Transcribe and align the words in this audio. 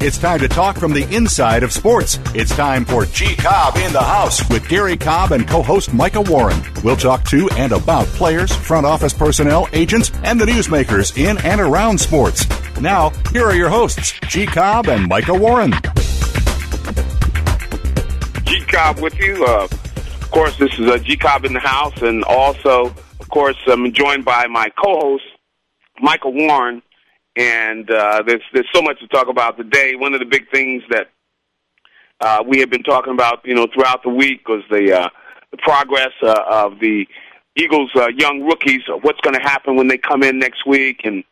It's 0.00 0.16
time 0.16 0.38
to 0.38 0.48
talk 0.48 0.78
from 0.78 0.92
the 0.92 1.02
inside 1.12 1.64
of 1.64 1.72
sports. 1.72 2.20
It's 2.32 2.54
time 2.54 2.84
for 2.84 3.04
G 3.04 3.34
Cobb 3.34 3.76
in 3.78 3.92
the 3.92 4.00
House 4.00 4.48
with 4.48 4.68
Gary 4.68 4.96
Cobb 4.96 5.32
and 5.32 5.46
co 5.46 5.60
host 5.60 5.92
Micah 5.92 6.20
Warren. 6.20 6.62
We'll 6.84 6.96
talk 6.96 7.24
to 7.30 7.48
and 7.56 7.72
about 7.72 8.06
players, 8.06 8.54
front 8.54 8.86
office 8.86 9.12
personnel, 9.12 9.66
agents, 9.72 10.12
and 10.22 10.40
the 10.40 10.44
newsmakers 10.44 11.18
in 11.18 11.36
and 11.38 11.60
around 11.60 11.98
sports. 11.98 12.46
Now, 12.80 13.10
here 13.32 13.44
are 13.44 13.56
your 13.56 13.70
hosts, 13.70 14.12
G 14.28 14.46
Cobb 14.46 14.86
and 14.86 15.08
Micah 15.08 15.34
Warren. 15.34 15.72
G 18.44 18.60
Cobb 18.68 19.00
with 19.00 19.18
you. 19.18 19.44
Uh, 19.44 19.64
of 19.64 20.30
course, 20.30 20.56
this 20.58 20.72
is 20.78 20.88
uh, 20.88 20.98
G 20.98 21.16
Cobb 21.16 21.44
in 21.44 21.54
the 21.54 21.58
House, 21.58 22.00
and 22.02 22.22
also, 22.22 22.94
of 23.18 23.28
course, 23.30 23.56
I'm 23.66 23.92
joined 23.92 24.24
by 24.24 24.46
my 24.46 24.68
co 24.80 25.00
host, 25.00 25.24
Michael 26.00 26.34
Warren 26.34 26.82
and 27.38 27.88
uh, 27.88 28.22
there's 28.26 28.42
there's 28.52 28.68
so 28.74 28.82
much 28.82 28.98
to 28.98 29.06
talk 29.06 29.28
about 29.28 29.56
today. 29.56 29.94
One 29.94 30.12
of 30.12 30.18
the 30.18 30.26
big 30.26 30.50
things 30.50 30.82
that 30.90 31.06
uh, 32.20 32.42
we 32.46 32.58
have 32.58 32.68
been 32.68 32.82
talking 32.82 33.12
about, 33.12 33.40
you 33.44 33.54
know, 33.54 33.68
throughout 33.72 34.02
the 34.02 34.10
week 34.10 34.48
was 34.48 34.62
the 34.70 34.92
uh, 34.92 35.08
the 35.52 35.56
progress 35.58 36.10
uh, 36.22 36.42
of 36.50 36.80
the 36.80 37.06
Eagles' 37.56 37.90
uh, 37.94 38.08
young 38.08 38.42
rookies. 38.42 38.80
What's 39.02 39.20
going 39.20 39.34
to 39.34 39.40
happen 39.40 39.76
when 39.76 39.86
they 39.86 39.98
come 39.98 40.24
in 40.24 40.40
next 40.40 40.66
week, 40.66 41.02
and 41.04 41.22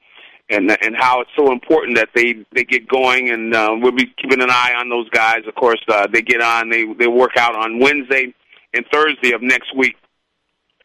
and 0.49 0.71
and 0.81 0.97
how 0.97 1.23
it's 1.23 1.31
so 1.37 1.51
important 1.51 1.97
that 1.97 2.11
they 2.15 2.37
they 2.55 2.63
get 2.63 2.87
going. 2.87 3.31
And 3.31 3.53
uh, 3.53 3.75
we'll 3.81 3.91
be 3.91 4.07
keeping 4.23 4.41
an 4.41 4.51
eye 4.51 4.75
on 4.77 4.89
those 4.89 5.11
guys. 5.11 5.41
Of 5.49 5.57
course, 5.57 5.83
uh, 5.89 6.07
they 6.07 6.23
get 6.23 6.41
on. 6.41 6.71
They 6.71 6.85
they 6.95 7.09
work 7.09 7.37
out 7.37 7.57
on 7.57 7.81
Wednesday 7.81 8.33
and 8.73 8.87
Thursday 8.93 9.33
of 9.33 9.43
next 9.43 9.75
week. 9.77 9.97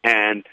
And 0.03 0.43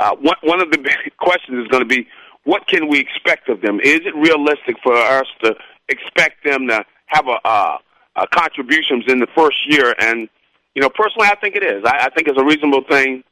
uh, 0.00 0.16
one 0.16 0.36
one 0.42 0.60
of 0.60 0.72
the 0.72 0.78
questions 1.20 1.62
is 1.62 1.68
going 1.68 1.88
to 1.88 1.88
be 1.88 2.08
what 2.48 2.66
can 2.66 2.88
we 2.88 2.98
expect 2.98 3.50
of 3.50 3.60
them? 3.60 3.78
Is 3.78 4.00
it 4.06 4.14
realistic 4.16 4.76
for 4.82 4.94
us 4.94 5.26
to 5.44 5.54
expect 5.90 6.44
them 6.46 6.66
to 6.68 6.82
have 7.08 7.26
a, 7.28 7.46
a, 7.46 7.78
a 8.16 8.26
contributions 8.28 9.04
in 9.06 9.20
the 9.20 9.26
first 9.36 9.58
year? 9.68 9.94
And 9.98 10.30
you 10.74 10.80
know, 10.80 10.88
personally, 10.88 11.28
I 11.28 11.36
think 11.36 11.56
it 11.56 11.62
is. 11.62 11.84
I, 11.84 12.06
I 12.06 12.08
think 12.08 12.26
it's 12.26 12.40
a 12.40 12.44
reasonable 12.44 12.84
thing. 12.88 13.22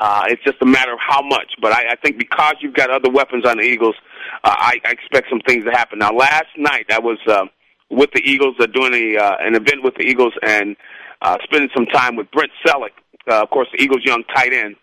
Uh, 0.00 0.24
it's 0.26 0.42
just 0.42 0.56
a 0.62 0.66
matter 0.66 0.92
of 0.92 0.98
how 0.98 1.22
much. 1.22 1.52
But 1.62 1.72
I, 1.72 1.92
I 1.92 1.96
think 2.02 2.18
because 2.18 2.54
you've 2.60 2.74
got 2.74 2.90
other 2.90 3.08
weapons 3.08 3.46
on 3.46 3.58
the 3.58 3.62
Eagles, 3.62 3.94
uh, 4.42 4.50
I, 4.58 4.80
I 4.84 4.90
expect 4.90 5.28
some 5.30 5.40
things 5.46 5.64
to 5.66 5.70
happen. 5.70 6.00
Now, 6.00 6.12
last 6.12 6.50
night 6.56 6.86
I 6.90 6.98
was 6.98 7.18
uh, 7.28 7.44
with 7.88 8.10
the 8.14 8.22
Eagles, 8.24 8.56
uh, 8.58 8.66
doing 8.66 8.94
a 8.94 9.16
uh, 9.16 9.36
an 9.40 9.54
event 9.54 9.84
with 9.84 9.94
the 9.94 10.02
Eagles, 10.02 10.32
and 10.42 10.74
uh, 11.22 11.36
spending 11.44 11.70
some 11.72 11.86
time 11.86 12.16
with 12.16 12.28
Brent 12.32 12.50
Celek, 12.66 12.98
uh, 13.30 13.42
of 13.42 13.50
course, 13.50 13.68
the 13.72 13.80
Eagles' 13.80 14.04
young 14.04 14.24
tight 14.34 14.52
end. 14.52 14.74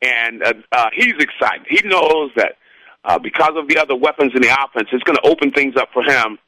And 0.00 0.42
uh, 0.42 0.54
uh, 0.72 0.88
he's 0.94 1.14
excited. 1.18 1.66
He 1.68 1.86
knows 1.86 2.30
that 2.36 2.56
uh, 3.04 3.18
because 3.18 3.52
of 3.56 3.68
the 3.68 3.78
other 3.78 3.96
weapons 3.96 4.32
in 4.34 4.42
the 4.42 4.48
offense, 4.48 4.88
it's 4.92 5.02
going 5.04 5.16
to 5.16 5.26
open 5.28 5.50
things 5.52 5.74
up 5.76 5.88
for 5.92 6.02
him. 6.02 6.38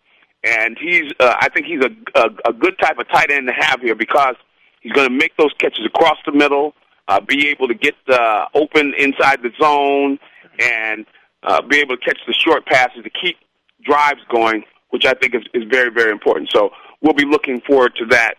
And 0.44 0.76
he's, 0.78 1.12
uh, 1.18 1.34
I 1.40 1.48
think 1.48 1.66
he's 1.66 1.80
a, 1.82 2.20
a, 2.20 2.50
a 2.50 2.52
good 2.52 2.78
type 2.78 2.98
of 2.98 3.08
tight 3.08 3.30
end 3.30 3.48
to 3.48 3.54
have 3.54 3.80
here 3.80 3.94
because 3.94 4.36
he's 4.80 4.92
going 4.92 5.08
to 5.08 5.14
make 5.14 5.36
those 5.36 5.52
catches 5.58 5.86
across 5.86 6.18
the 6.26 6.32
middle, 6.32 6.74
uh, 7.08 7.20
be 7.20 7.48
able 7.48 7.68
to 7.68 7.74
get 7.74 7.94
uh, 8.08 8.46
open 8.54 8.92
inside 8.98 9.42
the 9.42 9.50
zone, 9.60 10.18
and 10.60 11.06
uh, 11.42 11.62
be 11.62 11.78
able 11.78 11.96
to 11.96 12.04
catch 12.04 12.18
the 12.26 12.34
short 12.34 12.66
passes 12.66 13.02
to 13.02 13.10
keep 13.10 13.36
drives 13.82 14.20
going, 14.30 14.64
which 14.90 15.04
I 15.06 15.14
think 15.14 15.34
is, 15.34 15.42
is 15.54 15.64
very, 15.70 15.90
very 15.90 16.12
important. 16.12 16.50
So 16.50 16.70
we'll 17.00 17.14
be 17.14 17.24
looking 17.24 17.60
forward 17.62 17.94
to 17.96 18.06
that 18.06 18.34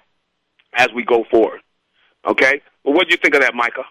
as 0.75 0.89
we 0.95 1.03
go 1.03 1.25
forward. 1.29 1.61
Okay? 2.25 2.61
Well, 2.83 2.93
what 2.93 3.07
do 3.07 3.11
you 3.11 3.17
think 3.17 3.35
of 3.35 3.41
that, 3.41 3.55
Micah? 3.55 3.85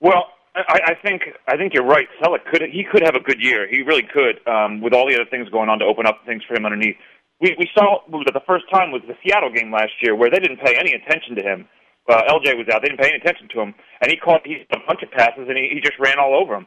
Well, 0.00 0.26
I, 0.54 0.92
I 0.92 0.94
think 1.00 1.22
I 1.48 1.56
think 1.56 1.72
you're 1.72 1.86
right. 1.86 2.06
Celek 2.20 2.44
could 2.50 2.62
he 2.70 2.84
could 2.84 3.02
have 3.02 3.14
a 3.14 3.20
good 3.20 3.40
year. 3.40 3.66
He 3.68 3.82
really 3.82 4.02
could, 4.04 4.36
um, 4.46 4.80
with 4.80 4.92
all 4.92 5.08
the 5.08 5.14
other 5.14 5.28
things 5.30 5.48
going 5.48 5.68
on 5.68 5.78
to 5.78 5.84
open 5.84 6.06
up 6.06 6.20
things 6.26 6.42
for 6.46 6.54
him 6.54 6.66
underneath. 6.66 6.96
We 7.40 7.56
we 7.58 7.68
saw 7.74 8.00
that 8.10 8.34
the 8.34 8.44
first 8.46 8.64
time 8.70 8.92
was 8.92 9.00
the 9.08 9.16
Seattle 9.24 9.50
game 9.50 9.72
last 9.72 9.92
year 10.02 10.14
where 10.14 10.30
they 10.30 10.38
didn't 10.38 10.60
pay 10.60 10.76
any 10.76 10.92
attention 10.92 11.36
to 11.36 11.42
him. 11.42 11.68
Uh, 12.08 12.22
LJ 12.28 12.58
was 12.58 12.68
out; 12.68 12.82
they 12.82 12.88
didn't 12.88 13.00
pay 13.00 13.08
any 13.08 13.18
attention 13.18 13.48
to 13.54 13.60
him, 13.62 13.74
and 14.02 14.10
he 14.10 14.16
caught 14.16 14.46
he 14.46 14.66
a 14.72 14.78
bunch 14.86 15.02
of 15.02 15.10
passes 15.12 15.48
and 15.48 15.56
he, 15.56 15.70
he 15.72 15.80
just 15.80 15.98
ran 15.98 16.18
all 16.18 16.36
over 16.36 16.54
him. 16.54 16.66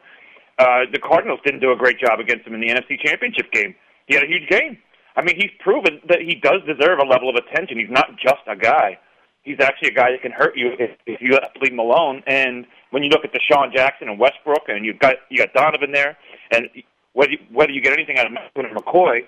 Uh, 0.58 0.90
the 0.92 1.00
Cardinals 1.00 1.40
didn't 1.46 1.60
do 1.60 1.72
a 1.72 1.76
great 1.76 2.00
job 2.00 2.20
against 2.20 2.48
him 2.48 2.56
in 2.56 2.62
the 2.62 2.70
NFC 2.70 2.98
Championship 2.98 3.52
game. 3.52 3.76
He 4.08 4.16
had 4.16 4.24
a 4.24 4.28
huge 4.28 4.50
game. 4.50 4.78
I 5.16 5.22
mean, 5.22 5.36
he's 5.36 5.52
proven 5.60 6.02
that 6.10 6.22
he 6.22 6.36
does 6.36 6.64
deserve 6.66 7.00
a 7.00 7.06
level 7.06 7.30
of 7.30 7.36
attention. 7.36 7.78
He's 7.78 7.92
not 7.92 8.18
just 8.18 8.42
a 8.48 8.56
guy 8.56 8.98
he's 9.46 9.60
actually 9.62 9.90
a 9.90 9.94
guy 9.94 10.12
that 10.12 10.22
can 10.22 10.32
hurt 10.32 10.58
you 10.58 10.74
if, 10.78 10.92
if 11.06 11.22
you 11.22 11.40
leave 11.62 11.72
him 11.72 11.80
alone. 11.80 12.24
And 12.28 12.66
when 12.90 13.04
you 13.04 13.10
look 13.10 13.24
at 13.24 13.32
DeSean 13.32 13.74
Jackson 13.74 14.10
and 14.10 14.20
Westbrook, 14.20 14.64
and 14.68 14.86
you've 14.86 15.00
got 15.00 15.16
you 15.30 15.38
got 15.38 15.54
Donovan 15.54 15.92
there, 15.92 16.18
and 16.52 16.68
whether 17.14 17.32
you, 17.32 17.38
whether 17.54 17.72
you 17.72 17.82
get 17.82 17.94
anything 17.94 18.18
out 18.18 18.26
of 18.26 18.34
Maclin 18.34 18.70
or 18.70 18.76
McCoy, 18.76 19.22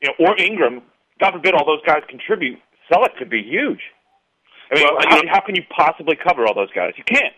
you 0.00 0.08
know, 0.08 0.26
or 0.26 0.40
Ingram, 0.40 0.80
God 1.20 1.32
forbid 1.32 1.54
all 1.54 1.66
those 1.66 1.82
guys 1.84 2.02
contribute, 2.08 2.58
Celek 2.90 3.16
could 3.18 3.28
be 3.28 3.42
huge. 3.42 3.80
I 4.70 4.76
mean, 4.76 4.84
well, 4.84 4.98
how, 5.08 5.22
how 5.28 5.40
can 5.40 5.56
you 5.56 5.62
possibly 5.76 6.16
cover 6.16 6.46
all 6.46 6.54
those 6.54 6.70
guys? 6.72 6.92
You 6.96 7.04
can't. 7.04 7.34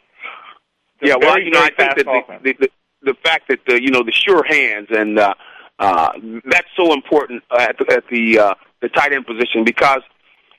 It's 1.00 1.08
yeah, 1.08 1.16
well, 1.18 1.40
you 1.40 1.50
know, 1.50 1.60
I 1.60 1.70
think 1.70 1.96
that 1.96 1.96
the, 1.96 2.38
the, 2.42 2.52
the 2.60 2.68
the 3.04 3.14
fact 3.24 3.48
that 3.48 3.58
the 3.66 3.82
you 3.82 3.90
know 3.90 4.02
the 4.04 4.12
sure 4.12 4.44
hands 4.44 4.88
and 4.90 5.18
uh, 5.18 5.34
uh, 5.78 6.12
that's 6.44 6.68
so 6.76 6.92
important 6.92 7.42
at 7.58 7.76
the, 7.78 7.92
at 7.92 8.04
the 8.10 8.38
uh, 8.38 8.54
the 8.80 8.88
tight 8.88 9.12
end 9.12 9.26
position 9.26 9.64
because 9.64 10.02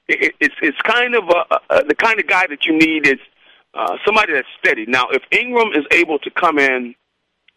it, 0.07 0.33
it's 0.39 0.55
it's 0.61 0.77
kind 0.81 1.15
of 1.15 1.23
a, 1.29 1.75
a, 1.75 1.83
the 1.85 1.95
kind 1.95 2.19
of 2.19 2.27
guy 2.27 2.45
that 2.47 2.65
you 2.65 2.77
need 2.77 3.07
is 3.07 3.19
uh, 3.73 3.97
somebody 4.05 4.33
that's 4.33 4.47
steady. 4.59 4.85
Now, 4.85 5.07
if 5.11 5.23
Ingram 5.31 5.69
is 5.73 5.85
able 5.91 6.19
to 6.19 6.29
come 6.29 6.59
in 6.59 6.95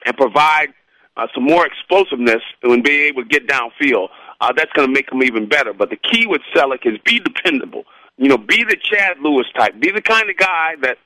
and 0.04 0.16
provide 0.16 0.68
uh, 1.16 1.26
some 1.34 1.44
more 1.44 1.66
explosiveness 1.66 2.42
and 2.62 2.82
be 2.82 3.02
able 3.04 3.22
to 3.22 3.28
get 3.28 3.46
downfield, 3.46 4.08
uh, 4.40 4.52
that's 4.56 4.72
going 4.72 4.86
to 4.86 4.92
make 4.92 5.10
him 5.10 5.22
even 5.22 5.48
better. 5.48 5.72
But 5.72 5.90
the 5.90 5.96
key 5.96 6.26
with 6.26 6.42
Celek 6.54 6.86
is 6.86 6.98
be 7.04 7.18
dependable. 7.20 7.84
You 8.18 8.28
know, 8.28 8.38
be 8.38 8.64
the 8.64 8.76
Chad 8.80 9.18
Lewis 9.22 9.46
type. 9.56 9.78
Be 9.78 9.90
the 9.90 10.00
kind 10.02 10.30
of 10.30 10.36
guy 10.36 10.76
that 10.82 10.98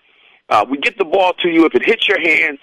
uh, 0.48 0.64
we 0.68 0.78
get 0.78 0.98
the 0.98 1.04
ball 1.04 1.32
to 1.42 1.48
you. 1.48 1.64
If 1.64 1.74
it 1.74 1.84
hits 1.84 2.06
your 2.08 2.20
hands, 2.20 2.58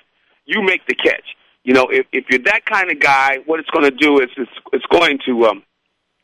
you 0.45 0.61
make 0.61 0.85
the 0.88 0.95
catch. 0.95 1.35
You 1.63 1.73
know, 1.73 1.88
if 1.89 2.05
if 2.13 2.25
you're 2.29 2.44
that 2.44 2.65
kind 2.65 2.89
of 2.91 2.99
guy, 2.99 3.39
what 3.45 3.59
it's 3.59 3.69
going 3.69 3.83
to 3.83 3.91
do 3.91 4.21
is 4.21 4.29
it's 4.38 4.51
it's 4.71 4.85
going 4.85 5.19
to 5.25 5.47
um, 5.47 5.63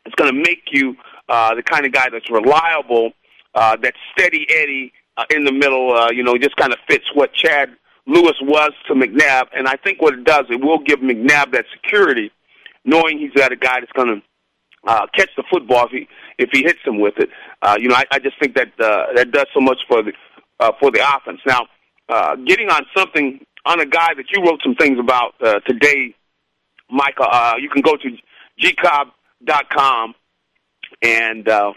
it's 0.06 0.16
going 0.16 0.34
to 0.34 0.38
make 0.38 0.64
you 0.72 0.96
uh, 1.30 1.56
the 1.56 1.64
kind 1.64 1.86
of 1.86 1.92
guy 1.92 2.10
that's 2.12 2.30
reliable, 2.30 3.12
uh, 3.56 3.78
that's 3.82 3.98
steady 4.18 4.46
Eddie 4.50 4.94
uh, 5.18 5.26
in 5.30 5.46
the 5.46 5.52
middle. 5.52 5.96
Uh, 5.96 6.12
you 6.12 6.24
know, 6.24 6.38
just 6.38 6.56
kind 6.56 6.74
of 6.74 6.80
fits 6.88 7.06
what 7.14 7.34
Chad 7.34 7.70
Lewis 8.06 8.36
was 8.42 8.72
to 8.88 8.94
McNabb, 8.94 9.48
and 9.56 9.68
I 9.68 9.76
think 9.78 10.02
what 10.02 10.14
it 10.14 10.24
does, 10.26 10.46
it 10.50 10.62
will 10.64 10.80
give 10.80 11.00
McNabb 11.00 11.54
that 11.54 11.66
security, 11.74 12.32
knowing 12.84 13.18
he's 13.18 13.32
got 13.32 13.52
a 13.52 13.56
guy 13.56 13.80
that's 13.80 13.92
going 13.94 14.08
to 14.08 14.22
uh, 14.86 15.08
catch 15.16 15.30
the 15.38 15.44
football 15.50 15.86
if 15.86 15.92
he 15.92 16.08
if 16.38 16.50
he 16.52 16.64
hits 16.64 16.80
him 16.84 17.00
with 17.00 17.14
it. 17.18 17.30
Uh, 17.62 17.78
you 17.80 17.88
know, 17.88 17.96
I, 17.96 18.06
I 18.12 18.20
just 18.20 18.38
think 18.40 18.56
that 18.56 18.68
uh, 18.80 19.14
that 19.16 19.32
does 19.32 19.48
so 19.54 19.62
much 19.62 19.80
for 19.88 20.04
the 20.04 20.12
uh, 20.60 20.72
for 20.80 20.92
the 20.92 21.00
offense. 21.16 21.40
Now, 21.46 21.68
uh, 22.10 22.36
getting 22.36 22.70
on 22.70 22.86
something 22.96 23.46
on 23.66 23.80
a 23.80 23.86
guy 23.86 24.14
that 24.16 24.26
you 24.32 24.44
wrote 24.44 24.60
some 24.64 24.76
things 24.76 25.00
about 25.00 25.36
uh, 25.42 25.60
today, 25.62 26.14
Michael. 26.90 27.28
Uh, 27.32 27.54
you 27.60 27.70
can 27.70 27.82
go 27.82 27.96
to 27.96 28.18
gcobb.com 28.62 30.16
and 31.02 31.48
uh, 31.48 31.74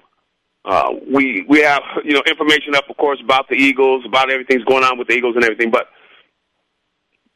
uh, 0.64 0.90
we 1.12 1.44
we 1.48 1.60
have 1.60 1.82
you 2.04 2.12
know 2.12 2.22
information 2.26 2.74
up, 2.74 2.88
of 2.90 2.96
course, 2.96 3.20
about 3.22 3.48
the 3.48 3.54
Eagles, 3.54 4.04
about 4.06 4.30
everything's 4.30 4.64
going 4.64 4.84
on 4.84 4.98
with 4.98 5.08
the 5.08 5.14
Eagles 5.14 5.36
and 5.36 5.44
everything. 5.44 5.70
But 5.70 5.88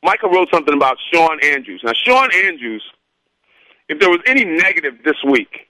Michael 0.02 0.30
wrote 0.30 0.48
something 0.52 0.74
about 0.74 0.96
Shawn 1.12 1.38
Andrews. 1.42 1.82
Now, 1.84 1.92
Shawn 1.92 2.30
Andrews, 2.34 2.82
if 3.88 4.00
there 4.00 4.10
was 4.10 4.20
any 4.26 4.44
negative 4.44 4.94
this 5.04 5.16
week, 5.24 5.68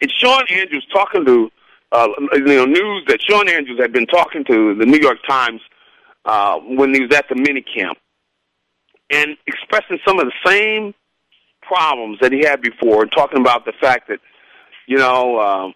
it's 0.00 0.12
Shawn 0.14 0.44
Andrews 0.50 0.86
talking 0.92 1.24
to 1.24 1.50
uh, 1.92 2.08
you 2.34 2.44
know 2.44 2.66
news 2.66 3.04
that 3.08 3.20
Shawn 3.22 3.48
Andrews 3.48 3.80
had 3.80 3.92
been 3.92 4.06
talking 4.06 4.44
to 4.44 4.74
the 4.74 4.86
New 4.86 4.98
York 4.98 5.18
Times 5.26 5.60
uh, 6.24 6.58
when 6.58 6.94
he 6.94 7.00
was 7.00 7.10
at 7.14 7.28
the 7.28 7.34
mini 7.34 7.62
camp 7.62 7.98
and 9.10 9.36
expressing 9.46 9.98
some 10.06 10.18
of 10.18 10.26
the 10.26 10.32
same 10.46 10.94
problems 11.62 12.18
that 12.20 12.32
he 12.32 12.40
had 12.40 12.60
before, 12.60 13.06
talking 13.06 13.40
about 13.40 13.64
the 13.64 13.72
fact 13.80 14.08
that 14.08 14.20
you 14.88 14.96
know, 14.96 15.38
um, 15.38 15.74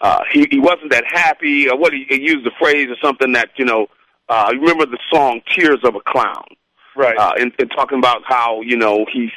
uh, 0.00 0.22
he 0.32 0.46
he 0.48 0.60
wasn't 0.60 0.92
that 0.92 1.04
happy, 1.04 1.68
or 1.68 1.76
what 1.76 1.92
he, 1.92 2.06
he 2.08 2.20
used 2.20 2.46
the 2.46 2.52
phrase 2.58 2.88
or 2.88 2.96
something 3.04 3.32
that 3.32 3.50
you 3.56 3.64
know. 3.64 3.88
Uh, 4.28 4.50
you 4.52 4.60
remember 4.60 4.86
the 4.86 4.98
song 5.12 5.40
"Tears 5.50 5.80
of 5.82 5.96
a 5.96 6.00
Clown," 6.00 6.46
right? 6.96 7.18
Uh, 7.18 7.32
and, 7.38 7.52
and 7.58 7.70
talking 7.72 7.98
about 7.98 8.22
how 8.24 8.60
you 8.60 8.76
know 8.76 9.04
he's 9.12 9.30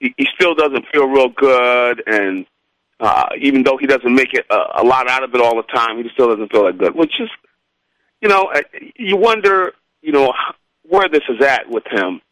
he, 0.00 0.14
he 0.16 0.26
still 0.34 0.54
doesn't 0.54 0.86
feel 0.90 1.06
real 1.06 1.28
good, 1.28 2.02
and 2.06 2.46
uh, 2.98 3.26
even 3.40 3.62
though 3.62 3.76
he 3.76 3.86
doesn't 3.86 4.14
make 4.14 4.32
it 4.32 4.46
a, 4.50 4.82
a 4.82 4.84
lot 4.84 5.06
out 5.06 5.22
of 5.22 5.34
it 5.34 5.40
all 5.42 5.56
the 5.56 5.62
time, 5.74 6.02
he 6.02 6.08
still 6.14 6.28
doesn't 6.28 6.50
feel 6.50 6.64
that 6.64 6.78
good. 6.78 6.94
Which 6.94 7.20
is, 7.20 7.28
you 8.22 8.28
know, 8.28 8.50
you 8.96 9.18
wonder, 9.18 9.74
you 10.00 10.12
know, 10.12 10.32
where 10.88 11.10
this 11.10 11.24
is 11.28 11.44
at 11.44 11.68
with 11.68 11.84
him. 11.90 12.22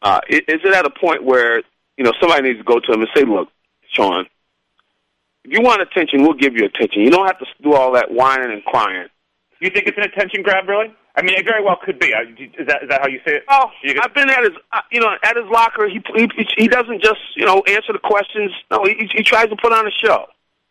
Uh, 0.00 0.20
is 0.28 0.42
it 0.46 0.74
at 0.74 0.86
a 0.86 0.90
point 0.90 1.24
where 1.24 1.58
you 1.96 2.04
know 2.04 2.12
somebody 2.20 2.48
needs 2.48 2.60
to 2.60 2.64
go 2.64 2.78
to 2.78 2.92
him 2.92 3.00
and 3.00 3.10
say, 3.16 3.24
"Look, 3.24 3.48
Sean, 3.92 4.26
if 5.44 5.52
you 5.52 5.60
want 5.60 5.82
attention, 5.82 6.22
we'll 6.22 6.34
give 6.34 6.54
you 6.54 6.64
attention. 6.64 7.02
You 7.02 7.10
don't 7.10 7.26
have 7.26 7.38
to 7.38 7.46
do 7.62 7.74
all 7.74 7.92
that 7.92 8.10
whining 8.10 8.50
and 8.52 8.64
crying." 8.64 9.08
You 9.60 9.70
think 9.70 9.86
it's 9.86 9.96
an 9.96 10.04
attention 10.04 10.42
grab, 10.42 10.68
really? 10.68 10.94
I 11.16 11.22
mean, 11.22 11.36
it 11.38 11.44
very 11.44 11.62
well 11.62 11.78
could 11.82 11.98
be. 11.98 12.06
Is 12.06 12.66
that 12.66 12.82
is 12.82 12.88
that 12.88 13.00
how 13.00 13.06
you 13.06 13.20
say 13.26 13.36
it? 13.36 13.44
Oh, 13.48 13.70
I've 14.02 14.14
been 14.14 14.28
at 14.28 14.42
his, 14.42 14.52
uh, 14.72 14.80
you 14.90 15.00
know, 15.00 15.14
at 15.22 15.36
his 15.36 15.46
locker. 15.50 15.88
He 15.88 16.02
he 16.14 16.28
he 16.56 16.68
doesn't 16.68 17.02
just 17.02 17.20
you 17.36 17.46
know 17.46 17.62
answer 17.68 17.92
the 17.92 18.00
questions. 18.02 18.50
No, 18.70 18.84
he 18.84 19.08
he 19.14 19.22
tries 19.22 19.48
to 19.48 19.56
put 19.56 19.72
on 19.72 19.86
a 19.86 19.90
show. 19.90 20.26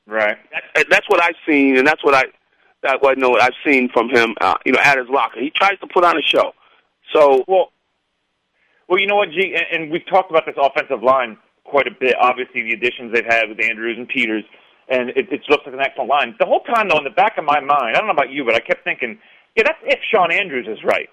Right. 0.06 0.38
That's, 0.76 0.90
that's 0.90 1.10
what 1.10 1.24
I've 1.24 1.36
seen, 1.48 1.78
and 1.78 1.88
that's 1.88 2.04
what 2.04 2.14
I 2.14 2.26
that 2.84 3.02
what 3.02 3.18
I 3.18 3.22
know 3.22 3.30
what 3.30 3.42
I've 3.42 3.56
seen 3.66 3.90
from 3.90 4.10
him. 4.10 4.36
Uh, 4.42 4.56
you 4.66 4.74
know, 4.74 4.80
at 4.84 4.98
his 4.98 5.08
locker, 5.10 5.40
he 5.40 5.50
tries 5.50 5.80
to 5.80 5.88
put 5.88 6.04
on 6.04 6.18
a 6.18 6.22
show. 6.22 6.52
So 7.14 7.46
well, 7.48 7.72
well, 8.90 9.00
you 9.00 9.08
know 9.08 9.16
what, 9.16 9.30
G, 9.32 9.56
and, 9.56 9.84
and 9.84 9.92
we've 9.92 10.06
talked 10.06 10.30
about 10.30 10.46
this 10.46 10.56
offensive 10.62 11.02
line 11.02 11.38
quite 11.64 11.88
a 11.88 11.92
bit. 11.98 12.16
Obviously, 12.20 12.64
the 12.64 12.74
additions 12.74 13.14
they've 13.14 13.26
had 13.26 13.48
with 13.48 13.62
Andrews 13.64 13.98
and 13.98 14.08
Peters, 14.08 14.44
and 14.90 15.10
it, 15.12 15.32
it 15.32 15.42
looks 15.50 15.64
like 15.66 15.74
an 15.74 15.82
excellent 15.82 16.10
line. 16.10 16.36
The 16.40 16.46
whole 16.46 16.62
time, 16.62 16.90
though, 16.90 16.98
in 16.98 17.04
the 17.04 17.10
back 17.10 17.38
of 17.38 17.46
my 17.46 17.60
mind, 17.60 17.96
I 17.96 18.00
don't 18.00 18.08
know 18.08 18.14
about 18.14 18.32
you, 18.32 18.44
but 18.46 18.56
I 18.56 18.60
kept 18.60 18.84
thinking 18.84 19.18
yeah, 19.56 19.64
that's 19.64 19.80
if 19.84 20.00
Shawn 20.12 20.32
Andrews 20.32 20.68
is 20.68 20.84
right. 20.84 21.10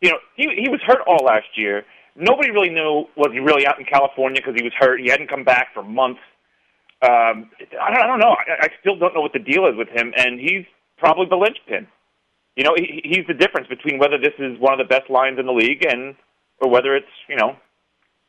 You 0.00 0.10
know, 0.10 0.18
he 0.36 0.48
he 0.56 0.68
was 0.68 0.80
hurt 0.86 1.00
all 1.06 1.24
last 1.24 1.56
year. 1.56 1.84
Nobody 2.14 2.50
really 2.50 2.68
knew 2.68 3.06
was 3.16 3.32
he 3.32 3.38
really 3.38 3.66
out 3.66 3.78
in 3.78 3.86
California 3.86 4.40
because 4.40 4.54
he 4.56 4.62
was 4.62 4.72
hurt. 4.78 5.00
He 5.00 5.08
hadn't 5.08 5.30
come 5.30 5.44
back 5.44 5.68
for 5.72 5.82
months. 5.82 6.20
Um, 7.00 7.50
I 7.80 7.90
don't, 7.90 8.02
I 8.02 8.06
don't 8.06 8.20
know. 8.20 8.36
I, 8.36 8.66
I 8.66 8.68
still 8.80 8.96
don't 8.96 9.14
know 9.14 9.22
what 9.22 9.32
the 9.32 9.38
deal 9.38 9.66
is 9.66 9.74
with 9.76 9.88
him, 9.88 10.12
and 10.16 10.38
he's 10.38 10.66
probably 10.98 11.26
the 11.28 11.36
linchpin. 11.36 11.88
You 12.56 12.64
know, 12.64 12.74
he, 12.76 13.00
he's 13.04 13.26
the 13.26 13.34
difference 13.34 13.66
between 13.66 13.98
whether 13.98 14.18
this 14.18 14.34
is 14.38 14.58
one 14.60 14.78
of 14.78 14.78
the 14.78 14.84
best 14.92 15.08
lines 15.08 15.38
in 15.38 15.46
the 15.46 15.52
league 15.52 15.84
and 15.88 16.14
or 16.60 16.68
whether 16.68 16.94
it's 16.94 17.10
you 17.28 17.36
know 17.36 17.56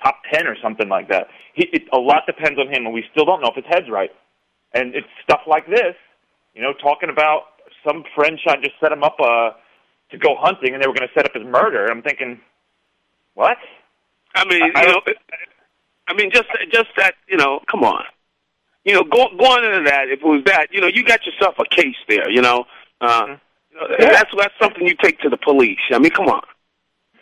top 0.02 0.22
ten 0.32 0.48
or 0.48 0.56
something 0.62 0.88
like 0.88 1.10
that. 1.10 1.28
He, 1.54 1.68
it, 1.74 1.84
a 1.92 1.98
lot 1.98 2.24
depends 2.26 2.58
on 2.60 2.68
him, 2.68 2.86
and 2.86 2.94
we 2.94 3.04
still 3.12 3.26
don't 3.26 3.42
know 3.42 3.50
if 3.50 3.56
his 3.56 3.66
head's 3.68 3.90
right. 3.90 4.12
And 4.74 4.96
it's 4.96 5.08
stuff 5.24 5.42
like 5.48 5.68
this, 5.68 5.96
you 6.56 6.62
know, 6.62 6.74
talking 6.74 7.10
about 7.10 7.44
some 7.86 8.04
friend 8.16 8.40
shot 8.40 8.62
just 8.62 8.76
set 8.80 8.92
him 8.92 9.04
up 9.04 9.18
uh, 9.20 9.52
to 10.12 10.18
go 10.18 10.36
hunting, 10.40 10.74
and 10.74 10.82
they 10.82 10.88
were 10.88 10.94
going 10.94 11.08
to 11.08 11.14
set 11.14 11.26
up 11.26 11.34
his 11.34 11.46
murder. 11.46 11.88
I'm 11.88 12.02
thinking, 12.02 12.40
what? 13.34 13.58
I 14.36 14.46
mean, 14.46 14.72
I, 14.76 14.82
you 14.82 14.88
know, 14.88 15.02
I 16.08 16.14
mean, 16.14 16.32
just 16.32 16.48
just 16.72 16.90
that, 16.98 17.16
you 17.28 17.38
know, 17.38 17.60
come 17.70 17.84
on, 17.84 18.04
you 18.84 18.94
know, 18.94 19.04
go, 19.04 19.28
going 19.38 19.64
into 19.64 19.90
that, 19.90 20.10
if 20.10 20.20
it 20.20 20.26
was 20.26 20.44
that, 20.46 20.68
you 20.72 20.82
know, 20.82 20.88
you 20.88 21.04
got 21.04 21.26
yourself 21.26 21.56
a 21.60 21.66
case 21.66 21.96
there, 22.10 22.30
you 22.30 22.42
know. 22.42 22.66
Uh, 23.00 23.26
mm-hmm. 23.26 23.94
yeah. 24.00 24.12
That's 24.12 24.32
that's 24.38 24.54
something 24.60 24.88
you 24.88 24.96
take 25.02 25.20
to 25.20 25.30
the 25.30 25.38
police. 25.38 25.80
I 25.92 26.00
mean, 26.00 26.12
come 26.12 26.28
on, 26.28 26.42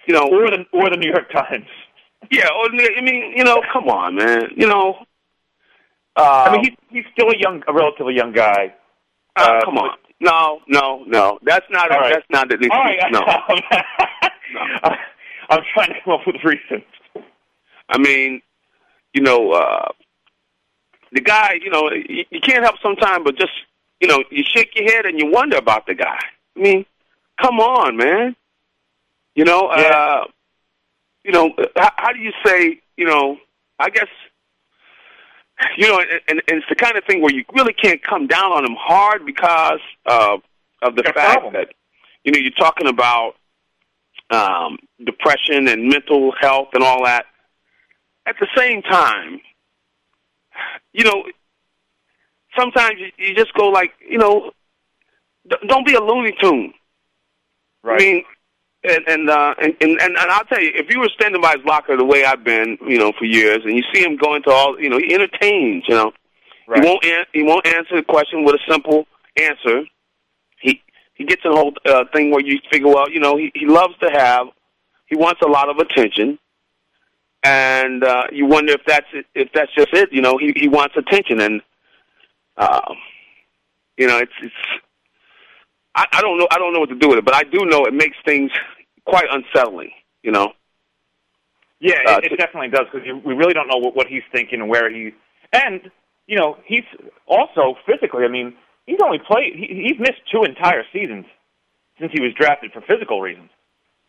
you 0.06 0.14
know, 0.14 0.24
or 0.24 0.50
the 0.50 0.66
or 0.72 0.90
the 0.90 0.98
New 0.98 1.10
York 1.10 1.32
Times. 1.32 1.68
Yeah, 2.32 2.48
or 2.48 2.70
I 2.70 3.02
mean, 3.02 3.34
you 3.36 3.44
know, 3.44 3.62
come 3.74 3.90
on, 3.90 4.16
man, 4.16 4.52
you 4.56 4.68
know. 4.68 5.06
Uh, 6.16 6.46
I 6.48 6.52
mean, 6.52 6.64
he's 6.64 6.76
he's 6.90 7.06
still 7.14 7.30
a 7.30 7.38
young, 7.38 7.64
a 7.68 7.74
relatively 7.74 8.16
young 8.16 8.34
guy. 8.34 8.74
Uh, 9.36 9.42
uh, 9.42 9.66
come 9.66 9.78
on. 9.78 9.98
No, 10.20 10.60
no, 10.68 11.04
no. 11.08 11.40
That's 11.44 11.66
not. 11.70 11.92
A, 11.92 11.98
right. 11.98 12.14
That's 12.14 12.26
not 12.30 12.50
the. 12.50 12.70
All 12.70 12.80
right. 12.80 13.00
No. 13.12 13.20
no. 14.82 14.96
I'm 15.50 15.64
trying 15.74 15.90
to 15.90 15.96
come 16.04 16.14
up 16.14 16.22
with 16.28 16.36
reasons. 16.44 16.86
I 17.90 17.98
mean, 17.98 18.42
you 19.14 19.22
know, 19.22 19.52
uh, 19.52 19.90
the 21.12 21.22
guy. 21.22 21.54
You 21.62 21.72
know, 21.72 21.90
you, 21.92 22.26
you 22.30 22.40
can't 22.42 22.64
help 22.64 22.76
sometimes, 22.84 23.24
but 23.24 23.38
just 23.38 23.54
you 24.00 24.08
know, 24.08 24.24
you 24.30 24.44
shake 24.44 24.76
your 24.76 24.92
head 24.92 25.06
and 25.06 25.18
you 25.18 25.32
wonder 25.32 25.58
about 25.58 25.88
the 25.88 25.96
guy. 25.96 26.20
I 26.58 26.60
mean, 26.60 26.86
come 27.42 27.60
on, 27.60 27.96
man. 27.96 28.36
You 29.36 29.46
know, 29.46 29.72
yeah. 29.76 29.88
uh, 29.88 30.24
you 31.24 31.32
know, 31.32 31.52
how, 31.76 31.92
how 31.96 32.12
do 32.12 32.20
you 32.20 32.32
say? 32.46 32.82
You 32.98 33.06
know, 33.06 33.38
I 33.80 33.90
guess 33.90 34.08
you 35.78 35.88
know, 35.88 36.00
and, 36.00 36.42
and 36.48 36.58
it's 36.60 36.66
the 36.70 36.76
kind 36.76 36.98
of 36.98 37.04
thing 37.06 37.22
where 37.22 37.34
you 37.34 37.44
really 37.54 37.74
can't 37.74 38.02
come 38.04 38.28
down 38.28 38.52
on 38.52 38.66
him 38.66 38.76
hard 38.80 39.26
because 39.26 39.80
uh, 40.06 40.38
of 40.82 40.96
the 40.96 41.04
fact 41.04 41.16
problem. 41.16 41.54
that 41.54 41.70
you 42.24 42.32
know 42.32 42.40
you're 42.40 42.52
talking 42.52 42.88
about 42.88 43.34
um, 44.32 44.78
depression 45.06 45.68
and 45.68 45.88
mental 45.88 46.34
health 46.40 46.70
and 46.74 46.84
all 46.84 47.04
that. 47.06 47.26
At 48.26 48.36
the 48.40 48.48
same 48.56 48.82
time, 48.82 49.42
you 50.94 51.04
know, 51.04 51.24
sometimes 52.58 52.96
you, 53.00 53.12
you 53.18 53.36
just 53.36 53.54
go 53.54 53.70
like, 53.70 53.94
you 54.08 54.18
know, 54.18 54.52
don't 55.68 55.86
be 55.86 55.96
a 55.96 56.02
Looney 56.02 56.36
Tune. 56.40 56.74
Right. 57.84 58.02
I 58.02 58.04
mean, 58.04 58.24
and 58.84 59.04
and, 59.08 59.30
uh, 59.30 59.54
and 59.62 59.76
and 59.80 60.00
and 60.02 60.18
I'll 60.18 60.46
tell 60.46 60.62
you, 60.62 60.72
if 60.74 60.90
you 60.90 61.00
were 61.00 61.10
standing 61.10 61.42
by 61.42 61.56
his 61.56 61.66
locker 61.66 61.96
the 61.96 62.06
way 62.06 62.26
I've 62.26 62.44
been, 62.44 62.78
you 62.88 62.98
know, 62.98 63.12
for 63.18 63.26
years, 63.26 63.60
and 63.64 63.76
you 63.76 63.84
see 63.94 64.04
him 64.04 64.18
going 64.18 64.44
to 64.44 64.52
all, 64.52 64.80
you 64.80 64.90
know, 64.90 64.98
he 64.98 65.14
entertains, 65.14 65.84
you 65.88 65.96
know, 65.96 66.12
right. 66.68 66.84
he 66.84 66.90
won't 66.90 67.06
an- 67.06 67.26
he 67.34 67.44
won't 67.44 67.68
answer 67.68 67.96
the 67.96 68.04
question 68.04 68.44
with 68.44 68.56
a 68.56 68.72
simple 68.72 69.06
answer. 69.38 69.84
He 70.60 70.82
he 71.14 71.26
gets 71.26 71.46
a 71.46 71.50
whole 71.50 71.74
uh, 71.86 72.06
thing 72.14 72.32
where 72.32 72.42
you 72.42 72.60
figure, 72.72 72.88
well, 72.88 73.10
you 73.10 73.20
know, 73.20 73.38
he 73.38 73.52
he 73.54 73.68
loves 73.68 73.94
to 74.00 74.10
have, 74.10 74.48
he 75.06 75.16
wants 75.16 75.42
a 75.42 75.48
lot 75.48 75.70
of 75.70 75.78
attention, 75.78 76.40
and 77.44 78.04
uh, 78.04 78.24
you 78.32 78.48
wonder 78.48 78.74
if 78.74 78.82
that's 78.88 79.08
it, 79.14 79.26
if 79.36 79.50
that's 79.54 79.74
just 79.76 79.94
it, 79.94 80.12
you 80.12 80.22
know, 80.22 80.38
he 80.40 80.54
he 80.56 80.68
wants 80.68 80.96
attention, 80.98 81.40
and 81.40 81.62
uh, 82.58 82.94
you 83.98 84.08
know, 84.08 84.18
it's 84.18 84.34
it's 84.42 84.56
I, 85.96 86.06
I 86.12 86.22
don't 86.22 86.38
know. 86.38 86.48
I 86.52 86.58
don't 86.58 86.74
know 86.74 86.80
what 86.80 86.90
to 86.90 86.96
do 86.96 87.10
with 87.10 87.20
it, 87.20 87.26
but 87.26 87.36
I 87.36 87.44
do 87.44 87.66
know 87.66 87.86
it 87.86 87.94
makes 87.94 88.18
things 88.26 88.52
quite 89.06 89.26
unsettling. 89.30 89.92
You 90.24 90.32
know. 90.32 90.54
Yeah, 91.80 91.98
uh, 92.08 92.20
it, 92.24 92.34
it 92.34 92.38
definitely 92.38 92.70
does 92.70 92.86
because 92.92 93.08
we 93.26 93.34
really 93.34 93.54
don't 93.54 93.68
know 93.68 93.78
what, 93.78 93.96
what 93.96 94.08
he's 94.08 94.22
thinking 94.32 94.62
and 94.62 94.70
where 94.70 94.90
he. 94.90 95.12
And 95.52 95.90
you 96.28 96.38
know, 96.38 96.58
he's 96.66 96.86
also 97.28 97.76
physically. 97.86 98.24
I 98.24 98.30
mean, 98.30 98.54
he's 98.86 99.00
only 99.04 99.20
played. 99.20 99.56
He, 99.56 99.88
he's 99.90 100.00
missed 100.00 100.22
two 100.32 100.44
entire 100.44 100.84
seasons 100.94 101.26
since 102.00 102.12
he 102.14 102.22
was 102.22 102.34
drafted 102.34 102.72
for 102.72 102.82
physical 102.82 103.22
reasons. 103.22 103.50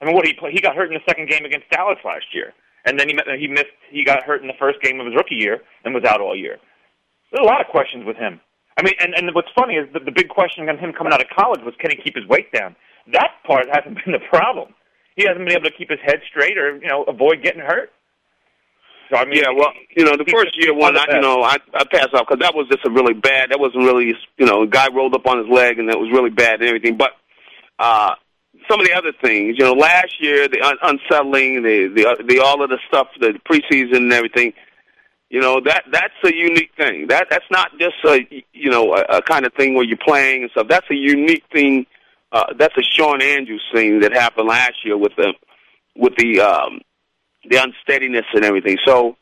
I 0.00 0.04
mean, 0.04 0.14
what 0.14 0.26
he 0.26 0.34
play, 0.34 0.52
he 0.52 0.60
got 0.60 0.76
hurt 0.76 0.88
in 0.88 0.94
the 0.94 1.04
second 1.08 1.28
game 1.28 1.44
against 1.44 1.70
Dallas 1.70 1.98
last 2.04 2.26
year, 2.32 2.52
and 2.84 2.98
then 2.98 3.08
he 3.08 3.16
he 3.38 3.48
missed. 3.48 3.72
He 3.90 4.04
got 4.04 4.22
hurt 4.22 4.42
in 4.42 4.48
the 4.48 4.58
first 4.58 4.80
game 4.82 5.00
of 5.00 5.06
his 5.06 5.14
rookie 5.14 5.36
year 5.36 5.62
and 5.84 5.94
was 5.94 6.04
out 6.04 6.20
all 6.20 6.36
year. 6.36 6.58
There's 7.30 7.44
a 7.44 7.46
lot 7.46 7.60
of 7.60 7.68
questions 7.68 8.04
with 8.04 8.16
him. 8.16 8.40
I 8.76 8.82
mean, 8.82 8.94
and, 9.00 9.14
and 9.14 9.34
what's 9.34 9.50
funny 9.54 9.74
is 9.74 9.88
that 9.92 10.04
the 10.04 10.12
big 10.12 10.28
question 10.28 10.68
on 10.68 10.78
him 10.78 10.92
coming 10.92 11.12
out 11.12 11.20
of 11.20 11.28
college 11.28 11.60
was 11.64 11.74
can 11.78 11.90
he 11.90 11.96
keep 11.96 12.16
his 12.16 12.26
weight 12.26 12.52
down? 12.52 12.74
That 13.12 13.30
part 13.46 13.66
hasn't 13.70 13.98
been 14.04 14.12
the 14.12 14.24
problem. 14.30 14.74
He 15.16 15.24
hasn't 15.24 15.46
been 15.46 15.52
able 15.52 15.68
to 15.68 15.76
keep 15.76 15.90
his 15.90 16.00
head 16.04 16.20
straight 16.30 16.56
or 16.56 16.76
you 16.76 16.88
know 16.88 17.04
avoid 17.04 17.42
getting 17.42 17.60
hurt. 17.60 17.92
So 19.10 19.18
I 19.18 19.26
mean, 19.26 19.42
yeah, 19.42 19.50
well, 19.54 19.72
you 19.94 20.06
know, 20.06 20.16
the 20.16 20.24
first 20.32 20.56
year 20.56 20.72
one, 20.72 20.96
I, 20.96 21.04
you 21.10 21.20
know, 21.20 21.42
I 21.42 21.58
I 21.74 21.84
passed 21.84 22.14
off 22.14 22.26
because 22.28 22.40
that 22.40 22.54
was 22.54 22.66
just 22.70 22.86
a 22.86 22.90
really 22.90 23.12
bad. 23.12 23.50
That 23.50 23.60
wasn't 23.60 23.84
really, 23.84 24.14
you 24.38 24.46
know, 24.46 24.62
a 24.62 24.66
guy 24.66 24.88
rolled 24.88 25.14
up 25.14 25.26
on 25.26 25.38
his 25.38 25.48
leg 25.52 25.78
and 25.78 25.88
that 25.90 25.98
was 25.98 26.10
really 26.10 26.30
bad 26.30 26.60
and 26.60 26.64
everything. 26.64 26.96
But 26.96 27.12
uh 27.78 28.14
some 28.70 28.80
of 28.80 28.86
the 28.86 28.94
other 28.94 29.12
things, 29.20 29.56
you 29.58 29.64
know, 29.64 29.72
last 29.72 30.14
year 30.20 30.48
the 30.48 30.62
un- 30.62 30.78
unsettling, 30.82 31.62
the 31.62 31.88
the 31.94 32.24
the 32.26 32.38
all 32.38 32.62
of 32.62 32.70
the 32.70 32.78
stuff, 32.88 33.08
the 33.20 33.38
preseason 33.44 33.96
and 33.96 34.12
everything 34.12 34.54
you 35.32 35.40
know 35.40 35.60
that 35.64 35.84
that's 35.90 36.12
a 36.26 36.36
unique 36.36 36.72
thing. 36.76 37.06
That 37.08 37.28
that's 37.30 37.50
not 37.50 37.70
just 37.78 37.94
a 38.04 38.20
you 38.52 38.70
know 38.70 38.92
a, 38.92 39.16
a 39.16 39.22
kind 39.22 39.46
of 39.46 39.54
thing 39.54 39.74
where 39.74 39.82
you're 39.82 39.96
playing 39.96 40.42
and 40.42 40.50
stuff. 40.50 40.68
That's 40.68 40.86
a 40.90 40.94
unique 40.94 41.44
thing. 41.50 41.86
Uh, 42.30 42.52
that's 42.58 42.76
a 42.76 42.82
Shawn 42.82 43.22
Andrews 43.22 43.64
thing 43.72 44.00
that 44.00 44.12
happened 44.12 44.48
last 44.48 44.84
year 44.84 44.98
with 44.98 45.12
the 45.16 45.32
with 45.96 46.14
the 46.18 46.38
um, 46.40 46.82
the 47.48 47.56
unsteadiness 47.56 48.26
and 48.34 48.44
everything. 48.44 48.76
So 48.84 49.16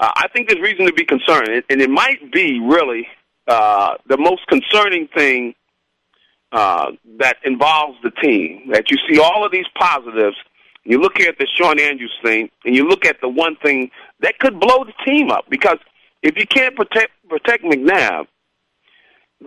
uh, 0.00 0.10
I 0.16 0.28
think 0.28 0.48
there's 0.48 0.62
reason 0.62 0.86
to 0.86 0.92
be 0.94 1.04
concerned, 1.04 1.64
and 1.68 1.82
it 1.82 1.90
might 1.90 2.32
be 2.32 2.58
really 2.58 3.06
uh, 3.46 3.96
the 4.08 4.16
most 4.16 4.46
concerning 4.46 5.08
thing 5.14 5.54
uh, 6.50 6.92
that 7.18 7.36
involves 7.44 7.98
the 8.02 8.10
team. 8.22 8.70
That 8.72 8.90
you 8.90 8.96
see 9.06 9.20
all 9.20 9.44
of 9.44 9.52
these 9.52 9.66
positives 9.78 10.36
you 10.84 11.00
look 11.00 11.20
at 11.20 11.38
the 11.38 11.46
Shawn 11.58 11.80
Andrews 11.80 12.12
thing, 12.22 12.50
and 12.64 12.74
you 12.74 12.86
look 12.86 13.04
at 13.06 13.20
the 13.20 13.28
one 13.28 13.56
thing 13.62 13.90
that 14.20 14.38
could 14.38 14.60
blow 14.60 14.84
the 14.84 14.92
team 15.04 15.30
up 15.30 15.44
because 15.50 15.78
if 16.22 16.36
you 16.36 16.46
can't 16.46 16.76
protect 16.76 17.12
protect 17.28 17.64
McNabb, 17.64 18.26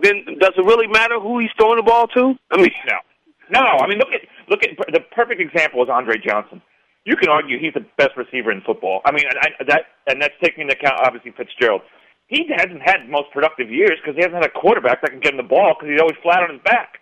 then 0.02 0.24
does 0.40 0.52
it 0.56 0.64
really 0.64 0.86
matter 0.86 1.18
who 1.20 1.38
he's 1.38 1.50
throwing 1.56 1.76
the 1.76 1.82
ball 1.82 2.06
to? 2.08 2.34
I 2.50 2.56
mean, 2.56 2.70
no, 3.50 3.60
no. 3.60 3.78
I 3.80 3.86
mean, 3.88 3.98
look 3.98 4.12
at 4.12 4.20
look 4.48 4.60
at 4.64 4.70
the 4.92 5.00
perfect 5.12 5.40
example 5.40 5.82
is 5.82 5.88
Andre 5.88 6.16
Johnson. 6.18 6.62
You 7.04 7.16
can 7.16 7.28
argue 7.28 7.58
he's 7.58 7.74
the 7.74 7.86
best 7.96 8.16
receiver 8.16 8.52
in 8.52 8.60
football. 8.60 9.00
I 9.04 9.12
mean, 9.12 9.24
I, 9.40 9.64
that 9.66 9.82
and 10.06 10.20
that's 10.20 10.34
taking 10.42 10.62
into 10.62 10.74
account 10.74 11.00
obviously 11.00 11.32
Fitzgerald. 11.32 11.82
he 12.28 12.46
hasn't 12.54 12.82
had 12.82 13.08
most 13.08 13.30
productive 13.32 13.70
years 13.70 13.98
because 14.00 14.14
he 14.16 14.22
hasn't 14.22 14.36
had 14.42 14.44
a 14.44 14.60
quarterback 14.60 15.00
that 15.00 15.10
can 15.10 15.20
get 15.20 15.32
him 15.32 15.38
the 15.38 15.42
ball 15.42 15.74
because 15.74 15.90
he's 15.90 16.00
always 16.00 16.16
flat 16.22 16.42
on 16.42 16.50
his 16.52 16.62
back. 16.62 16.97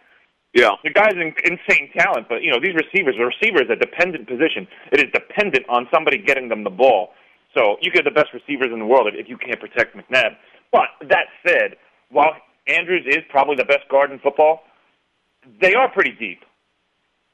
Yeah, 0.57 0.73
the 0.83 0.89
guy's 0.89 1.13
an 1.13 1.37
insane 1.45 1.93
talent, 1.93 2.29
but 2.31 2.41
you 2.41 2.51
know 2.51 2.57
these 2.59 2.73
receivers. 2.73 3.15
The 3.21 3.29
receiver 3.29 3.61
is 3.61 3.69
a 3.69 3.77
dependent 3.77 4.27
position. 4.27 4.67
It 4.91 5.05
is 5.05 5.13
dependent 5.13 5.69
on 5.69 5.87
somebody 5.93 6.17
getting 6.17 6.49
them 6.49 6.65
the 6.65 6.73
ball. 6.73 7.11
So 7.53 7.77
you 7.83 7.93
get 7.93 8.05
the 8.05 8.11
best 8.11 8.33
receivers 8.33 8.73
in 8.73 8.79
the 8.79 8.87
world 8.87 9.07
if 9.13 9.29
you 9.29 9.37
can't 9.37 9.61
protect 9.61 9.95
McNabb. 9.95 10.33
But 10.73 10.89
that 11.09 11.29
said, 11.47 11.77
while 12.11 12.33
Andrews 12.67 13.05
is 13.07 13.21
probably 13.29 13.57
the 13.57 13.67
best 13.67 13.87
guard 13.91 14.11
in 14.11 14.19
football, 14.19 14.63
they 15.61 15.75
are 15.75 15.91
pretty 15.93 16.13
deep. 16.13 16.41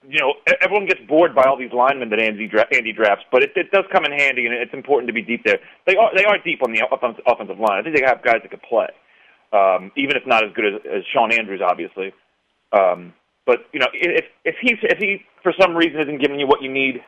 You 0.09 0.19
know, 0.19 0.35
everyone 0.61 0.87
gets 0.87 1.01
bored 1.07 1.33
by 1.33 1.45
all 1.45 1.57
these 1.57 1.73
linemen 1.73 2.11
that 2.11 2.19
Andy, 2.19 2.49
dra- 2.49 2.67
Andy 2.75 2.93
drafts, 2.93 3.25
but 3.31 3.45
it, 3.45 3.53
it 3.55 3.71
does 3.71 3.85
come 3.93 4.05
in 4.05 4.11
handy, 4.11 4.47
and 4.47 4.55
it's 4.55 4.75
important 4.75 5.07
to 5.07 5.15
be 5.15 5.23
deep 5.23 5.45
there. 5.45 5.59
They 5.87 5.95
are 5.95 6.11
they 6.13 6.25
are 6.25 6.39
deep 6.43 6.59
on 6.67 6.73
the 6.73 6.83
offensive, 6.91 7.61
line. 7.61 7.79
I 7.79 7.83
think 7.85 7.95
they 7.95 8.03
have 8.03 8.21
guys 8.25 8.43
that 8.43 8.51
could 8.51 8.67
play, 8.67 8.91
um, 9.53 9.93
even 9.97 10.17
if 10.17 10.27
not 10.27 10.43
as 10.43 10.51
good 10.55 10.67
as, 10.67 10.81
as 10.91 11.03
Shawn 11.15 11.31
Andrews, 11.31 11.63
obviously. 11.63 12.13
Um, 12.73 13.13
but 13.47 13.67
you 13.73 13.81
know, 13.81 13.89
if 13.93 14.25
if 14.45 14.57
he 14.61 14.77
if 14.83 14.99
he 14.99 15.25
for 15.43 15.53
some 15.61 15.75
reason 15.77 16.01
isn't 16.01 16.21
giving 16.21 16.39
you 16.39 16.47
what 16.47 16.63
you 16.63 16.73
need, 16.73 17.03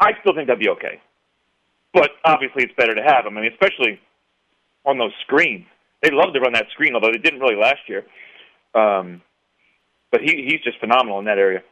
I 0.00 0.12
still 0.20 0.34
think 0.34 0.48
that'd 0.48 0.60
be 0.62 0.70
okay. 0.70 1.00
But 1.92 2.10
obviously, 2.24 2.64
it's 2.64 2.74
better 2.76 2.94
to 2.94 3.02
have 3.02 3.26
him. 3.26 3.36
I 3.36 3.42
mean, 3.42 3.52
especially 3.52 4.00
on 4.84 4.98
those 4.98 5.12
screens. 5.22 5.66
They 6.02 6.10
love 6.12 6.32
to 6.34 6.40
run 6.40 6.52
that 6.52 6.66
screen, 6.70 6.94
although 6.94 7.10
they 7.10 7.18
didn't 7.18 7.40
really 7.40 7.56
last 7.56 7.80
year. 7.88 8.04
Um, 8.74 9.20
but 10.10 10.20
he 10.20 10.46
he's 10.48 10.60
just 10.62 10.78
phenomenal 10.78 11.18
in 11.18 11.24
that 11.26 11.38
area. 11.38 11.62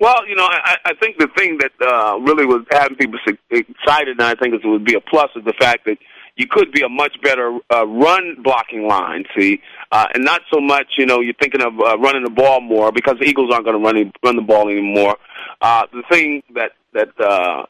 Well, 0.00 0.26
you 0.28 0.36
know, 0.36 0.44
I, 0.44 0.76
I 0.84 0.94
think 0.94 1.18
the 1.18 1.28
thing 1.36 1.58
that 1.58 1.72
uh, 1.82 2.18
really 2.20 2.46
was 2.46 2.64
having 2.70 2.96
people 2.96 3.18
excited, 3.50 4.20
and 4.20 4.22
I 4.22 4.34
think 4.34 4.54
it 4.54 4.64
would 4.64 4.84
be 4.84 4.94
a 4.94 5.00
plus, 5.00 5.28
is 5.34 5.44
the 5.44 5.54
fact 5.58 5.86
that 5.86 5.98
you 6.38 6.46
could 6.48 6.70
be 6.70 6.82
a 6.82 6.88
much 6.88 7.20
better 7.20 7.58
uh, 7.74 7.84
run 7.86 8.36
blocking 8.42 8.86
line. 8.86 9.24
See, 9.36 9.60
uh, 9.90 10.06
and 10.14 10.24
not 10.24 10.42
so 10.52 10.60
much, 10.60 10.86
you 10.96 11.04
know, 11.04 11.20
you're 11.20 11.34
thinking 11.34 11.60
of 11.60 11.78
uh, 11.80 11.98
running 11.98 12.22
the 12.22 12.30
ball 12.30 12.60
more 12.60 12.92
because 12.92 13.16
the 13.18 13.26
Eagles 13.26 13.50
aren't 13.52 13.66
going 13.66 13.76
to 13.76 13.84
run 13.84 14.12
run 14.24 14.36
the 14.36 14.42
ball 14.42 14.68
anymore. 14.68 15.16
Uh, 15.60 15.86
the 15.92 16.04
thing 16.08 16.42
that 16.54 16.70
that 16.94 17.08
uh, 17.20 17.66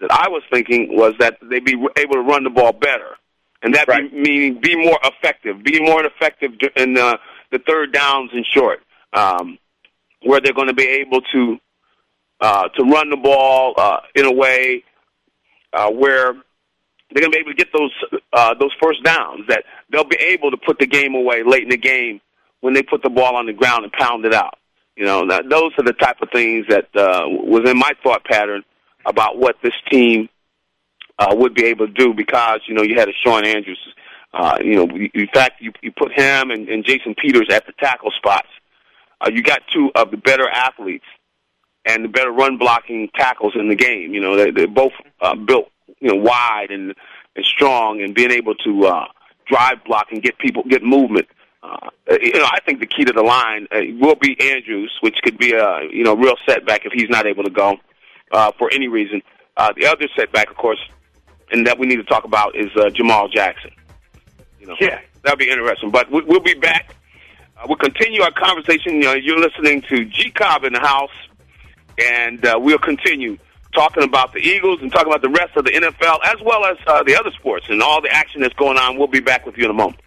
that 0.00 0.10
I 0.10 0.28
was 0.28 0.42
thinking 0.50 0.96
was 0.96 1.12
that 1.20 1.38
they'd 1.42 1.64
be 1.64 1.76
able 1.98 2.14
to 2.14 2.22
run 2.22 2.42
the 2.42 2.50
ball 2.50 2.72
better, 2.72 3.16
and 3.62 3.74
that 3.74 3.86
right. 3.86 4.10
be, 4.10 4.18
meaning 4.18 4.60
be 4.62 4.76
more 4.76 4.98
effective, 5.04 5.62
be 5.62 5.78
more 5.80 6.02
effective 6.04 6.52
in 6.76 6.94
the, 6.94 7.18
the 7.52 7.58
third 7.58 7.92
downs 7.92 8.30
and 8.32 8.46
short, 8.54 8.80
um, 9.12 9.58
where 10.22 10.40
they're 10.40 10.54
going 10.54 10.68
to 10.68 10.74
be 10.74 10.88
able 10.88 11.20
to 11.34 11.58
uh, 12.40 12.68
to 12.68 12.82
run 12.84 13.10
the 13.10 13.18
ball 13.18 13.74
uh, 13.76 14.00
in 14.14 14.24
a 14.24 14.32
way 14.32 14.84
uh, 15.74 15.90
where 15.90 16.34
they're 17.12 17.22
going 17.22 17.32
to 17.32 17.36
be 17.36 17.40
able 17.40 17.52
to 17.52 17.56
get 17.56 17.72
those 17.72 17.92
uh, 18.32 18.54
those 18.54 18.72
first 18.82 19.02
downs. 19.02 19.46
That 19.48 19.64
they'll 19.90 20.04
be 20.04 20.16
able 20.16 20.50
to 20.50 20.56
put 20.56 20.78
the 20.78 20.86
game 20.86 21.14
away 21.14 21.42
late 21.44 21.62
in 21.62 21.68
the 21.68 21.76
game 21.76 22.20
when 22.60 22.74
they 22.74 22.82
put 22.82 23.02
the 23.02 23.10
ball 23.10 23.36
on 23.36 23.46
the 23.46 23.52
ground 23.52 23.84
and 23.84 23.92
pound 23.92 24.24
it 24.24 24.34
out. 24.34 24.58
You 24.96 25.06
know, 25.06 25.26
that, 25.28 25.48
those 25.48 25.72
are 25.78 25.84
the 25.84 25.94
type 25.94 26.20
of 26.20 26.28
things 26.30 26.66
that 26.68 26.94
uh, 26.94 27.24
was 27.26 27.68
in 27.68 27.78
my 27.78 27.92
thought 28.02 28.24
pattern 28.24 28.62
about 29.06 29.38
what 29.38 29.56
this 29.62 29.72
team 29.90 30.28
uh, 31.18 31.34
would 31.36 31.54
be 31.54 31.64
able 31.66 31.86
to 31.86 31.92
do 31.92 32.14
because 32.14 32.60
you 32.66 32.74
know 32.74 32.82
you 32.82 32.98
had 32.98 33.08
a 33.08 33.12
Shawn 33.24 33.44
Andrews. 33.44 33.78
Uh, 34.32 34.58
you 34.62 34.76
know, 34.76 34.88
in 34.88 35.26
fact, 35.34 35.60
you 35.60 35.72
you 35.82 35.90
put 35.90 36.12
him 36.12 36.50
and, 36.50 36.68
and 36.68 36.84
Jason 36.84 37.14
Peters 37.14 37.48
at 37.50 37.66
the 37.66 37.72
tackle 37.80 38.10
spots. 38.16 38.48
Uh, 39.20 39.30
you 39.32 39.42
got 39.42 39.60
two 39.72 39.90
of 39.94 40.10
the 40.10 40.16
better 40.16 40.48
athletes 40.48 41.04
and 41.84 42.04
the 42.04 42.08
better 42.08 42.30
run 42.30 42.58
blocking 42.58 43.08
tackles 43.14 43.54
in 43.54 43.68
the 43.68 43.74
game. 43.74 44.14
You 44.14 44.20
know, 44.20 44.36
they, 44.36 44.50
they're 44.50 44.68
both 44.68 44.92
uh, 45.20 45.34
built 45.34 45.70
you 46.00 46.08
know 46.08 46.16
wide 46.16 46.70
and 46.70 46.94
and 47.36 47.44
strong 47.44 48.02
and 48.02 48.14
being 48.14 48.30
able 48.30 48.54
to 48.56 48.86
uh, 48.86 49.04
drive 49.46 49.84
block 49.84 50.08
and 50.10 50.22
get 50.22 50.38
people 50.38 50.62
get 50.68 50.82
movement. 50.82 51.28
Uh, 51.62 51.90
you 52.22 52.32
know, 52.38 52.46
I 52.46 52.60
think 52.64 52.80
the 52.80 52.86
key 52.86 53.04
to 53.04 53.12
the 53.12 53.22
line 53.22 53.66
uh, 53.70 53.80
will 54.00 54.14
be 54.14 54.34
Andrews, 54.40 54.96
which 55.02 55.16
could 55.22 55.36
be 55.38 55.52
a 55.52 55.82
you 55.90 56.04
know 56.04 56.14
real 56.16 56.36
setback 56.48 56.86
if 56.86 56.92
he's 56.92 57.10
not 57.10 57.26
able 57.26 57.44
to 57.44 57.50
go 57.50 57.76
uh, 58.32 58.52
for 58.58 58.70
any 58.72 58.88
reason. 58.88 59.22
Uh, 59.56 59.72
the 59.76 59.86
other 59.86 60.06
setback, 60.16 60.50
of 60.50 60.56
course, 60.56 60.78
and 61.50 61.66
that 61.66 61.78
we 61.78 61.86
need 61.86 61.96
to 61.96 62.04
talk 62.04 62.24
about 62.24 62.56
is 62.56 62.70
uh, 62.76 62.88
Jamal 62.90 63.28
Jackson. 63.28 63.70
You 64.58 64.68
know, 64.68 64.76
yeah, 64.80 65.00
that'll 65.22 65.36
be 65.36 65.50
interesting. 65.50 65.90
But 65.90 66.10
we, 66.10 66.22
we'll 66.22 66.40
be 66.40 66.54
back. 66.54 66.94
Uh, 67.58 67.66
we'll 67.68 67.76
continue 67.76 68.22
our 68.22 68.32
conversation. 68.32 68.94
You 68.94 69.02
know, 69.02 69.14
you're 69.14 69.38
listening 69.38 69.82
to 69.82 70.04
G 70.06 70.30
Cobb 70.30 70.64
in 70.64 70.72
the 70.72 70.80
house, 70.80 71.10
and 71.98 72.44
uh, 72.46 72.58
we'll 72.58 72.78
continue 72.78 73.36
talking 73.72 74.02
about 74.02 74.32
the 74.32 74.40
Eagles 74.40 74.80
and 74.82 74.90
talking 74.90 75.08
about 75.08 75.22
the 75.22 75.28
rest 75.28 75.56
of 75.56 75.64
the 75.64 75.70
NFL 75.70 76.18
as 76.24 76.40
well 76.42 76.64
as 76.64 76.76
uh, 76.86 77.02
the 77.02 77.16
other 77.16 77.30
sports 77.32 77.66
and 77.68 77.82
all 77.82 78.00
the 78.00 78.12
action 78.12 78.40
that's 78.40 78.54
going 78.54 78.76
on. 78.76 78.98
We'll 78.98 79.06
be 79.06 79.20
back 79.20 79.46
with 79.46 79.56
you 79.56 79.64
in 79.64 79.70
a 79.70 79.74
moment. 79.74 80.00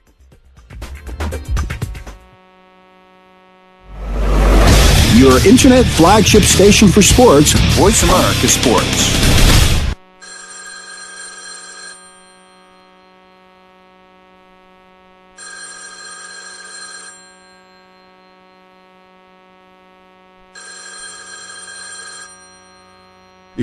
Your 5.16 5.46
internet 5.48 5.86
flagship 5.86 6.44
station 6.44 6.88
for 6.88 7.02
sports, 7.02 7.54
Voice 7.78 8.04
America 8.04 8.48
Sports. 8.48 9.33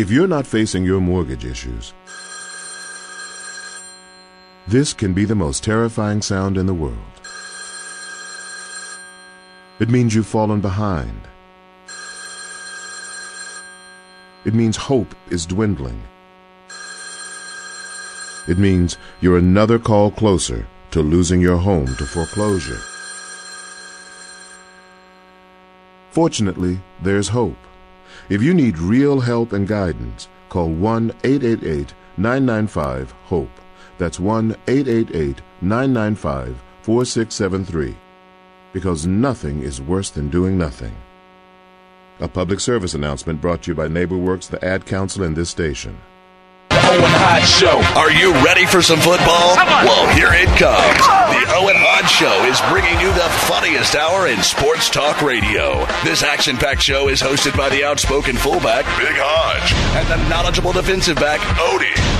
If 0.00 0.10
you're 0.10 0.26
not 0.26 0.46
facing 0.46 0.82
your 0.82 0.98
mortgage 0.98 1.44
issues, 1.44 1.92
this 4.66 4.94
can 4.94 5.12
be 5.12 5.26
the 5.26 5.34
most 5.34 5.62
terrifying 5.62 6.22
sound 6.22 6.56
in 6.56 6.64
the 6.64 6.72
world. 6.72 6.96
It 9.78 9.90
means 9.90 10.14
you've 10.14 10.26
fallen 10.26 10.62
behind. 10.62 11.20
It 14.46 14.54
means 14.54 14.78
hope 14.78 15.14
is 15.28 15.44
dwindling. 15.44 16.02
It 18.48 18.56
means 18.56 18.96
you're 19.20 19.36
another 19.36 19.78
call 19.78 20.10
closer 20.10 20.66
to 20.92 21.02
losing 21.02 21.42
your 21.42 21.58
home 21.58 21.94
to 21.96 22.06
foreclosure. 22.06 22.80
Fortunately, 26.10 26.80
there's 27.02 27.28
hope. 27.28 27.58
If 28.30 28.44
you 28.44 28.54
need 28.54 28.78
real 28.78 29.18
help 29.18 29.52
and 29.52 29.66
guidance, 29.66 30.28
call 30.50 30.68
1 30.68 31.10
888 31.24 31.92
995 32.16 33.10
HOPE. 33.24 33.50
That's 33.98 34.20
1 34.20 34.54
888 34.68 35.40
995 35.60 36.62
4673. 36.82 37.96
Because 38.72 39.04
nothing 39.04 39.62
is 39.62 39.80
worse 39.80 40.10
than 40.10 40.30
doing 40.30 40.56
nothing. 40.56 40.94
A 42.20 42.28
public 42.28 42.60
service 42.60 42.94
announcement 42.94 43.40
brought 43.40 43.62
to 43.62 43.72
you 43.72 43.74
by 43.74 43.88
NeighborWorks, 43.88 44.48
the 44.48 44.64
ad 44.64 44.86
council, 44.86 45.24
and 45.24 45.34
this 45.34 45.50
station. 45.50 45.98
Owen 46.70 47.02
Hodge 47.02 47.48
Show. 47.48 47.82
Are 47.98 48.12
you 48.12 48.32
ready 48.44 48.64
for 48.64 48.80
some 48.80 49.00
football? 49.00 49.56
Well, 49.56 50.06
here 50.14 50.30
it 50.30 50.46
comes. 50.54 51.02
The 51.34 51.52
Hodge 52.00 52.10
Show 52.12 52.44
is 52.46 52.58
bringing 52.72 52.98
you 52.98 53.12
the 53.12 53.28
funniest 53.44 53.94
hour 53.94 54.26
in 54.26 54.42
sports 54.42 54.88
talk 54.88 55.20
radio. 55.20 55.84
This 56.02 56.22
action 56.22 56.56
packed 56.56 56.80
show 56.80 57.08
is 57.08 57.20
hosted 57.20 57.54
by 57.54 57.68
the 57.68 57.84
outspoken 57.84 58.38
fullback, 58.38 58.86
Big 58.98 59.16
Hodge, 59.18 59.74
and 59.94 60.08
the 60.08 60.28
knowledgeable 60.30 60.72
defensive 60.72 61.16
back, 61.16 61.40
Odie. 61.58 62.19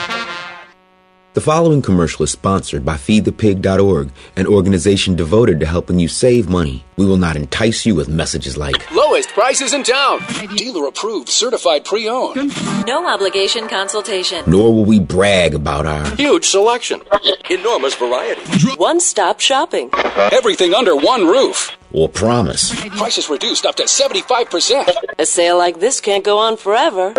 The 1.33 1.39
following 1.39 1.81
commercial 1.81 2.23
is 2.23 2.31
sponsored 2.31 2.83
by 2.83 2.95
FeedThePig.org, 2.95 4.11
an 4.35 4.47
organization 4.47 5.15
devoted 5.15 5.61
to 5.61 5.65
helping 5.65 5.97
you 5.97 6.09
save 6.09 6.49
money. 6.49 6.83
We 6.97 7.05
will 7.05 7.15
not 7.15 7.37
entice 7.37 7.85
you 7.85 7.95
with 7.95 8.09
messages 8.09 8.57
like 8.57 8.91
Lowest 9.11 9.33
prices 9.33 9.73
in 9.73 9.83
town, 9.83 10.21
dealer 10.55 10.87
approved, 10.87 11.27
certified 11.27 11.83
pre 11.83 12.07
owned, 12.07 12.55
no 12.87 13.05
obligation 13.05 13.67
consultation, 13.67 14.41
nor 14.47 14.73
will 14.73 14.85
we 14.85 15.01
brag 15.01 15.53
about 15.53 15.85
our 15.85 16.15
huge 16.15 16.45
selection, 16.45 17.01
enormous 17.49 17.93
variety, 17.93 18.41
one 18.77 19.01
stop 19.01 19.41
shopping, 19.41 19.89
everything 20.31 20.73
under 20.73 20.95
one 20.95 21.27
roof 21.27 21.75
or 21.93 22.07
promise. 22.07 22.73
Prices 22.91 23.29
reduced 23.29 23.65
up 23.65 23.75
to 23.75 23.83
75%. 23.83 24.93
A 25.19 25.25
sale 25.25 25.57
like 25.57 25.79
this 25.79 25.99
can't 25.99 26.23
go 26.23 26.37
on 26.37 26.57
forever. 26.57 27.13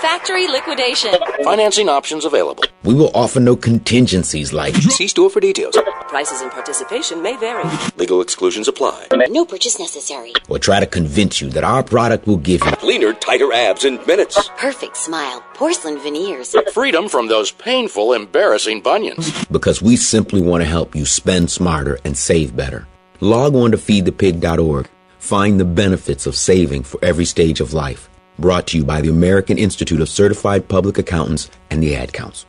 Factory 0.00 0.48
liquidation. 0.48 1.14
Financing 1.44 1.88
options 1.88 2.24
available. 2.24 2.64
We 2.84 2.94
will 2.94 3.10
offer 3.14 3.40
no 3.40 3.56
contingencies 3.56 4.52
like 4.52 4.74
See 4.74 5.08
store 5.08 5.30
for 5.30 5.40
details. 5.40 5.76
Prices 6.08 6.40
and 6.40 6.50
participation 6.50 7.22
may 7.22 7.36
vary. 7.36 7.64
Legal 7.96 8.20
exclusions 8.20 8.68
apply. 8.68 9.06
No 9.30 9.44
purchase 9.44 9.78
necessary. 9.78 10.32
Or 10.48 10.58
try 10.58 10.80
to 10.80 10.86
convince 10.86 11.35
you 11.40 11.50
that 11.50 11.64
our 11.64 11.82
product 11.82 12.26
will 12.26 12.36
give 12.36 12.64
you 12.64 12.72
leaner, 12.82 13.12
tighter 13.14 13.52
abs 13.52 13.84
in 13.84 14.04
minutes. 14.06 14.48
Perfect 14.56 14.96
smile. 14.96 15.42
Porcelain 15.54 15.98
veneers. 15.98 16.54
Freedom 16.72 17.08
from 17.08 17.28
those 17.28 17.50
painful, 17.50 18.12
embarrassing 18.12 18.80
bunions. 18.80 19.46
Because 19.46 19.80
we 19.82 19.96
simply 19.96 20.42
want 20.42 20.62
to 20.62 20.68
help 20.68 20.94
you 20.94 21.06
spend 21.06 21.50
smarter 21.50 21.98
and 22.04 22.16
save 22.16 22.56
better. 22.56 22.86
Log 23.20 23.54
on 23.54 23.70
to 23.70 23.76
feedthepig.org. 23.76 24.88
Find 25.18 25.58
the 25.58 25.64
benefits 25.64 26.26
of 26.26 26.36
saving 26.36 26.82
for 26.84 26.98
every 27.02 27.24
stage 27.24 27.60
of 27.60 27.72
life. 27.72 28.08
Brought 28.38 28.66
to 28.68 28.78
you 28.78 28.84
by 28.84 29.00
the 29.00 29.08
American 29.08 29.58
Institute 29.58 30.00
of 30.00 30.08
Certified 30.08 30.68
Public 30.68 30.98
Accountants 30.98 31.50
and 31.70 31.82
the 31.82 31.96
Ad 31.96 32.12
Council. 32.12 32.48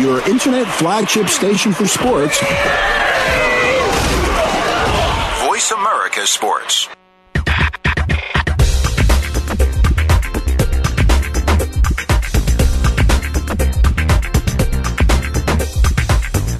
Your 0.00 0.26
internet 0.28 0.66
flagship 0.66 1.28
station 1.28 1.72
for 1.72 1.86
sports. 1.86 2.40
America 6.22 6.26
Sports. 6.26 6.88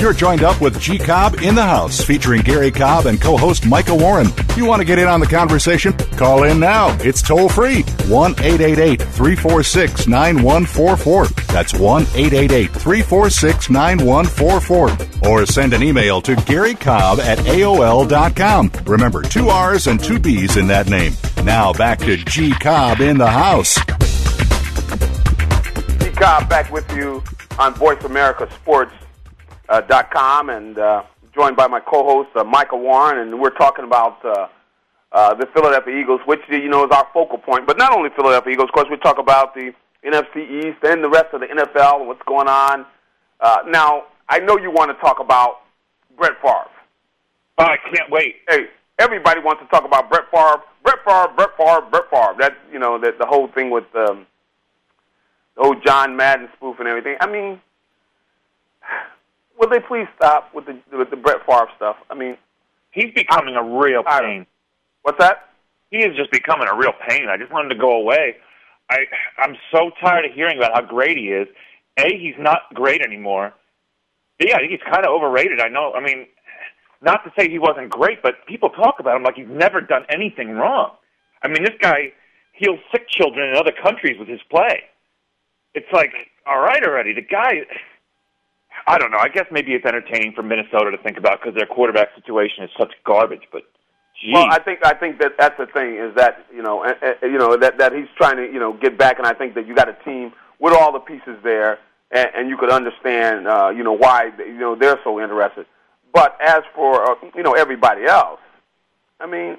You're 0.01 0.13
joined 0.13 0.43
up 0.43 0.61
with 0.61 0.81
G 0.81 0.99
Cobb 0.99 1.35
in 1.35 1.55
the 1.55 1.63
house, 1.63 2.01
featuring 2.01 2.43
Gary 2.43 2.73
Cobb 2.73 3.07
and 3.07 3.21
co 3.21 3.37
host 3.37 3.67
Micah 3.67 3.95
Warren. 3.95 4.27
You 4.57 4.65
want 4.65 4.81
to 4.81 4.85
get 4.85 4.99
in 4.99 5.07
on 5.07 5.21
the 5.21 5.27
conversation? 5.27 5.93
Call 6.17 6.43
in 6.43 6.59
now. 6.59 6.97
It's 7.01 7.23
toll 7.23 7.49
free 7.49 7.85
1 8.09 8.33
888 8.33 9.01
346 9.03 10.07
9144. 10.07 11.27
That's 11.53 11.75
1 11.75 12.03
888 12.03 12.71
346 12.71 13.71
9144. 13.71 15.31
Or 15.31 15.47
send 15.47 15.73
an 15.73 15.83
email 15.83 16.21
to 16.23 16.37
Gary 16.37 16.75
Cobb 16.75 17.21
at 17.21 17.39
AOL.com. 17.39 18.73
Remember, 18.85 19.23
two 19.23 19.49
R's 19.49 19.87
and 19.87 20.03
two 20.03 20.19
B's 20.19 20.57
in 20.57 20.67
that 20.69 20.89
name. 20.89 21.13
Now 21.45 21.73
back 21.73 21.99
to 22.01 22.17
G 22.17 22.53
Cobb 22.53 23.01
in 23.01 23.19
the 23.19 23.31
house. 23.31 23.77
G 25.99 26.11
Cobb 26.11 26.49
back 26.49 26.73
with 26.73 26.91
you 26.93 27.23
on 27.59 27.75
Voice 27.75 28.03
America 28.05 28.49
Sports 28.55 28.93
uh, 29.69 29.83
and 30.49 30.79
uh, 30.79 31.03
joined 31.35 31.57
by 31.57 31.67
my 31.67 31.81
co-host 31.81 32.31
uh, 32.37 32.45
Michael 32.45 32.81
Warren, 32.81 33.19
and 33.19 33.41
we're 33.41 33.51
talking 33.51 33.85
about 33.85 34.25
uh, 34.25 34.49
uh, 35.13 35.35
the 35.35 35.47
Philadelphia 35.55 35.97
Eagles, 35.97 36.21
which 36.27 36.41
you 36.49 36.69
know 36.69 36.85
is 36.85 36.91
our 36.91 37.07
focal 37.13 37.39
point. 37.39 37.67
But 37.67 37.79
not 37.79 37.97
only 37.97 38.11
Philadelphia 38.17 38.53
Eagles, 38.53 38.69
of 38.69 38.75
course, 38.75 38.89
we 38.91 38.97
talk 38.99 39.19
about 39.19 39.55
the 39.55 39.73
NFC 40.05 40.67
East 40.67 40.79
and 40.83 41.05
the 41.05 41.09
rest 41.09 41.33
of 41.33 41.41
the 41.41 41.47
NFL 41.47 42.01
and 42.01 42.09
what's 42.09 42.23
going 42.27 42.49
on. 42.49 42.87
Uh, 43.41 43.59
now, 43.69 44.05
I 44.29 44.39
know 44.39 44.57
you 44.59 44.71
want 44.71 44.91
to 44.91 45.01
talk 45.01 45.21
about 45.21 45.61
Brett 46.17 46.33
Favre. 46.43 46.71
Oh, 47.59 47.65
I 47.65 47.77
can't 47.95 48.11
wait. 48.11 48.37
Hey, 48.49 48.67
everybody 48.99 49.41
wants 49.41 49.63
to 49.63 49.69
talk 49.69 49.85
about 49.85 50.09
Brett 50.11 50.25
Favre. 50.31 50.63
Brett 50.83 50.99
Favre, 51.05 51.33
Brett 51.37 51.51
Favre, 51.59 51.87
Brett 51.91 52.11
Favre. 52.11 52.35
That 52.39 52.57
you 52.73 52.79
know 52.79 52.99
the 52.99 53.13
the 53.19 53.27
whole 53.27 53.49
thing 53.49 53.71
with 53.71 53.85
um, 53.95 54.27
the 55.57 55.63
old 55.63 55.85
John 55.85 56.17
Madden 56.17 56.49
spoof 56.57 56.77
and 56.79 56.89
everything. 56.89 57.17
I 57.21 57.27
mean 57.27 57.61
will 59.59 59.69
they 59.69 59.81
please 59.81 60.07
stop 60.17 60.55
with 60.55 60.67
the 60.67 60.79
with 60.97 61.11
the 61.11 61.17
Brett 61.17 61.45
Favre 61.47 61.69
stuff? 61.77 61.97
I 62.11 62.15
mean, 62.15 62.37
he's 62.91 63.13
becoming 63.15 63.57
I, 63.57 63.61
a 63.61 63.65
real 63.65 64.03
pain. 64.03 64.47
What's 65.03 65.19
that? 65.19 65.51
He 65.91 65.99
is 65.99 66.17
just 66.17 66.31
becoming 66.31 66.69
a 66.69 66.77
real 66.77 66.93
pain. 67.09 67.29
I 67.29 67.37
just 67.37 67.53
want 67.53 67.65
him 67.71 67.77
to 67.77 67.81
go 67.81 67.93
away. 67.93 68.37
I 68.91 69.07
I'm 69.39 69.57
so 69.73 69.91
tired 70.03 70.25
of 70.25 70.33
hearing 70.33 70.59
about 70.59 70.73
how 70.75 70.83
great 70.83 71.17
he 71.17 71.27
is. 71.27 71.49
A, 71.99 72.17
he's 72.19 72.39
not 72.39 72.63
great 72.75 73.03
anymore. 73.03 73.53
B, 74.39 74.53
I 74.55 74.59
think 74.59 74.71
he's 74.71 74.81
kind 74.91 75.05
of 75.05 75.13
overrated. 75.13 75.61
I 75.61 75.69
know. 75.69 75.93
I 75.93 76.01
mean, 76.01 76.27
not 77.03 77.25
to 77.25 77.33
say 77.39 77.51
he 77.51 77.59
wasn't 77.59 77.91
great, 77.91 78.23
but 78.23 78.47
people 78.47 78.71
talk 78.71 78.97
about 78.99 79.17
him 79.17 79.23
like 79.23 79.35
he's 79.35 79.49
never 79.49 79.81
done 79.81 80.07
anything 80.09 80.51
wrong. 80.51 80.93
I 81.43 81.49
mean, 81.49 81.63
this 81.65 81.77
guy 81.81 82.13
heals 82.53 82.79
sick 82.93 83.09
children 83.09 83.51
in 83.51 83.57
other 83.57 83.73
countries 83.83 84.19
with 84.19 84.29
his 84.29 84.41
play. 84.51 84.85
It's 85.75 85.91
like, 85.93 86.13
all 86.47 86.61
right 86.61 86.83
already. 86.85 87.13
The 87.13 87.23
guy, 87.23 87.67
I 88.87 88.99
don't 88.99 89.11
know. 89.11 89.19
I 89.19 89.29
guess 89.29 89.47
maybe 89.51 89.73
it's 89.73 89.85
entertaining 89.85 90.33
for 90.33 90.43
Minnesota 90.43 90.91
to 90.91 90.99
think 90.99 91.17
about 91.19 91.41
because 91.41 91.57
their 91.57 91.67
quarterback 91.67 92.09
situation 92.15 92.65
is 92.65 92.71
such 92.79 92.93
garbage. 93.05 93.49
But 93.51 93.63
geez. 94.23 94.33
well, 94.33 94.47
I 94.51 94.59
think 94.61 94.81
I 94.85 94.95
think 94.95 95.19
that 95.21 95.33
that's 95.39 95.59
the 95.59 95.67
thing 95.67 95.97
is 95.97 96.15
that 96.15 96.47
you 96.55 96.63
know 96.63 96.85
uh, 96.85 96.95
uh, 97.03 97.27
you 97.27 97.39
know 97.39 97.57
that 97.57 97.79
that 97.79 97.93
he's 97.93 98.09
trying 98.17 98.37
to 98.37 98.45
you 98.45 98.59
know 98.59 98.73
get 98.73 98.97
back, 98.97 99.19
and 99.19 99.27
I 99.27 99.35
think 99.35 99.55
that 99.55 99.67
you 99.67 99.75
got 99.75 99.89
a 99.89 99.97
team 100.05 100.33
with 100.59 100.73
all 100.73 100.93
the 100.93 101.01
pieces 101.01 101.37
there, 101.43 101.79
and, 102.11 102.29
and 102.35 102.49
you 102.49 102.57
could 102.57 102.71
understand 102.71 103.49
uh, 103.49 103.73
you 103.75 103.83
know 103.83 103.93
why 103.93 104.31
you 104.39 104.59
know 104.59 104.75
they're 104.75 105.01
so 105.05 105.21
interested. 105.21 105.67
But 106.15 106.37
as 106.41 106.63
for 106.75 107.11
uh, 107.11 107.15
you 107.35 107.43
know 107.43 107.53
everybody 107.53 108.05
else, 108.05 108.41
I 109.21 109.27
mean, 109.27 109.59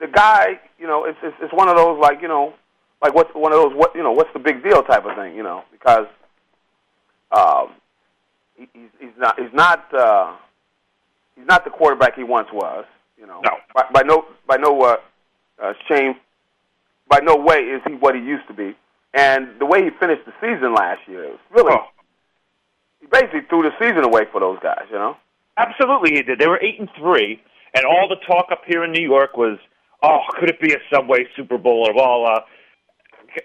the 0.00 0.06
guy, 0.06 0.60
you 0.78 0.86
know, 0.86 1.04
it's, 1.04 1.18
it's 1.22 1.36
it's 1.40 1.52
one 1.52 1.68
of 1.68 1.76
those 1.76 1.98
like 1.98 2.22
you 2.22 2.28
know, 2.28 2.54
like 3.02 3.14
what's 3.14 3.34
one 3.34 3.52
of 3.52 3.58
those 3.58 3.74
what 3.74 3.94
you 3.94 4.02
know 4.02 4.12
what's 4.12 4.32
the 4.32 4.38
big 4.38 4.62
deal 4.62 4.82
type 4.82 5.04
of 5.04 5.16
thing, 5.16 5.34
you 5.36 5.42
know, 5.42 5.64
because. 5.72 6.06
Um, 7.32 7.70
he's 8.56 8.68
he's 9.00 9.10
not 9.18 9.38
he's 9.38 9.52
not 9.52 9.92
uh, 9.94 10.34
he's 11.34 11.46
not 11.46 11.64
the 11.64 11.70
quarterback 11.70 12.14
he 12.14 12.24
once 12.24 12.48
was. 12.52 12.84
You 13.18 13.26
know, 13.26 13.40
no. 13.42 13.50
by, 13.74 13.84
by 13.92 14.02
no 14.02 14.24
by 14.46 14.56
no 14.56 14.80
uh, 14.82 14.96
uh, 15.62 15.72
shame, 15.88 16.14
by 17.08 17.20
no 17.22 17.36
way 17.36 17.58
is 17.58 17.82
he 17.86 17.94
what 17.94 18.14
he 18.14 18.20
used 18.20 18.46
to 18.48 18.54
be. 18.54 18.76
And 19.14 19.58
the 19.58 19.66
way 19.66 19.82
he 19.82 19.90
finished 19.98 20.26
the 20.26 20.34
season 20.40 20.74
last 20.74 21.00
year, 21.08 21.24
it 21.24 21.30
was 21.30 21.40
really 21.50 21.72
oh. 21.72 21.86
he 23.00 23.06
basically 23.06 23.40
threw 23.48 23.62
the 23.62 23.72
season 23.78 24.04
away 24.04 24.24
for 24.30 24.40
those 24.40 24.58
guys. 24.62 24.84
You 24.90 24.96
know, 24.98 25.16
absolutely 25.56 26.12
he 26.16 26.22
did. 26.22 26.38
They 26.38 26.46
were 26.46 26.60
eight 26.62 26.78
and 26.78 26.88
three, 26.98 27.40
and 27.74 27.84
all 27.86 28.08
the 28.08 28.16
talk 28.26 28.46
up 28.52 28.62
here 28.66 28.84
in 28.84 28.92
New 28.92 29.06
York 29.06 29.36
was, 29.36 29.58
oh, 30.02 30.20
could 30.38 30.50
it 30.50 30.60
be 30.60 30.74
a 30.74 30.78
Subway 30.92 31.26
Super 31.34 31.58
Bowl 31.58 31.88
or 31.88 32.02
all? 32.02 32.26
Uh, 32.26 32.40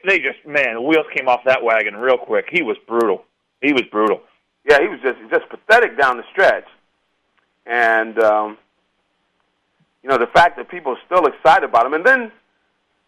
they 0.07 0.19
just 0.19 0.39
man, 0.45 0.75
the 0.75 0.81
wheels 0.81 1.05
came 1.15 1.27
off 1.27 1.41
that 1.45 1.63
wagon 1.63 1.95
real 1.95 2.17
quick. 2.17 2.45
He 2.51 2.61
was 2.61 2.77
brutal. 2.87 3.23
He 3.61 3.73
was 3.73 3.83
brutal 3.91 4.21
yeah, 4.67 4.79
he 4.81 4.87
was 4.87 4.99
just 5.01 5.17
just 5.31 5.49
pathetic 5.49 5.97
down 5.97 6.17
the 6.17 6.23
stretch, 6.31 6.67
and 7.65 8.17
um, 8.19 8.57
you 10.03 10.09
know 10.09 10.17
the 10.17 10.27
fact 10.27 10.57
that 10.57 10.69
people 10.69 10.93
are 10.93 11.01
still 11.05 11.25
excited 11.25 11.63
about 11.63 11.85
him, 11.85 11.93
and 11.93 12.05
then 12.05 12.31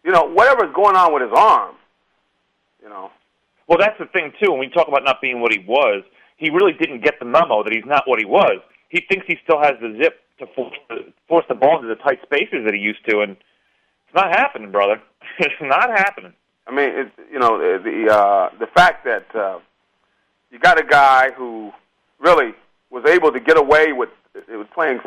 you 0.04 0.12
know 0.12 0.24
whatever's 0.24 0.74
going 0.74 0.96
on 0.96 1.14
with 1.14 1.24
his 1.24 1.32
arm, 1.36 1.76
you 2.82 2.90
know. 2.90 3.12
Well, 3.68 3.78
that's 3.78 3.98
the 3.98 4.06
thing 4.06 4.34
too. 4.42 4.52
When 4.52 4.60
we 4.60 4.70
talk 4.70 4.88
about 4.88 5.04
not 5.04 5.22
being 5.22 5.42
what 5.42 5.54
he 5.54 5.60
was, 5.66 6.04
he 6.38 6.50
really 6.50 6.74
didn't 6.74 7.04
get 7.04 7.20
the 7.20 7.26
memo 7.26 7.64
that 7.64 7.74
he's 7.74 7.86
not 7.86 8.04
what 8.08 8.20
he 8.20 8.26
was. 8.26 8.60
He 8.90 9.02
thinks 9.08 9.26
he 9.28 9.38
still 9.44 9.62
has 9.62 9.74
the 9.82 9.98
zip 10.02 10.20
to 10.40 10.48
force 10.48 10.76
the, 10.90 11.14
force 11.28 11.46
the 11.48 11.56
ball 11.56 11.78
into 11.78 11.88
the 11.88 11.96
tight 11.96 12.20
spaces 12.24 12.66
that 12.66 12.74
he 12.74 12.80
used 12.80 13.06
to, 13.10 13.22
and 13.22 13.32
it's 13.32 14.16
not 14.16 14.30
happening, 14.30 14.72
brother. 14.72 15.02
it's 15.40 15.54
not 15.62 15.90
happening. 15.90 16.34
I 16.68 16.72
mean, 16.72 16.90
it's, 16.90 17.12
you 17.32 17.40
know, 17.40 17.58
the 17.58 18.14
uh, 18.14 18.50
the 18.60 18.68
fact 18.68 19.06
that. 19.06 19.36
Uh, 19.36 19.60
you 20.54 20.60
got 20.60 20.80
a 20.80 20.86
guy 20.86 21.32
who 21.32 21.72
really 22.20 22.54
was 22.92 23.04
able 23.06 23.32
to 23.32 23.40
get 23.40 23.58
away 23.58 23.92
with 23.92 24.10
it 24.36 24.56
was 24.56 24.68
playing 24.74 25.00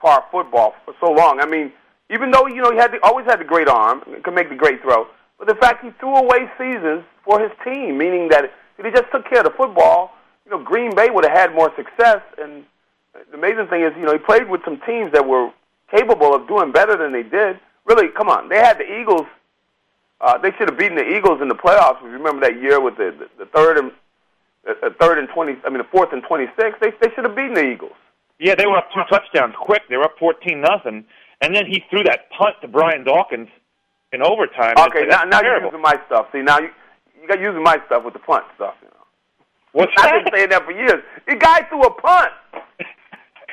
subpar 0.00 0.24
football 0.30 0.74
for 0.84 0.94
so 1.00 1.10
long. 1.10 1.40
I 1.40 1.46
mean, 1.46 1.72
even 2.10 2.30
though 2.30 2.46
you 2.46 2.62
know 2.62 2.72
he 2.72 2.78
had 2.78 2.92
the, 2.92 2.98
always 3.02 3.26
had 3.26 3.40
the 3.40 3.44
great 3.44 3.68
arm, 3.68 4.02
could 4.22 4.34
make 4.34 4.48
the 4.48 4.56
great 4.56 4.82
throw, 4.82 5.06
but 5.38 5.48
the 5.48 5.54
fact 5.54 5.84
he 5.84 5.90
threw 6.00 6.16
away 6.16 6.50
seasons 6.58 7.04
for 7.24 7.40
his 7.40 7.50
team, 7.64 7.98
meaning 7.98 8.28
that 8.28 8.52
if 8.78 8.84
he 8.84 8.90
just 8.90 9.10
took 9.12 9.28
care 9.28 9.40
of 9.40 9.44
the 9.44 9.56
football, 9.56 10.12
you 10.44 10.50
know, 10.50 10.62
Green 10.62 10.94
Bay 10.94 11.10
would 11.10 11.24
have 11.24 11.36
had 11.36 11.54
more 11.54 11.72
success. 11.76 12.22
And 12.40 12.64
the 13.30 13.36
amazing 13.36 13.68
thing 13.68 13.82
is, 13.82 13.92
you 13.96 14.04
know, 14.04 14.12
he 14.12 14.18
played 14.18 14.48
with 14.48 14.64
some 14.64 14.80
teams 14.86 15.12
that 15.12 15.26
were 15.26 15.52
capable 15.90 16.34
of 16.34 16.48
doing 16.48 16.72
better 16.72 16.96
than 16.96 17.12
they 17.12 17.22
did. 17.22 17.60
Really, 17.84 18.08
come 18.08 18.28
on, 18.28 18.48
they 18.48 18.58
had 18.58 18.78
the 18.78 19.00
Eagles. 19.00 19.26
Uh, 20.20 20.36
they 20.38 20.52
should 20.52 20.68
have 20.68 20.78
beaten 20.78 20.96
the 20.96 21.16
Eagles 21.16 21.40
in 21.40 21.48
the 21.48 21.54
playoffs. 21.54 21.96
If 21.98 22.04
you 22.04 22.10
remember 22.10 22.46
that 22.46 22.60
year 22.60 22.80
with 22.80 22.96
the 22.96 23.14
the, 23.18 23.44
the 23.44 23.46
third 23.46 23.78
and 23.78 23.92
a 24.82 24.90
third 24.90 25.18
and 25.18 25.28
twenty. 25.30 25.56
I 25.64 25.70
mean, 25.70 25.78
the 25.78 25.88
fourth 25.90 26.12
and 26.12 26.22
twenty-six. 26.22 26.76
They 26.80 26.90
they 27.00 27.14
should 27.14 27.24
have 27.24 27.34
beaten 27.34 27.54
the 27.54 27.64
Eagles. 27.64 27.96
Yeah, 28.40 28.54
they 28.54 28.66
were 28.66 28.78
up 28.78 28.88
two 28.94 29.02
touchdowns 29.10 29.54
quick. 29.60 29.82
They 29.90 29.98
were 29.98 30.04
up 30.04 30.18
fourteen 30.18 30.62
nothing, 30.62 31.04
and 31.42 31.54
then 31.54 31.66
he 31.66 31.84
threw 31.90 32.02
that 32.04 32.30
punt 32.30 32.56
to 32.62 32.68
Brian 32.68 33.04
Dawkins 33.04 33.48
in 34.12 34.22
overtime. 34.22 34.74
Okay, 34.78 35.04
now, 35.06 35.24
now 35.24 35.42
you're 35.42 35.62
using 35.62 35.82
my 35.82 36.00
stuff. 36.06 36.26
See, 36.32 36.40
now 36.40 36.58
you 36.58 36.70
you 37.20 37.28
got 37.28 37.38
using 37.38 37.62
my 37.62 37.76
stuff 37.86 38.02
with 38.02 38.14
the 38.14 38.20
punt 38.20 38.44
stuff. 38.56 38.74
You 38.80 38.88
know, 38.88 39.04
What's 39.72 39.92
I've 39.98 40.24
been 40.24 40.32
saying 40.34 40.48
that 40.50 40.64
for 40.64 40.72
years. 40.72 41.04
The 41.28 41.36
guy 41.36 41.62
threw 41.68 41.82
a 41.82 41.90
punt. 41.92 42.32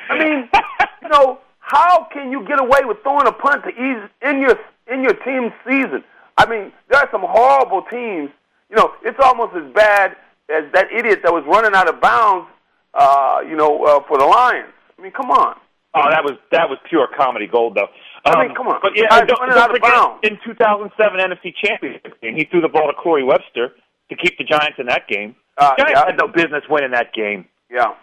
I 0.08 0.18
mean, 0.18 0.48
you 1.02 1.08
know, 1.10 1.38
how 1.60 2.08
can 2.10 2.32
you 2.32 2.46
get 2.46 2.58
away 2.58 2.80
with 2.84 3.02
throwing 3.02 3.26
a 3.26 3.32
punt 3.32 3.64
to 3.64 3.70
ease 3.70 4.08
in 4.22 4.40
your 4.40 4.58
in 4.90 5.02
your 5.02 5.14
team's 5.14 5.52
season? 5.66 6.02
I 6.38 6.48
mean, 6.48 6.72
there 6.88 6.98
are 6.98 7.08
some 7.12 7.22
horrible 7.22 7.82
teams. 7.82 8.30
You 8.70 8.76
know, 8.76 8.92
it's 9.02 9.18
almost 9.22 9.54
as 9.54 9.70
bad 9.74 10.16
as 10.48 10.64
that 10.72 10.90
idiot 10.90 11.20
that 11.24 11.32
was 11.32 11.44
running 11.46 11.74
out 11.74 11.88
of 11.88 12.00
bounds, 12.00 12.48
uh, 12.94 13.40
you 13.46 13.54
know, 13.54 13.84
uh, 13.84 14.00
for 14.08 14.16
the 14.16 14.24
Lions. 14.24 14.72
I 14.98 15.02
mean, 15.02 15.12
come 15.12 15.30
on. 15.30 15.56
Oh, 15.94 16.10
that 16.10 16.22
was 16.22 16.36
that 16.52 16.68
was 16.68 16.78
pure 16.88 17.08
comedy 17.16 17.46
gold, 17.46 17.74
though. 17.74 17.88
Um, 18.24 18.36
I 18.36 18.46
mean, 18.46 18.54
come 18.54 18.68
on. 18.68 18.78
But 18.82 18.92
yeah, 18.94 19.08
don't, 19.24 19.40
don't 19.40 19.70
forget 19.72 20.32
in 20.32 20.38
2007 20.44 20.92
NFC 21.18 21.54
Championship 21.64 22.20
game, 22.20 22.36
he 22.36 22.44
threw 22.44 22.60
the 22.60 22.68
ball 22.68 22.86
to 22.86 22.92
Corey 22.92 23.24
Webster 23.24 23.72
to 24.10 24.16
keep 24.16 24.36
the 24.36 24.44
Giants 24.44 24.78
in 24.78 24.86
that 24.86 25.08
game. 25.08 25.34
Uh, 25.56 25.74
Giants 25.78 25.92
yeah. 25.96 26.06
had 26.06 26.18
no 26.18 26.28
business 26.28 26.62
winning 26.68 26.92
that 26.92 27.12
game. 27.14 27.46
Yeah. 27.70 27.94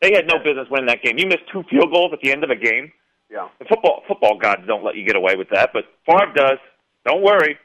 They 0.00 0.12
had 0.12 0.26
no 0.26 0.38
business 0.38 0.68
winning 0.70 0.86
that 0.86 1.02
game. 1.02 1.16
You 1.16 1.26
missed 1.26 1.46
two 1.50 1.62
field 1.70 1.90
goals 1.92 2.12
at 2.12 2.20
the 2.20 2.32
end 2.32 2.44
of 2.44 2.50
a 2.50 2.56
game. 2.56 2.92
Yeah. 3.30 3.48
The 3.58 3.64
football 3.64 4.02
football 4.06 4.36
gods 4.36 4.62
don't 4.66 4.84
let 4.84 4.96
you 4.96 5.06
get 5.06 5.16
away 5.16 5.36
with 5.36 5.48
that, 5.50 5.70
but 5.72 5.84
Favre 6.04 6.32
does. 6.34 6.58
Don't 7.06 7.22
worry, 7.22 7.58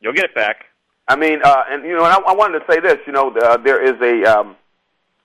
you'll 0.00 0.14
get 0.14 0.24
it 0.24 0.34
back. 0.34 0.64
I 1.08 1.14
mean, 1.14 1.40
uh, 1.44 1.62
and 1.70 1.84
you 1.84 1.96
know, 1.96 2.04
and 2.04 2.12
I, 2.12 2.18
I 2.18 2.34
wanted 2.34 2.58
to 2.58 2.64
say 2.68 2.80
this. 2.80 2.98
You 3.06 3.12
know, 3.12 3.30
uh, 3.30 3.56
there 3.58 3.80
is 3.82 4.00
a 4.02 4.38
um, 4.38 4.56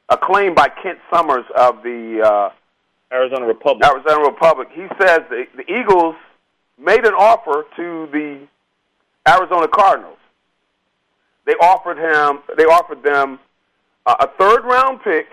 a 0.09 0.17
claim 0.17 0.53
by 0.53 0.69
Kent 0.83 0.99
Somers 1.11 1.45
of 1.55 1.81
the 1.81 2.21
uh, 2.23 2.49
Arizona 3.11 3.45
Republic. 3.45 3.87
Arizona 3.87 4.23
Republic. 4.23 4.69
He 4.73 4.87
says 4.99 5.21
the, 5.29 5.45
the 5.55 5.71
Eagles 5.71 6.15
made 6.79 7.05
an 7.05 7.13
offer 7.13 7.65
to 7.75 8.07
the 8.11 8.47
Arizona 9.27 9.67
Cardinals. 9.67 10.17
They 11.45 11.53
offered 11.53 11.97
him. 11.97 12.39
They 12.57 12.65
offered 12.65 13.03
them 13.03 13.39
uh, 14.05 14.15
a 14.19 14.27
third 14.39 14.63
round 14.63 15.01
pick 15.03 15.27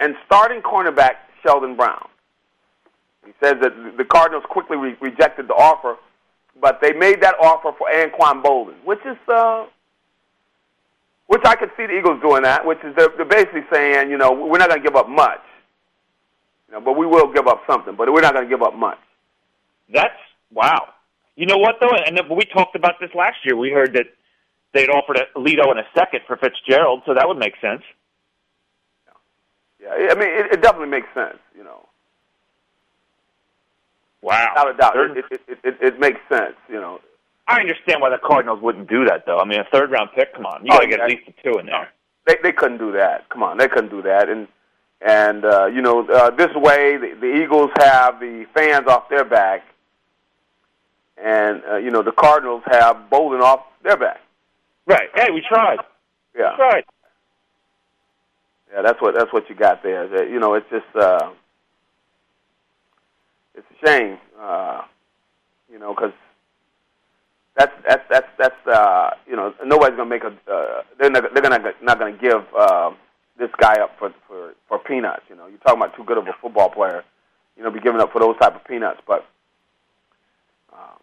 and 0.00 0.14
starting 0.26 0.60
cornerback 0.60 1.14
Sheldon 1.42 1.76
Brown. 1.76 2.08
He 3.24 3.32
says 3.42 3.54
that 3.62 3.96
the 3.96 4.04
Cardinals 4.04 4.44
quickly 4.48 4.76
re- 4.76 4.96
rejected 5.00 5.48
the 5.48 5.54
offer, 5.54 5.96
but 6.60 6.80
they 6.82 6.92
made 6.92 7.22
that 7.22 7.36
offer 7.40 7.72
for 7.78 7.88
Anquan 7.88 8.42
Boldin, 8.42 8.74
which 8.84 9.00
is 9.06 9.16
uh, 9.28 9.66
which 11.26 11.42
I 11.44 11.54
could 11.54 11.70
see 11.76 11.86
the 11.86 11.96
Eagles 11.98 12.20
doing 12.20 12.42
that. 12.42 12.66
Which 12.66 12.78
is 12.84 12.94
they're, 12.96 13.08
they're 13.16 13.24
basically 13.24 13.64
saying, 13.72 14.10
you 14.10 14.18
know, 14.18 14.32
we're 14.32 14.58
not 14.58 14.68
going 14.68 14.82
to 14.82 14.86
give 14.86 14.96
up 14.96 15.08
much, 15.08 15.40
you 16.74 16.80
know, 16.80 16.84
but 16.84 16.98
we 16.98 17.06
will 17.06 17.32
give 17.32 17.46
up 17.46 17.62
something, 17.68 17.94
but 17.94 18.12
we're 18.12 18.20
not 18.20 18.34
going 18.34 18.44
to 18.44 18.50
give 18.50 18.62
up 18.62 18.74
much. 18.74 18.98
That's 19.92 20.18
wow. 20.52 20.88
You 21.36 21.46
know 21.46 21.56
what 21.56 21.76
though, 21.80 21.90
and 21.90 22.18
we 22.30 22.44
talked 22.44 22.74
about 22.74 22.94
this 23.00 23.10
last 23.14 23.36
year. 23.44 23.56
We 23.56 23.70
heard 23.70 23.94
that 23.94 24.06
they'd 24.72 24.88
offered 24.88 25.18
a 25.18 25.38
Lito 25.38 25.70
in 25.70 25.78
a 25.78 25.86
second 25.94 26.20
for 26.26 26.36
Fitzgerald, 26.36 27.02
so 27.06 27.14
that 27.14 27.26
would 27.28 27.38
make 27.38 27.54
sense. 27.60 27.82
Yeah, 29.80 29.90
I 30.10 30.14
mean, 30.14 30.28
it, 30.28 30.52
it 30.52 30.62
definitely 30.62 30.88
makes 30.88 31.08
sense. 31.14 31.38
You 31.56 31.64
know. 31.64 31.88
Wow. 34.22 34.48
Without 34.54 34.74
a 34.74 34.76
doubt, 34.76 34.96
it, 34.96 35.24
it, 35.30 35.40
it, 35.48 35.58
it, 35.64 35.76
it 35.80 36.00
makes 36.00 36.20
sense. 36.28 36.56
You 36.68 36.80
know. 36.80 37.00
I 37.46 37.60
understand 37.60 38.00
why 38.00 38.10
the 38.10 38.18
Cardinals 38.24 38.62
wouldn't 38.62 38.88
do 38.88 39.04
that, 39.04 39.26
though. 39.26 39.38
I 39.38 39.44
mean, 39.44 39.60
a 39.60 39.64
third 39.70 39.90
round 39.90 40.10
pick. 40.14 40.34
Come 40.34 40.46
on, 40.46 40.64
you 40.64 40.70
got 40.70 40.80
to 40.80 40.86
oh, 40.86 40.90
get 40.90 41.00
at 41.00 41.10
least 41.10 41.28
a 41.28 41.42
two 41.42 41.58
in 41.58 41.66
there. 41.66 41.90
They 42.26 42.36
they 42.42 42.52
couldn't 42.52 42.78
do 42.78 42.92
that. 42.92 43.28
Come 43.28 43.42
on, 43.42 43.58
they 43.58 43.68
couldn't 43.68 43.90
do 43.90 44.02
that. 44.02 44.28
And 44.28 44.48
and 45.04 45.44
uh, 45.44 45.66
you 45.66 45.82
know, 45.82 46.06
uh, 46.08 46.30
this 46.30 46.52
way 46.54 46.96
the, 46.96 47.14
the 47.20 47.42
Eagles 47.42 47.70
have 47.78 48.20
the 48.20 48.46
fans 48.54 48.86
off 48.88 49.08
their 49.10 49.24
back, 49.24 49.62
and 51.22 51.62
uh, 51.70 51.76
you 51.76 51.90
know 51.90 52.02
the 52.02 52.12
Cardinals 52.12 52.62
have 52.66 52.96
Boldin 53.10 53.42
off 53.42 53.60
their 53.82 53.98
back. 53.98 54.20
Right. 54.86 55.10
Hey, 55.14 55.30
we 55.30 55.42
tried. 55.46 55.78
Yeah. 56.36 56.52
We 56.52 56.56
tried. 56.56 56.84
Yeah, 58.72 58.82
that's 58.82 59.00
what 59.00 59.14
that's 59.14 59.32
what 59.32 59.48
you 59.50 59.54
got 59.54 59.82
there. 59.82 60.26
You 60.26 60.40
know, 60.40 60.54
it's 60.54 60.68
just 60.70 60.96
uh, 60.96 61.30
it's 63.54 63.66
a 63.70 63.86
shame. 63.86 64.18
Uh, 64.40 64.82
you 65.70 65.78
know, 65.78 65.94
because 65.94 66.12
that's 67.56 67.72
that's 67.86 68.02
that's 68.08 68.28
that's 68.38 68.66
uh, 68.66 69.10
you 69.28 69.36
know 69.36 69.54
nobody's 69.64 69.96
gonna 69.96 70.08
make 70.08 70.24
a 70.24 70.34
uh, 70.50 70.82
they're 70.98 71.10
not, 71.10 71.34
they're 71.34 71.42
gonna 71.42 71.72
not 71.82 71.98
gonna 71.98 72.16
give 72.16 72.42
uh, 72.58 72.90
this 73.38 73.50
guy 73.58 73.74
up 73.80 73.98
for 73.98 74.12
for 74.26 74.54
for 74.68 74.78
peanuts. 74.78 75.22
You 75.28 75.36
know, 75.36 75.46
you're 75.46 75.58
talking 75.58 75.82
about 75.82 75.96
too 75.96 76.04
good 76.04 76.18
of 76.18 76.26
a 76.26 76.34
football 76.40 76.70
player. 76.70 77.04
You 77.56 77.62
know, 77.62 77.70
be 77.70 77.80
giving 77.80 78.00
up 78.00 78.12
for 78.12 78.20
those 78.20 78.36
type 78.40 78.54
of 78.54 78.64
peanuts. 78.64 79.00
But 79.06 79.26
uh, 80.72 80.96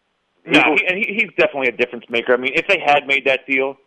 no, 0.46 0.76
he, 0.76 0.86
and 0.88 0.98
he, 0.98 1.14
he's 1.14 1.30
definitely 1.38 1.70
a 1.70 1.78
difference 1.78 2.06
maker. 2.10 2.34
I 2.34 2.38
mean, 2.38 2.54
if 2.56 2.68
they 2.68 2.80
had 2.80 3.08
made 3.08 3.26
that 3.26 3.46
deal, 3.48 3.78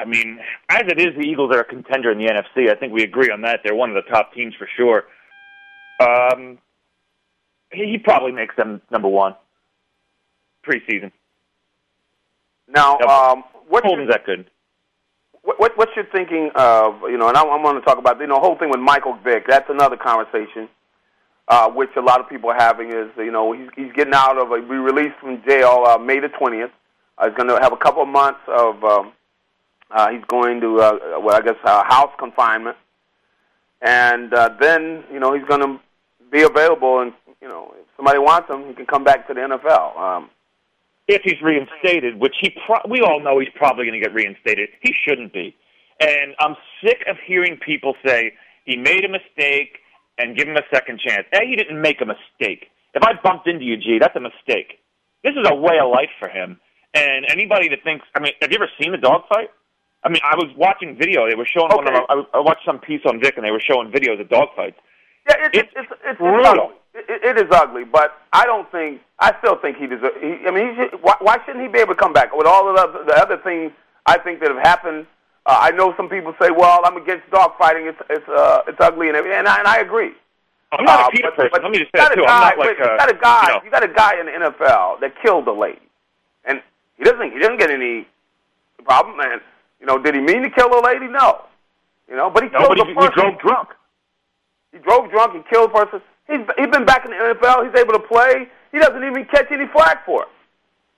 I 0.00 0.04
mean, 0.04 0.38
as 0.68 0.82
it 0.86 1.00
is, 1.00 1.14
the 1.16 1.22
Eagles 1.26 1.54
are 1.54 1.60
a 1.60 1.64
contender 1.64 2.10
in 2.10 2.18
the 2.18 2.26
NFC. 2.26 2.70
I 2.70 2.74
think 2.74 2.92
we 2.92 3.02
agree 3.02 3.30
on 3.30 3.42
that. 3.42 3.60
They're 3.64 3.74
one 3.74 3.94
of 3.94 3.96
the 3.96 4.10
top 4.10 4.32
teams 4.32 4.54
for 4.54 4.68
sure. 4.76 5.04
Um, 6.00 6.58
he, 7.72 7.92
he 7.92 7.98
probably 7.98 8.32
makes 8.32 8.54
them 8.56 8.80
number 8.90 9.08
one 9.08 9.34
preseason. 10.66 11.12
Now, 12.68 12.98
um, 12.98 13.44
what 13.68 13.84
Holden's 13.84 14.10
that 14.10 14.26
good? 14.26 14.50
What, 15.46 15.60
what 15.60 15.78
what 15.78 15.88
you're 15.94 16.06
thinking 16.06 16.50
of? 16.56 17.02
You 17.02 17.16
know, 17.16 17.28
and 17.28 17.36
I, 17.36 17.42
I'm 17.42 17.62
going 17.62 17.76
to 17.76 17.80
talk 17.80 17.98
about 17.98 18.18
you 18.20 18.26
know 18.26 18.34
the 18.34 18.40
whole 18.40 18.58
thing 18.58 18.68
with 18.68 18.80
Michael 18.80 19.16
Vick. 19.22 19.46
That's 19.46 19.70
another 19.70 19.96
conversation, 19.96 20.68
uh, 21.46 21.70
which 21.70 21.90
a 21.96 22.00
lot 22.00 22.18
of 22.18 22.28
people 22.28 22.50
are 22.50 22.58
having. 22.58 22.88
Is 22.88 23.10
you 23.16 23.30
know 23.30 23.52
he's 23.52 23.68
he's 23.76 23.92
getting 23.92 24.12
out 24.12 24.38
of 24.38 24.50
a 24.50 24.60
be 24.60 24.74
released 24.74 25.14
from 25.20 25.40
jail 25.48 25.84
uh, 25.86 25.98
May 25.98 26.18
the 26.18 26.30
twentieth. 26.30 26.72
Uh, 27.16 27.28
he's 27.28 27.36
going 27.36 27.48
to 27.48 27.60
have 27.62 27.72
a 27.72 27.76
couple 27.76 28.02
of 28.02 28.08
months 28.08 28.40
of 28.48 28.82
um, 28.82 29.12
uh, 29.90 30.10
he's 30.10 30.24
going 30.26 30.60
to, 30.60 30.80
uh, 30.80 30.98
well, 31.20 31.36
I 31.36 31.40
guess, 31.42 31.54
uh, 31.64 31.84
house 31.84 32.12
confinement, 32.18 32.76
and 33.80 34.34
uh, 34.34 34.50
then 34.60 35.04
you 35.12 35.20
know 35.20 35.32
he's 35.32 35.46
going 35.46 35.60
to 35.60 35.78
be 36.32 36.42
available, 36.42 37.00
and 37.00 37.12
you 37.40 37.46
know 37.46 37.72
if 37.78 37.86
somebody 37.96 38.18
wants 38.18 38.50
him, 38.50 38.66
he 38.66 38.74
can 38.74 38.86
come 38.86 39.04
back 39.04 39.28
to 39.28 39.34
the 39.34 39.40
NFL. 39.40 39.96
Um, 39.96 40.30
if 41.08 41.22
he's 41.22 41.40
reinstated, 41.42 42.18
which 42.18 42.34
he 42.40 42.54
pro- 42.66 42.88
we 42.88 43.00
all 43.00 43.20
know 43.20 43.38
he's 43.38 43.52
probably 43.54 43.84
going 43.84 44.00
to 44.00 44.04
get 44.04 44.14
reinstated. 44.14 44.68
He 44.82 44.92
shouldn't 45.06 45.32
be, 45.32 45.54
and 46.00 46.34
I'm 46.40 46.56
sick 46.84 47.04
of 47.08 47.16
hearing 47.26 47.58
people 47.64 47.94
say 48.04 48.32
he 48.64 48.76
made 48.76 49.04
a 49.04 49.08
mistake 49.08 49.78
and 50.18 50.36
give 50.36 50.48
him 50.48 50.56
a 50.56 50.66
second 50.72 51.00
chance. 51.00 51.26
A, 51.32 51.46
he 51.46 51.56
didn't 51.56 51.80
make 51.80 52.00
a 52.00 52.06
mistake. 52.06 52.66
If 52.94 53.02
I 53.02 53.12
bumped 53.22 53.46
into 53.46 53.64
you, 53.64 53.76
G, 53.76 53.98
that's 54.00 54.16
a 54.16 54.20
mistake. 54.20 54.80
This 55.22 55.34
is 55.36 55.46
a 55.46 55.54
way 55.54 55.78
of 55.82 55.90
life 55.90 56.10
for 56.18 56.28
him. 56.28 56.58
And 56.94 57.26
anybody 57.28 57.68
that 57.68 57.84
thinks, 57.84 58.06
I 58.14 58.20
mean, 58.20 58.32
have 58.40 58.50
you 58.50 58.56
ever 58.56 58.70
seen 58.80 58.92
the 58.92 58.98
dogfight? 58.98 59.50
I 60.02 60.08
mean, 60.08 60.22
I 60.24 60.36
was 60.36 60.48
watching 60.56 60.96
video. 60.96 61.28
They 61.28 61.34
were 61.34 61.46
showing 61.46 61.72
okay. 61.72 61.76
one 61.76 61.88
of 61.88 61.94
our, 62.08 62.26
I 62.32 62.40
watched 62.40 62.64
some 62.64 62.78
piece 62.78 63.02
on 63.04 63.20
Vick, 63.20 63.36
and 63.36 63.44
they 63.44 63.50
were 63.50 63.60
showing 63.60 63.90
videos 63.90 64.20
of 64.20 64.28
dog 64.30 64.48
fights. 64.56 64.78
Yeah, 65.28 65.46
it, 65.46 65.50
it's, 65.52 65.72
it's, 65.76 65.92
it's, 66.06 66.18
brutal. 66.18 66.70
It's 66.70 66.85
it, 66.96 67.36
it 67.36 67.38
is 67.38 67.50
ugly, 67.50 67.84
but 67.84 68.18
I 68.32 68.46
don't 68.46 68.70
think. 68.72 69.00
I 69.18 69.34
still 69.38 69.56
think 69.56 69.76
he 69.76 69.86
deserves. 69.86 70.16
He, 70.20 70.46
I 70.46 70.50
mean, 70.50 70.70
he 70.70 70.76
should, 70.76 71.02
why, 71.02 71.14
why 71.20 71.38
shouldn't 71.44 71.64
he 71.64 71.68
be 71.68 71.78
able 71.78 71.94
to 71.94 72.00
come 72.00 72.12
back 72.12 72.36
with 72.36 72.46
all 72.46 72.68
of 72.68 72.76
the, 72.76 73.04
the 73.04 73.16
other 73.16 73.38
things 73.38 73.72
I 74.04 74.18
think 74.18 74.40
that 74.40 74.50
have 74.50 74.62
happened? 74.62 75.06
Uh, 75.46 75.58
I 75.60 75.70
know 75.70 75.94
some 75.96 76.08
people 76.08 76.34
say, 76.40 76.50
"Well, 76.50 76.80
I'm 76.84 76.96
against 76.96 77.28
dogfighting. 77.30 77.88
It's 77.88 77.98
it's 78.10 78.28
uh, 78.28 78.62
it's 78.66 78.78
ugly," 78.80 79.08
and 79.08 79.16
everything, 79.16 79.38
and 79.38 79.48
I, 79.48 79.58
and 79.58 79.68
I 79.68 79.78
agree. 79.78 80.12
I'm 80.72 80.84
not 80.84 81.04
uh, 81.04 81.08
a 81.08 81.10
PETA 81.12 81.28
but, 81.28 81.36
person. 81.36 81.50
But 81.52 81.62
Let 81.62 81.72
me 81.72 81.78
just 81.78 81.92
say 81.92 82.00
that 82.00 82.14
too. 82.14 82.24
Guy, 82.24 82.32
I'm 82.32 82.40
not 82.40 82.58
like 82.58 82.76
a, 82.76 82.82
you 82.82 82.98
got 82.98 83.10
a 83.10 83.14
guy. 83.14 83.42
You, 83.42 83.54
know. 83.54 83.60
you 83.64 83.70
got 83.70 83.84
a 83.84 83.88
guy 83.88 84.20
in 84.20 84.26
the 84.26 84.32
NFL 84.32 85.00
that 85.00 85.12
killed 85.22 85.46
a 85.48 85.52
lady, 85.52 85.86
and 86.44 86.62
he 86.98 87.04
doesn't. 87.04 87.32
He 87.32 87.38
doesn't 87.38 87.58
get 87.58 87.70
any 87.70 88.08
problem, 88.84 89.16
man. 89.18 89.40
You 89.80 89.86
know, 89.86 89.98
did 89.98 90.14
he 90.14 90.20
mean 90.20 90.42
to 90.42 90.50
kill 90.50 90.72
a 90.78 90.82
lady? 90.84 91.06
No. 91.06 91.44
You 92.08 92.16
know, 92.16 92.30
but 92.30 92.42
he 92.42 92.48
no, 92.50 92.58
killed 92.58 92.78
but 92.78 92.88
he, 92.88 92.94
person. 92.94 93.12
He 93.14 93.20
drove 93.20 93.38
drunk. 93.40 93.68
He 94.72 94.78
drove 94.78 95.10
drunk. 95.10 95.34
He 95.34 95.42
killed 95.50 95.70
a 95.70 95.72
person. 95.72 96.00
He's 96.28 96.40
he's 96.58 96.68
been 96.68 96.84
back 96.84 97.04
in 97.04 97.10
the 97.10 97.16
NFL. 97.16 97.66
He's 97.66 97.80
able 97.80 97.92
to 97.92 98.04
play. 98.06 98.48
He 98.72 98.78
doesn't 98.78 99.02
even 99.04 99.24
catch 99.26 99.50
any 99.50 99.66
flack 99.72 100.04
for 100.04 100.22
it. 100.22 100.28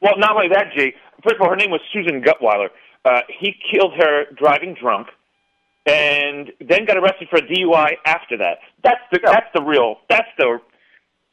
Well, 0.01 0.15
not 0.17 0.37
only 0.37 0.49
that, 0.49 0.73
G. 0.77 0.93
First 1.23 1.37
of 1.37 1.43
all, 1.43 1.51
her 1.51 1.57
name 1.57 1.71
was 1.71 1.81
Susan 1.93 2.23
Gutweiler. 2.23 2.69
Uh, 3.05 3.21
he 3.29 3.55
killed 3.71 3.95
her 3.99 4.25
driving 4.37 4.75
drunk, 4.75 5.09
and 5.87 6.53
then 6.61 6.85
got 6.85 6.97
arrested 6.97 7.29
for 7.31 7.39
a 7.39 7.43
DUI 7.43 7.95
after 8.07 8.37
that. 8.39 8.59
That's 8.83 9.01
the 9.13 9.21
yeah. 9.23 9.33
that's 9.33 9.51
the 9.55 9.63
real 9.63 9.97
that's 10.09 10.29
the 10.39 10.61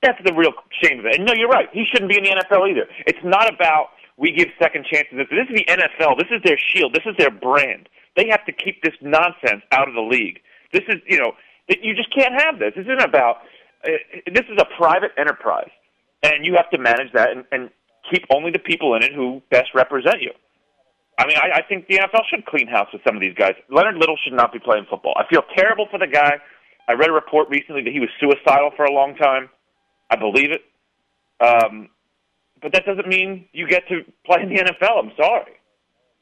that's 0.02 0.20
the 0.24 0.34
real 0.34 0.54
shame 0.84 1.00
of 1.00 1.06
it. 1.06 1.16
And 1.18 1.26
no, 1.26 1.34
you're 1.34 1.50
right. 1.50 1.68
He 1.72 1.86
shouldn't 1.92 2.10
be 2.10 2.18
in 2.18 2.24
the 2.24 2.32
NFL 2.32 2.70
either. 2.70 2.88
It's 3.08 3.24
not 3.24 3.52
about 3.52 3.90
we 4.18 4.32
give 4.32 4.48
second 4.62 4.86
chances. 4.86 5.18
This 5.18 5.50
is 5.50 5.56
the 5.56 5.66
NFL. 5.66 6.18
This 6.18 6.30
is 6.32 6.42
their 6.44 6.58
shield. 6.58 6.94
This 6.94 7.04
is 7.06 7.16
their 7.18 7.32
brand. 7.32 7.90
They 8.16 8.28
have 8.30 8.46
to 8.46 8.52
keep 8.52 8.82
this 8.82 8.94
nonsense 9.02 9.64
out 9.72 9.88
of 9.88 9.94
the 9.94 10.02
league. 10.02 10.40
This 10.72 10.84
is, 10.88 11.02
you 11.08 11.20
know, 11.20 11.34
you 11.68 11.94
just 11.96 12.14
can't 12.16 12.34
have 12.42 12.60
this. 12.60 12.74
This 12.76 12.86
isn't 12.86 13.02
about. 13.02 13.38
Uh, 13.84 13.90
this 14.34 14.46
is 14.50 14.58
a 14.60 14.66
private 14.78 15.12
enterprise, 15.18 15.70
and 16.24 16.46
you 16.46 16.56
have 16.56 16.70
to 16.72 16.78
manage 16.78 17.12
that 17.14 17.32
and, 17.32 17.46
and 17.52 17.70
keep 18.12 18.24
only 18.30 18.52
the 18.52 18.60
people 18.60 18.96
in 18.96 19.04
it 19.04 19.14
who 19.14 19.42
best 19.50 19.70
represent 19.74 20.22
you. 20.22 20.32
I 21.18 21.28
mean, 21.28 21.38
I, 21.38 21.60
I 21.60 21.62
think 21.62 21.88
the 21.88 21.98
NFL 21.98 22.22
should 22.30 22.46
clean 22.46 22.68
house 22.68 22.88
with 22.92 23.02
some 23.08 23.16
of 23.16 23.22
these 23.22 23.36
guys. 23.36 23.54
Leonard 23.70 23.96
Little 23.96 24.18
should 24.24 24.34
not 24.34 24.52
be 24.52 24.60
playing 24.60 24.86
football. 24.90 25.14
I 25.18 25.24
feel 25.30 25.44
terrible 25.56 25.88
for 25.90 25.98
the 25.98 26.08
guy. 26.08 26.38
I 26.88 26.94
read 26.94 27.10
a 27.10 27.14
report 27.14 27.50
recently 27.50 27.84
that 27.84 27.94
he 27.94 28.00
was 28.00 28.10
suicidal 28.20 28.72
for 28.76 28.86
a 28.86 28.92
long 28.92 29.16
time. 29.16 29.50
I 30.10 30.18
believe 30.18 30.52
it. 30.52 30.62
Um, 31.40 31.90
but 32.62 32.74
that 32.74 32.86
doesn't 32.86 33.08
mean 33.08 33.46
you 33.54 33.68
get 33.68 33.88
to 33.90 34.02
play 34.26 34.42
in 34.42 34.50
the 34.50 34.56
NFL. 34.56 35.00
I'm 35.00 35.12
sorry. 35.18 35.54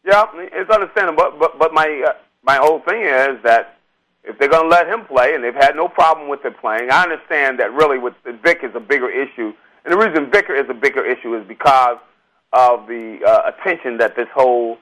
Yeah, 0.06 0.26
it's 0.36 0.70
understandable. 0.70 1.18
But 1.18 1.40
but, 1.40 1.60
but 1.60 1.74
my 1.74 2.04
uh, 2.08 2.14
my 2.44 2.58
whole 2.58 2.82
thing 2.88 3.02
is 3.02 3.42
that 3.44 3.80
if 4.24 4.38
they're 4.40 4.50
going 4.50 4.64
to 4.64 4.70
let 4.70 4.88
him 4.88 5.06
play, 5.06 5.36
and 5.36 5.44
they've 5.44 5.54
had 5.54 5.76
no 5.76 5.88
problem 5.88 6.30
with 6.30 6.44
him 6.44 6.54
playing, 6.60 6.90
I 6.92 7.04
understand 7.04 7.60
that 7.60 7.74
really 7.74 7.98
with 7.98 8.14
Vick 8.44 8.60
is 8.64 8.72
a 8.76 8.80
bigger 8.80 9.10
issue, 9.10 9.54
and 9.84 9.94
the 9.94 9.98
reason 9.98 10.32
Vicker 10.32 10.56
is 10.56 10.70
a 10.70 10.74
bigger 10.74 11.06
issue 11.06 11.36
is 11.36 11.46
because 11.48 11.98
of 12.54 12.88
the 12.88 13.20
uh, 13.26 13.52
attention 13.52 13.98
that 13.98 14.16
this 14.16 14.28
whole 14.34 14.78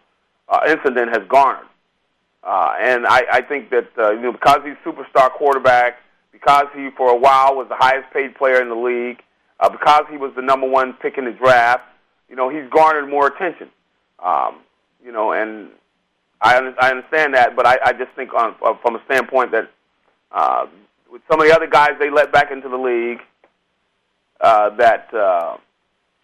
uh, 0.50 0.60
incident 0.68 1.10
has 1.10 1.28
garnered. 1.28 1.66
Uh, 2.44 2.74
and 2.80 3.08
I, 3.08 3.24
I 3.32 3.42
think 3.42 3.70
that 3.70 3.88
uh, 3.98 4.12
you 4.12 4.22
know 4.22 4.32
because 4.32 4.60
he's 4.64 4.76
superstar 4.86 5.32
quarterback, 5.32 5.98
because 6.32 6.66
he 6.76 6.90
for 6.98 7.10
a 7.10 7.18
while 7.18 7.56
was 7.56 7.68
the 7.70 7.76
highest 7.76 8.12
paid 8.14 8.36
player 8.36 8.62
in 8.62 8.70
the 8.70 8.76
league, 8.76 9.22
uh, 9.60 9.70
because 9.70 10.06
he 10.10 10.18
was 10.18 10.34
the 10.36 10.42
number 10.42 10.68
one 10.68 10.94
pick 10.94 11.18
in 11.18 11.26
the 11.26 11.32
draft, 11.32 11.84
you 12.30 12.36
know, 12.36 12.50
he's 12.50 12.68
garnered 12.70 13.10
more 13.10 13.28
attention. 13.28 13.70
Um, 14.24 14.60
you 15.04 15.12
know, 15.12 15.32
and 15.34 15.70
I 16.42 16.74
I 16.80 16.90
understand 16.90 17.34
that, 17.36 17.56
but 17.56 17.68
I, 17.68 17.78
I 17.86 17.94
just 17.94 18.12
think 18.16 18.34
on 18.34 18.56
from 18.82 18.96
a 18.96 19.02
standpoint 19.06 19.52
that 19.52 19.70
uh, 20.32 20.66
with 21.12 21.22
some 21.30 21.40
of 21.40 21.48
the 21.48 21.56
other 21.56 21.68
guys 21.68 21.92
they 22.00 22.10
let 22.10 22.32
back 22.32 22.52
into 22.52 22.68
the 22.68 22.78
league, 22.78 23.20
uh, 24.40 24.76
that 24.78 25.14
uh, 25.14 25.58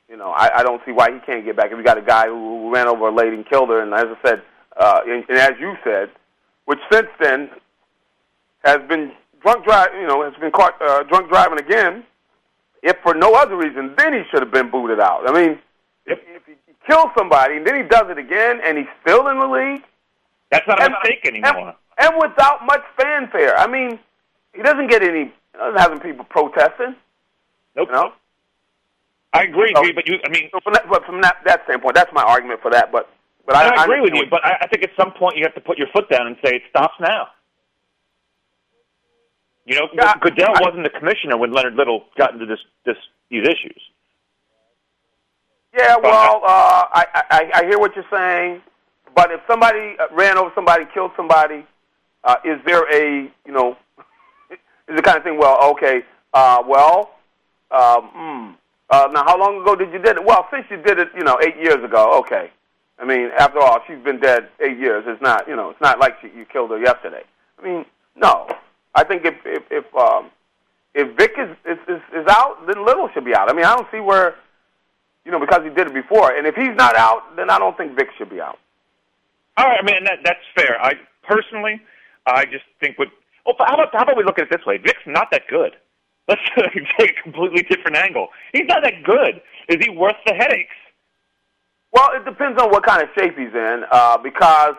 you 0.10 0.18
know 0.18 0.32
I, 0.32 0.60
I 0.60 0.64
don't 0.64 0.82
see 0.86 0.92
why 0.92 1.12
he 1.12 1.20
can't 1.20 1.46
get 1.46 1.56
back. 1.56 1.72
If 1.72 1.78
you 1.78 1.84
got 1.84 1.98
a 1.98 2.02
guy 2.02 2.28
who, 2.28 2.64
who 2.64 2.74
ran 2.74 2.88
over 2.88 3.08
a 3.08 3.16
lady 3.16 3.36
and 3.36 3.48
killed 3.48 3.70
her, 3.70 3.82
and 3.82 3.94
as 3.94 4.06
I 4.06 4.28
said, 4.28 4.42
uh, 4.76 5.02
and, 5.06 5.24
and 5.30 5.38
as 5.38 5.54
you 5.60 5.76
said, 5.84 6.10
which 6.66 6.80
since 6.92 7.08
then 7.20 7.50
has 8.64 8.80
been 8.90 9.12
drunk 9.42 9.66
drive, 9.66 9.90
you 10.00 10.08
know, 10.08 10.24
has 10.24 10.34
been 10.40 10.52
caught 10.52 10.82
uh, 10.82 11.04
drunk 11.04 11.30
driving 11.30 11.60
again. 11.60 12.04
If 12.84 12.98
for 13.04 13.14
no 13.14 13.34
other 13.34 13.56
reason, 13.56 13.94
then 13.98 14.14
he 14.14 14.22
should 14.32 14.42
have 14.42 14.52
been 14.52 14.70
booted 14.70 15.00
out. 15.00 15.28
I 15.28 15.34
mean, 15.34 15.60
if, 16.06 16.20
if 16.28 16.44
he 16.46 16.54
kills 16.88 17.08
somebody 17.18 17.58
and 17.58 17.68
then 17.68 17.76
he 17.76 17.84
does 17.84 18.10
it 18.10 18.18
again 18.18 18.60
and 18.64 18.78
he's 18.78 18.88
still 19.02 19.28
in 19.28 19.40
the 19.40 19.48
league, 19.48 19.84
that's 20.52 20.68
not 20.68 20.82
a 20.82 20.90
mistake 20.90 21.26
anymore. 21.26 21.76
And, 21.98 22.14
and 22.14 22.22
without 22.22 22.66
much 22.66 22.84
fanfare. 23.00 23.58
I 23.58 23.68
mean, 23.68 24.00
he 24.54 24.62
doesn't 24.62 24.90
get 24.90 25.04
any. 25.04 25.34
Doesn't 25.54 25.80
have 25.80 26.02
people 26.02 26.26
protesting. 26.26 26.96
Nope. 27.76 27.90
You 27.90 27.94
know? 27.94 28.12
I 29.34 29.44
agree, 29.44 29.74
so, 29.76 29.84
but 29.94 30.08
you. 30.08 30.18
I 30.26 30.30
mean, 30.30 30.50
so 30.52 30.60
from 30.64 30.74
that, 30.74 30.90
but 30.90 31.06
from 31.06 31.22
that, 31.22 31.38
that 31.46 31.64
standpoint, 31.66 31.96
that's 31.96 32.12
my 32.14 32.24
argument 32.24 32.62
for 32.62 32.72
that. 32.72 32.92
But 32.92 33.10
but 33.46 33.56
I, 33.56 33.76
I, 33.76 33.84
agree 33.84 34.02
with 34.02 34.14
you. 34.14 34.26
But 34.30 34.44
I, 34.44 34.58
I 34.62 34.68
think 34.68 34.84
at 34.84 34.92
some 34.98 35.12
point 35.12 35.38
you 35.38 35.44
have 35.44 35.54
to 35.56 35.62
put 35.62 35.78
your 35.78 35.88
foot 35.94 36.10
down 36.10 36.28
and 36.28 36.38
say 36.44 36.56
it 36.56 36.64
stops 36.70 36.96
now. 37.00 37.28
You 39.66 39.76
know, 39.76 39.90
yeah, 39.94 40.16
Goodell 40.22 40.56
I, 40.56 40.62
wasn't 40.62 40.84
the 40.84 40.90
commissioner 40.90 41.38
when 41.38 41.52
Leonard 41.52 41.76
Little 41.76 42.06
got 42.18 42.34
into 42.34 42.46
this 42.46 42.60
this 42.86 42.96
these 43.30 43.44
issues. 43.44 43.82
Yeah, 45.78 45.98
well, 46.02 46.42
uh, 46.44 46.86
I, 46.94 47.06
I 47.14 47.52
I 47.54 47.66
hear 47.66 47.78
what 47.78 47.96
you're 47.96 48.06
saying, 48.10 48.62
but 49.18 49.32
if 49.32 49.42
somebody 49.50 49.96
uh, 50.00 50.06
ran 50.14 50.38
over 50.38 50.52
somebody, 50.54 50.86
killed 50.94 51.10
somebody, 51.18 51.66
uh, 52.24 52.36
is 52.46 52.60
there 52.68 52.84
a 52.94 53.24
you 53.48 53.52
know, 53.52 53.76
is 54.52 54.96
the 54.96 55.02
kind 55.02 55.18
of 55.18 55.24
thing? 55.24 55.40
Well, 55.40 55.72
okay, 55.72 56.04
uh, 56.36 56.62
well, 56.68 57.16
um, 57.72 58.12
mm, 58.16 58.56
uh, 58.92 59.08
now 59.12 59.24
how 59.26 59.40
long 59.40 59.60
ago 59.60 59.76
did 59.76 59.92
you 59.92 59.98
did 59.98 60.18
it? 60.18 60.24
Well, 60.24 60.48
since 60.54 60.66
you 60.70 60.78
did 60.78 61.00
it, 61.00 61.08
you 61.18 61.24
know, 61.24 61.36
eight 61.44 61.56
years 61.58 61.84
ago. 61.84 62.20
Okay, 62.20 62.52
I 63.00 63.06
mean, 63.06 63.32
after 63.40 63.58
all, 63.60 63.80
she's 63.88 63.98
been 64.04 64.20
dead 64.20 64.50
eight 64.60 64.78
years. 64.78 65.04
It's 65.08 65.20
not 65.20 65.48
you 65.48 65.56
know, 65.56 65.72
it's 65.72 65.82
not 65.82 66.00
like 66.00 66.18
she, 66.22 66.28
you 66.38 66.46
killed 66.46 66.70
her 66.70 66.80
yesterday. 66.80 67.24
I 67.58 67.68
mean, 67.68 67.86
no. 68.16 68.48
I 68.94 69.04
think 69.04 69.26
if 69.26 69.34
if 69.46 69.64
if, 69.72 69.96
um, 69.96 70.30
if 70.94 71.18
Vick 71.18 71.32
is, 71.40 71.50
is 71.66 71.80
is 71.90 72.02
is 72.14 72.28
out, 72.30 72.68
then 72.68 72.86
Little 72.86 73.10
should 73.16 73.26
be 73.26 73.34
out. 73.34 73.50
I 73.50 73.54
mean, 73.54 73.66
I 73.66 73.76
don't 73.76 73.88
see 73.92 74.00
where, 74.00 74.36
you 75.26 75.32
know, 75.32 75.40
because 75.40 75.64
he 75.64 75.70
did 75.70 75.88
it 75.88 75.94
before. 75.96 76.38
And 76.38 76.46
if 76.46 76.54
he's 76.54 76.76
not 76.78 76.96
out, 76.96 77.36
then 77.36 77.50
I 77.50 77.58
don't 77.58 77.76
think 77.76 77.96
Vick 77.96 78.10
should 78.16 78.30
be 78.30 78.40
out. 78.40 78.60
All 79.58 79.66
right, 79.66 79.80
I 79.82 79.86
mean 79.86 80.04
that 80.04 80.20
that's 80.24 80.40
fair. 80.56 80.80
I 80.82 80.94
personally, 81.24 81.82
I 82.26 82.46
just 82.46 82.66
think 82.80 82.98
what. 83.00 83.10
Oh, 83.46 83.54
how 83.60 83.74
about 83.76 83.90
how 83.94 84.04
about 84.04 84.18
we 84.18 84.24
look 84.24 84.40
at 84.40 84.46
it 84.46 84.58
this 84.58 84.66
way? 84.66 84.78
Vick's 84.78 85.00
not 85.06 85.30
that 85.32 85.44
good. 85.50 85.74
Let's 86.28 86.42
take 87.00 87.18
a 87.18 87.22
completely 87.24 87.64
different 87.64 87.98
angle. 87.98 88.28
He's 88.54 88.68
not 88.68 88.84
that 88.84 89.04
good. 89.04 89.42
Is 89.70 89.84
he 89.84 89.90
worth 89.90 90.16
the 90.26 90.34
headaches? 90.34 90.76
Well, 91.92 92.10
it 92.14 92.26
depends 92.26 92.62
on 92.62 92.70
what 92.70 92.86
kind 92.86 93.02
of 93.02 93.10
shape 93.18 93.38
he's 93.38 93.54
in, 93.54 93.84
uh, 93.90 94.18
because 94.18 94.76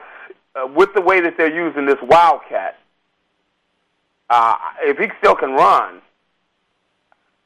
uh, 0.55 0.67
with 0.67 0.91
the 0.95 1.01
way 1.01 1.21
that 1.21 1.35
they're 1.37 1.55
using 1.55 1.87
this 1.87 1.97
Wildcat, 2.03 2.79
uh, 4.31 4.55
if 4.83 4.99
he 4.99 5.07
still 5.19 5.35
can 5.35 5.53
run, 5.53 6.01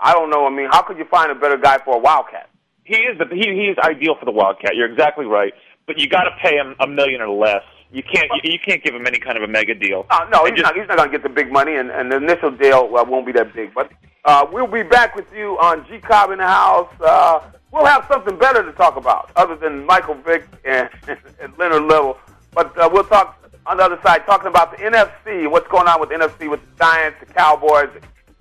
I 0.01 0.13
don't 0.13 0.31
know. 0.31 0.47
I 0.47 0.51
mean, 0.51 0.69
how 0.71 0.83
could 0.83 0.99
you 0.99 1.05
find 1.05 1.31
a 1.31 1.35
better 1.35 1.57
guy 1.57 1.79
for 1.85 1.97
a 1.97 1.99
Wildcat? 1.99 2.51
He 2.85 2.97
is 2.97 3.17
the 3.19 3.27
he 3.33 3.55
he 3.55 3.67
is 3.69 3.79
ideal 3.79 4.17
for 4.19 4.25
the 4.25 4.33
Wildcat. 4.33 4.75
You're 4.75 4.91
exactly 4.91 5.25
right, 5.25 5.55
but 5.87 5.99
you 5.99 6.09
got 6.09 6.25
to 6.25 6.31
pay 6.41 6.57
him 6.57 6.75
a 6.81 6.87
million 6.87 7.21
or 7.21 7.29
less. 7.29 7.65
You 7.93 8.03
can't 8.03 8.31
you, 8.43 8.53
you 8.53 8.59
can't 8.59 8.83
give 8.83 8.95
him 8.95 9.07
any 9.07 9.19
kind 9.19 9.37
of 9.37 9.43
a 9.43 9.49
mega 9.49 9.75
deal. 9.75 10.07
Uh, 10.09 10.27
no, 10.33 10.47
he's 10.47 10.55
just, 10.55 10.63
not. 10.63 10.77
He's 10.77 10.89
not 10.89 10.97
going 10.97 11.11
to 11.11 11.19
get 11.19 11.23
the 11.23 11.29
big 11.29 11.53
money, 11.53 11.77
and, 11.77 11.91
and 11.91 12.11
the 12.11 12.17
initial 12.17 12.51
deal 12.51 12.89
won't 12.89 13.27
be 13.27 13.33
that 13.33 13.53
big. 13.55 13.75
But 13.75 13.93
uh, 14.25 14.47
we'll 14.51 14.67
be 14.67 14.83
back 14.83 15.15
with 15.15 15.27
you 15.35 15.59
on 15.59 15.87
G 15.89 15.99
Cobb 15.99 16.31
in 16.31 16.39
the 16.39 16.47
house. 16.47 16.89
Uh, 17.01 17.41
we'll 17.71 17.85
have 17.85 18.07
something 18.11 18.39
better 18.39 18.63
to 18.63 18.73
talk 18.73 18.97
about 18.97 19.31
other 19.37 19.57
than 19.57 19.85
Michael 19.85 20.15
Vick 20.15 20.47
and, 20.65 20.89
and 21.41 21.53
Leonard 21.59 21.83
Little. 21.83 22.19
But 22.55 22.77
uh, 22.79 22.89
we'll 22.91 23.05
talk 23.05 23.39
on 23.67 23.77
the 23.77 23.83
other 23.85 23.99
side 24.03 24.25
talking 24.27 24.49
about 24.49 24.77
the 24.77 24.79
NFC, 24.79 25.51
what's 25.51 25.69
going 25.69 25.87
on 25.87 26.01
with 26.01 26.09
the 26.09 26.17
NFC 26.17 26.51
with 26.51 26.61
the 26.61 26.85
Giants, 26.85 27.19
the 27.21 27.27
Cowboys, 27.27 27.91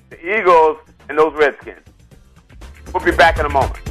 the 0.09 0.39
Eagles, 0.39 0.77
and 1.09 1.17
those 1.17 1.33
Redskins. 1.33 1.79
We'll 2.93 3.03
be 3.03 3.11
back 3.11 3.39
in 3.39 3.45
a 3.45 3.49
moment. 3.49 3.90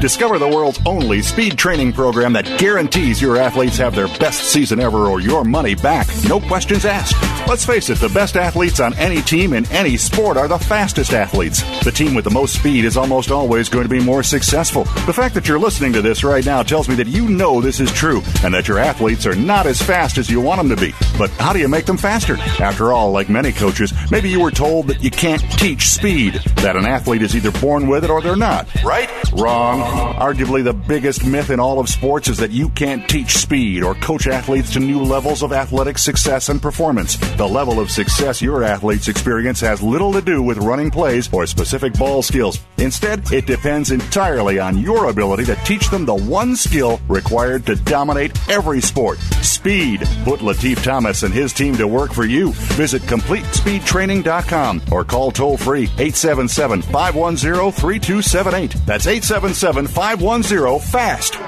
Discover 0.00 0.38
the 0.38 0.48
world's 0.48 0.80
only 0.86 1.20
speed 1.20 1.58
training 1.58 1.92
program 1.92 2.32
that 2.32 2.58
guarantees 2.58 3.20
your 3.20 3.36
athletes 3.36 3.76
have 3.76 3.94
their 3.94 4.08
best 4.18 4.44
season 4.44 4.80
ever 4.80 5.08
or 5.08 5.20
your 5.20 5.44
money 5.44 5.74
back. 5.74 6.08
No 6.26 6.40
questions 6.40 6.86
asked. 6.86 7.14
Let's 7.46 7.66
face 7.66 7.90
it, 7.90 7.98
the 7.98 8.08
best 8.08 8.36
athletes 8.36 8.80
on 8.80 8.94
any 8.94 9.20
team 9.20 9.52
in 9.52 9.70
any 9.70 9.98
sport 9.98 10.38
are 10.38 10.48
the 10.48 10.58
fastest 10.58 11.12
athletes. 11.12 11.62
The 11.84 11.92
team 11.92 12.14
with 12.14 12.24
the 12.24 12.30
most 12.30 12.54
speed 12.54 12.86
is 12.86 12.96
almost 12.96 13.30
always 13.30 13.68
going 13.68 13.84
to 13.84 13.90
be 13.90 14.02
more 14.02 14.22
successful. 14.22 14.84
The 15.04 15.12
fact 15.12 15.34
that 15.34 15.46
you're 15.46 15.58
listening 15.58 15.92
to 15.92 16.00
this 16.00 16.24
right 16.24 16.46
now 16.46 16.62
tells 16.62 16.88
me 16.88 16.94
that 16.94 17.06
you 17.06 17.28
know 17.28 17.60
this 17.60 17.78
is 17.78 17.92
true 17.92 18.22
and 18.42 18.54
that 18.54 18.68
your 18.68 18.78
athletes 18.78 19.26
are 19.26 19.36
not 19.36 19.66
as 19.66 19.82
fast 19.82 20.16
as 20.16 20.30
you 20.30 20.40
want 20.40 20.60
them 20.60 20.74
to 20.74 20.80
be. 20.80 20.94
But 21.20 21.28
how 21.32 21.52
do 21.52 21.58
you 21.58 21.68
make 21.68 21.84
them 21.84 21.98
faster? 21.98 22.38
After 22.38 22.94
all, 22.94 23.12
like 23.12 23.28
many 23.28 23.52
coaches, 23.52 23.92
maybe 24.10 24.30
you 24.30 24.40
were 24.40 24.50
told 24.50 24.86
that 24.86 25.04
you 25.04 25.10
can't 25.10 25.42
teach 25.58 25.90
speed, 25.90 26.40
that 26.62 26.76
an 26.76 26.86
athlete 26.86 27.20
is 27.20 27.36
either 27.36 27.50
born 27.60 27.88
with 27.88 28.04
it 28.04 28.10
or 28.10 28.22
they're 28.22 28.36
not. 28.36 28.66
Right? 28.82 29.10
Wrong. 29.34 29.80
Arguably, 30.14 30.64
the 30.64 30.72
biggest 30.72 31.26
myth 31.26 31.50
in 31.50 31.60
all 31.60 31.78
of 31.78 31.90
sports 31.90 32.28
is 32.28 32.38
that 32.38 32.52
you 32.52 32.70
can't 32.70 33.06
teach 33.06 33.36
speed 33.36 33.82
or 33.82 33.96
coach 33.96 34.28
athletes 34.28 34.72
to 34.72 34.80
new 34.80 35.02
levels 35.02 35.42
of 35.42 35.52
athletic 35.52 35.98
success 35.98 36.48
and 36.48 36.62
performance. 36.62 37.16
The 37.36 37.46
level 37.46 37.80
of 37.80 37.90
success 37.90 38.40
your 38.40 38.64
athletes 38.64 39.08
experience 39.08 39.60
has 39.60 39.82
little 39.82 40.14
to 40.14 40.22
do 40.22 40.42
with 40.42 40.56
running 40.56 40.90
plays 40.90 41.30
or 41.34 41.46
specific 41.46 41.92
ball 41.98 42.22
skills. 42.22 42.60
Instead, 42.78 43.30
it 43.30 43.44
depends 43.44 43.90
entirely 43.90 44.58
on 44.58 44.78
your 44.78 45.10
ability 45.10 45.44
to 45.44 45.54
teach 45.66 45.90
them 45.90 46.06
the 46.06 46.14
one 46.14 46.56
skill 46.56 46.98
required 47.08 47.66
to 47.66 47.76
dominate 47.76 48.32
every 48.48 48.80
sport 48.80 49.18
speed. 49.42 50.00
Put 50.24 50.40
Latif 50.40 50.82
Thomas 50.82 51.09
and 51.22 51.34
his 51.34 51.52
team 51.52 51.76
to 51.76 51.86
work 51.86 52.12
for 52.12 52.24
you. 52.24 52.52
Visit 52.52 53.02
CompleteSpeedTraining.com 53.02 54.82
or 54.90 55.04
call 55.04 55.30
toll 55.30 55.56
free 55.56 55.84
877 55.98 56.82
510 56.82 57.72
3278. 57.72 58.76
That's 58.86 59.06
877 59.06 59.86
510 59.86 60.78
FAST. 60.78 61.38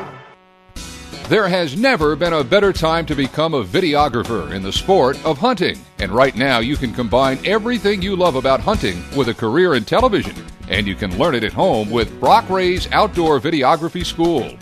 There 1.29 1.49
has 1.49 1.77
never 1.77 2.15
been 2.15 2.35
a 2.35 2.45
better 2.45 2.75
time 2.75 3.07
to 3.07 3.15
become 3.15 3.55
a 3.55 3.65
videographer 3.65 4.53
in 4.53 4.63
the 4.63 4.73
sport 4.73 5.25
of 5.25 5.39
hunting. 5.39 5.79
And 5.99 6.13
right 6.13 6.37
now, 6.37 6.59
you 6.59 6.77
can 6.77 6.93
combine 6.93 7.39
everything 7.47 8.03
you 8.03 8.17
love 8.17 8.35
about 8.35 8.61
hunting 8.61 9.03
with 9.17 9.29
a 9.29 9.35
career 9.35 9.75
in 9.75 9.85
television. 9.85 10.35
And 10.69 10.87
you 10.87 10.95
can 10.95 11.17
learn 11.17 11.35
it 11.35 11.45
at 11.45 11.53
home 11.53 11.91
with 11.91 12.21
Brock 12.21 12.51
Ray's 12.51 12.91
Outdoor 12.93 13.41
Videography 13.41 14.05
School. 14.05 14.59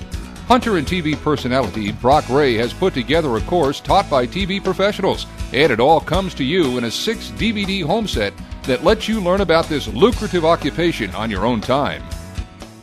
Hunter 0.50 0.78
and 0.78 0.86
TV 0.86 1.14
personality 1.14 1.92
Brock 1.92 2.28
Ray 2.28 2.54
has 2.54 2.72
put 2.72 2.92
together 2.92 3.36
a 3.36 3.40
course 3.42 3.78
taught 3.78 4.10
by 4.10 4.26
TV 4.26 4.60
professionals, 4.60 5.26
and 5.52 5.70
it 5.70 5.78
all 5.78 6.00
comes 6.00 6.34
to 6.34 6.42
you 6.42 6.76
in 6.76 6.82
a 6.82 6.90
six 6.90 7.30
DVD 7.36 7.84
home 7.84 8.08
set 8.08 8.34
that 8.64 8.82
lets 8.82 9.06
you 9.06 9.20
learn 9.20 9.42
about 9.42 9.66
this 9.66 9.86
lucrative 9.86 10.44
occupation 10.44 11.14
on 11.14 11.30
your 11.30 11.46
own 11.46 11.60
time. 11.60 12.02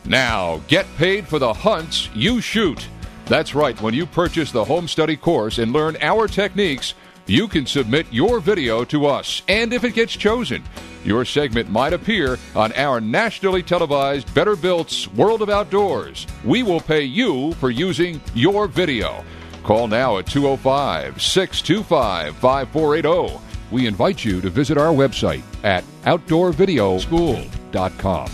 Now, 0.06 0.62
get 0.66 0.86
paid 0.96 1.28
for 1.28 1.38
the 1.38 1.52
hunts 1.52 2.08
you 2.14 2.40
shoot. 2.40 2.88
That's 3.26 3.54
right, 3.54 3.78
when 3.82 3.92
you 3.92 4.06
purchase 4.06 4.50
the 4.50 4.64
home 4.64 4.88
study 4.88 5.14
course 5.14 5.58
and 5.58 5.70
learn 5.70 5.98
our 6.00 6.26
techniques, 6.26 6.94
you 7.28 7.46
can 7.46 7.66
submit 7.66 8.06
your 8.10 8.40
video 8.40 8.82
to 8.84 9.06
us. 9.06 9.42
And 9.46 9.72
if 9.72 9.84
it 9.84 9.94
gets 9.94 10.14
chosen, 10.14 10.64
your 11.04 11.24
segment 11.24 11.70
might 11.70 11.92
appear 11.92 12.36
on 12.56 12.72
our 12.72 13.00
nationally 13.00 13.62
televised 13.62 14.34
Better 14.34 14.56
Built's 14.56 15.06
World 15.08 15.42
of 15.42 15.50
Outdoors. 15.50 16.26
We 16.44 16.62
will 16.62 16.80
pay 16.80 17.02
you 17.02 17.52
for 17.54 17.70
using 17.70 18.20
your 18.34 18.66
video. 18.66 19.24
Call 19.62 19.86
now 19.86 20.18
at 20.18 20.26
205 20.26 21.20
625 21.20 22.36
5480. 22.36 23.40
We 23.70 23.86
invite 23.86 24.24
you 24.24 24.40
to 24.40 24.48
visit 24.48 24.78
our 24.78 24.94
website 24.94 25.42
at 25.62 25.84
outdoorvideoschool.com. 26.04 28.30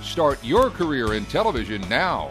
Start 0.00 0.42
your 0.42 0.70
career 0.70 1.12
in 1.14 1.26
television 1.26 1.82
now. 1.88 2.30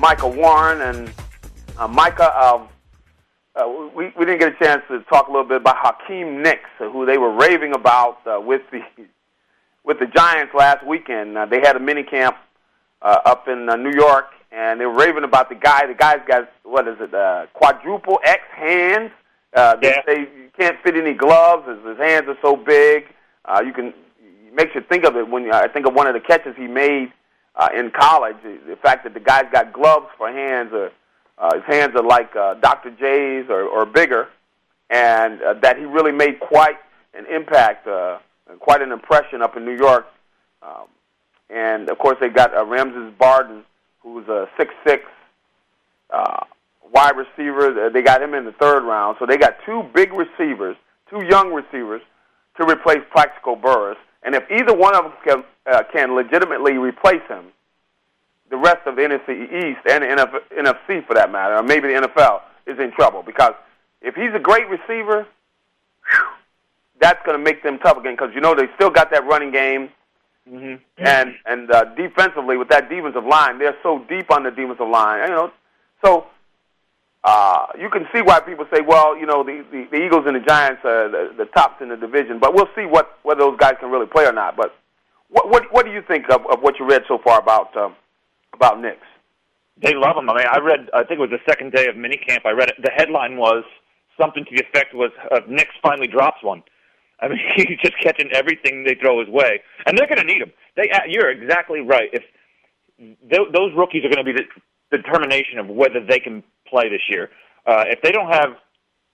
Micah 0.00 0.28
Warren 0.28 0.80
and 0.80 1.12
uh, 1.78 1.86
Micah. 1.86 2.32
Uh, 2.34 2.66
uh, 3.54 3.88
we 3.94 4.12
we 4.18 4.24
didn't 4.24 4.38
get 4.38 4.54
a 4.54 4.64
chance 4.64 4.82
to 4.88 5.00
talk 5.10 5.28
a 5.28 5.30
little 5.30 5.46
bit 5.46 5.58
about 5.58 5.76
Hakeem 5.76 6.42
Nicks, 6.42 6.70
who 6.78 7.04
they 7.04 7.18
were 7.18 7.32
raving 7.32 7.74
about 7.74 8.18
uh, 8.26 8.40
with 8.40 8.62
the 8.72 8.80
with 9.84 9.98
the 9.98 10.06
Giants 10.06 10.54
last 10.54 10.86
weekend. 10.86 11.36
Uh, 11.36 11.44
they 11.44 11.60
had 11.60 11.76
a 11.76 11.80
mini 11.80 12.02
camp 12.02 12.36
uh, 13.02 13.18
up 13.26 13.46
in 13.46 13.68
uh, 13.68 13.76
New 13.76 13.92
York, 13.92 14.26
and 14.50 14.80
they 14.80 14.86
were 14.86 14.96
raving 14.96 15.24
about 15.24 15.50
the 15.50 15.54
guy. 15.54 15.86
The 15.86 15.94
guy's 15.94 16.20
got 16.26 16.50
what 16.62 16.88
is 16.88 16.96
it? 16.98 17.12
Uh, 17.12 17.46
quadruple 17.52 18.20
X 18.24 18.40
hands. 18.56 19.10
Uh, 19.52 19.76
they 19.76 19.88
yeah. 19.88 20.02
say 20.06 20.20
you 20.20 20.50
can't 20.58 20.78
fit 20.82 20.96
any 20.96 21.12
gloves. 21.12 21.68
His, 21.68 21.84
his 21.86 21.98
hands 21.98 22.26
are 22.26 22.38
so 22.40 22.56
big. 22.56 23.04
Uh, 23.44 23.62
you 23.66 23.74
can 23.74 23.92
it 24.46 24.54
makes 24.54 24.74
you 24.74 24.80
think 24.80 25.04
of 25.04 25.16
it 25.16 25.28
when 25.28 25.44
you, 25.44 25.52
I 25.52 25.68
think 25.68 25.86
of 25.86 25.92
one 25.92 26.06
of 26.06 26.14
the 26.14 26.20
catches 26.20 26.56
he 26.56 26.66
made 26.66 27.12
uh, 27.56 27.68
in 27.76 27.90
college. 27.90 28.36
The 28.42 28.76
fact 28.76 29.04
that 29.04 29.14
the 29.14 29.20
guy's 29.20 29.46
got 29.52 29.72
gloves 29.72 30.06
for 30.16 30.30
hands, 30.30 30.70
or 30.72 30.90
uh, 31.38 31.54
his 31.54 31.64
hands 31.64 31.94
are 31.96 32.02
like 32.02 32.34
uh, 32.36 32.54
Dr. 32.54 32.90
J's 32.90 33.50
or, 33.50 33.62
or 33.62 33.86
bigger, 33.86 34.28
and 34.88 35.40
uh, 35.42 35.54
that 35.62 35.78
he 35.78 35.84
really 35.84 36.12
made 36.12 36.40
quite 36.40 36.76
an 37.14 37.26
impact, 37.26 37.86
uh, 37.86 38.18
quite 38.58 38.82
an 38.82 38.92
impression 38.92 39.42
up 39.42 39.56
in 39.56 39.64
New 39.64 39.76
York. 39.76 40.06
Um, 40.62 40.86
and 41.48 41.88
of 41.90 41.98
course, 41.98 42.16
they 42.20 42.28
got 42.28 42.56
uh, 42.56 42.64
Ramses 42.64 43.12
Barden, 43.18 43.64
who's 44.00 44.26
a 44.28 44.48
six 44.56 44.72
six 44.86 45.04
uh, 46.10 46.44
wide 46.92 47.16
receiver. 47.16 47.90
They 47.90 48.02
got 48.02 48.22
him 48.22 48.34
in 48.34 48.44
the 48.44 48.52
third 48.52 48.84
round, 48.84 49.16
so 49.18 49.26
they 49.26 49.36
got 49.36 49.56
two 49.64 49.84
big 49.94 50.12
receivers, 50.12 50.76
two 51.08 51.24
young 51.24 51.52
receivers, 51.52 52.02
to 52.60 52.66
replace 52.66 53.00
Plaxico 53.12 53.56
Burress. 53.56 53.98
And 54.22 54.34
if 54.34 54.44
either 54.50 54.74
one 54.74 54.94
of 54.94 55.04
them 55.04 55.12
can, 55.24 55.44
uh, 55.66 55.82
can 55.92 56.14
legitimately 56.14 56.78
replace 56.78 57.22
him, 57.28 57.46
the 58.50 58.56
rest 58.56 58.86
of 58.86 58.96
the 58.96 59.02
NFC 59.02 59.44
East 59.44 59.80
and 59.88 60.02
the 60.02 60.38
NFC 60.56 61.06
for 61.06 61.14
that 61.14 61.30
matter, 61.30 61.56
or 61.56 61.62
maybe 61.62 61.88
the 61.88 62.08
NFL, 62.08 62.42
is 62.66 62.78
in 62.78 62.90
trouble. 62.92 63.22
Because 63.22 63.54
if 64.02 64.14
he's 64.14 64.34
a 64.34 64.38
great 64.38 64.68
receiver, 64.68 65.26
whew, 66.10 66.26
that's 67.00 67.24
going 67.24 67.38
to 67.38 67.42
make 67.42 67.62
them 67.62 67.78
tough 67.78 67.96
again. 67.96 68.14
Because 68.14 68.34
you 68.34 68.40
know 68.40 68.54
they 68.54 68.68
still 68.74 68.90
got 68.90 69.10
that 69.12 69.24
running 69.24 69.52
game, 69.52 69.88
mm-hmm. 70.50 70.82
and 70.98 71.34
and 71.46 71.70
uh, 71.70 71.84
defensively 71.94 72.56
with 72.56 72.68
that 72.68 72.90
defensive 72.90 73.24
line, 73.24 73.58
they're 73.58 73.76
so 73.82 74.04
deep 74.08 74.30
on 74.30 74.42
the 74.42 74.50
defensive 74.50 74.88
line, 74.88 75.28
you 75.28 75.34
know, 75.34 75.52
so 76.04 76.26
uh, 77.22 77.66
you 77.78 77.90
can 77.90 78.06
see 78.14 78.22
why 78.22 78.40
people 78.40 78.66
say, 78.72 78.80
well, 78.80 79.16
you 79.16 79.26
know, 79.26 79.42
the, 79.44 79.64
the, 79.70 79.86
the 79.90 80.04
Eagles 80.04 80.24
and 80.26 80.36
the 80.36 80.40
Giants 80.40 80.80
are 80.84 81.08
the, 81.08 81.34
the 81.36 81.44
tops 81.46 81.82
in 81.82 81.90
the 81.90 81.96
division, 81.96 82.38
but 82.38 82.54
we'll 82.54 82.68
see 82.74 82.86
what 82.86 83.18
whether 83.22 83.40
those 83.40 83.58
guys 83.58 83.74
can 83.78 83.90
really 83.90 84.06
play 84.06 84.24
or 84.26 84.32
not. 84.32 84.56
But 84.56 84.74
what 85.28 85.50
what, 85.50 85.72
what 85.72 85.84
do 85.84 85.92
you 85.92 86.02
think 86.06 86.30
of, 86.30 86.46
of 86.50 86.60
what 86.60 86.78
you 86.78 86.86
read 86.86 87.02
so 87.06 87.18
far 87.22 87.38
about 87.38 87.76
um, 87.76 87.94
about 88.54 88.80
Nicks? 88.80 89.06
They 89.82 89.94
love 89.94 90.16
him. 90.16 90.30
I 90.30 90.34
mean, 90.34 90.46
I 90.50 90.58
read. 90.60 90.88
I 90.94 91.04
think 91.04 91.20
it 91.20 91.30
was 91.30 91.30
the 91.30 91.44
second 91.46 91.72
day 91.72 91.88
of 91.88 91.94
minicamp. 91.94 92.46
I 92.46 92.50
read 92.50 92.70
it. 92.70 92.76
The 92.82 92.90
headline 92.90 93.36
was 93.36 93.64
something 94.18 94.44
to 94.44 94.50
the 94.50 94.62
effect 94.62 94.94
was 94.94 95.10
uh, 95.30 95.40
Nicks 95.46 95.74
finally 95.82 96.06
drops 96.06 96.42
one. 96.42 96.62
I 97.20 97.28
mean, 97.28 97.38
he's 97.54 97.78
just 97.82 97.98
catching 98.00 98.30
everything 98.32 98.84
they 98.84 98.94
throw 98.94 99.20
his 99.20 99.28
way, 99.28 99.60
and 99.86 99.96
they're 99.96 100.06
going 100.06 100.20
to 100.20 100.24
need 100.24 100.40
him. 100.40 100.52
They, 100.76 100.90
uh, 100.90 101.00
you're 101.06 101.30
exactly 101.30 101.80
right. 101.80 102.08
If 102.12 102.22
th- 102.98 103.52
those 103.52 103.72
rookies 103.76 104.04
are 104.04 104.08
going 104.08 104.24
to 104.24 104.32
be 104.32 104.32
the 104.32 104.96
determination 104.96 105.58
of 105.58 105.68
whether 105.68 106.04
they 106.04 106.18
can 106.18 106.42
play 106.70 106.88
this 106.88 107.02
year. 107.08 107.30
Uh, 107.66 107.84
if 107.86 108.00
they 108.02 108.12
don't 108.12 108.32
have, 108.32 108.56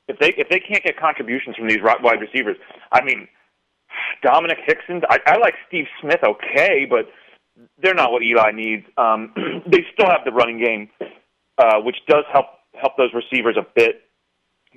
if 0.09 0.19
they 0.19 0.35
if 0.37 0.49
they 0.49 0.61
can't 0.61 0.85
get 0.85 0.99
contributions 0.99 1.57
from 1.57 1.69
these 1.69 1.81
wide 1.83 2.21
receivers, 2.21 2.57
I 2.93 3.03
mean, 3.03 3.27
Domenik 4.25 4.59
Hixon. 4.67 5.03
I, 5.09 5.19
I 5.27 5.39
like 5.39 5.55
Steve 5.69 5.87
Smith, 6.01 6.21
okay, 6.23 6.87
but 6.89 7.07
they're 7.83 7.95
not 7.95 8.13
what 8.13 8.23
Eli 8.23 8.51
needs. 8.53 8.85
Um, 8.97 9.33
they 9.67 9.85
still 9.93 10.09
have 10.09 10.25
the 10.25 10.33
running 10.33 10.63
game, 10.63 10.89
uh, 11.59 11.81
which 11.81 11.97
does 12.09 12.25
help 12.33 12.47
help 12.81 12.97
those 12.97 13.11
receivers 13.15 13.57
a 13.59 13.67
bit, 13.75 14.03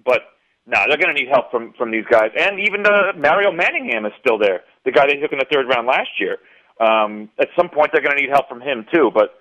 but 0.06 0.22
no, 0.65 0.78
they're 0.88 0.98
going 0.98 1.13
to 1.13 1.20
need 1.20 1.30
help 1.30 1.52
from 1.52 1.74
from 1.78 1.92
these 1.92 2.06
guys. 2.10 2.32
And 2.38 2.60
even 2.60 2.86
uh, 2.86 3.13
Mario 3.18 3.52
Manningham 3.52 4.06
is 4.06 4.13
still 4.20 4.38
there, 4.38 4.62
the 4.86 4.92
guy 4.92 5.08
they 5.08 5.15
took 5.15 5.32
in 5.32 5.39
the 5.39 5.46
third 5.52 5.68
round 5.68 5.88
last 5.88 6.10
year. 6.20 6.38
Um, 6.80 7.30
at 7.39 7.50
some 7.58 7.70
point, 7.70 7.92
they're 7.92 8.02
going 8.02 8.15
to 8.15 8.22
need 8.22 8.30
help 8.30 8.48
from 8.48 8.62
him 8.62 8.86
too. 8.94 9.12
But 9.13 9.36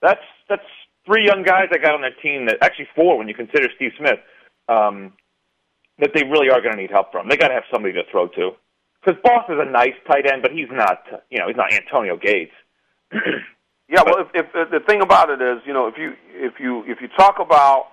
that's 0.00 0.22
that's 0.48 0.68
three 1.08 1.24
young 1.24 1.42
guys 1.42 1.68
I 1.72 1.78
got 1.78 1.94
on 1.94 2.02
their 2.02 2.14
team 2.22 2.46
that 2.46 2.58
actually 2.60 2.88
four 2.94 3.16
when 3.18 3.28
you 3.28 3.34
consider 3.34 3.68
Steve 3.74 3.92
Smith 3.98 4.20
um, 4.68 5.14
that 5.98 6.10
they 6.14 6.22
really 6.22 6.50
are 6.50 6.60
going 6.60 6.76
to 6.76 6.80
need 6.80 6.90
help 6.90 7.10
from. 7.10 7.28
They 7.28 7.36
got 7.36 7.48
to 7.48 7.54
have 7.54 7.64
somebody 7.72 7.94
to 7.94 8.02
throw 8.10 8.28
to 8.28 8.52
because 9.00 9.20
Boss 9.24 9.44
is 9.48 9.56
a 9.58 9.64
nice 9.64 9.94
tight 10.06 10.30
end, 10.30 10.42
but 10.42 10.52
he's 10.52 10.68
not 10.70 11.02
you 11.30 11.38
know 11.38 11.48
he's 11.48 11.56
not 11.56 11.72
Antonio 11.72 12.16
Gates. 12.16 12.52
yeah, 13.12 14.02
well, 14.04 14.20
if, 14.34 14.46
if 14.52 14.70
the 14.70 14.80
thing 14.86 15.00
about 15.00 15.30
it 15.30 15.40
is, 15.40 15.62
you 15.66 15.72
know, 15.72 15.86
if 15.86 15.96
you 15.96 16.12
if 16.34 16.60
you 16.60 16.84
if 16.86 17.00
you 17.00 17.08
talk 17.08 17.38
about 17.40 17.86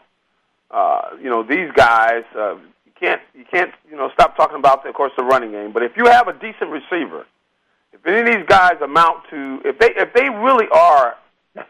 uh, 0.72 1.16
you 1.22 1.30
know 1.30 1.42
these 1.42 1.72
guys, 1.74 2.24
uh, 2.38 2.56
you 2.86 2.92
can't 3.00 3.22
you 3.34 3.46
can't 3.50 3.72
you 3.90 3.96
know 3.96 4.10
stop 4.14 4.36
talking 4.36 4.58
about, 4.58 4.86
of 4.86 4.94
course, 4.94 5.14
the 5.18 5.24
running 5.24 5.52
game. 5.52 5.72
But 5.72 5.84
if 5.84 5.94
you 5.96 6.06
have 6.06 6.28
a 6.28 6.34
decent 6.34 6.70
receiver, 6.70 7.26
if 7.94 8.06
any 8.06 8.20
of 8.20 8.26
these 8.26 8.46
guys 8.48 8.74
amount 8.84 9.24
to, 9.30 9.62
if 9.64 9.80
they 9.80 9.94
if 9.96 10.14
they 10.14 10.30
really 10.30 10.68
are 10.72 11.16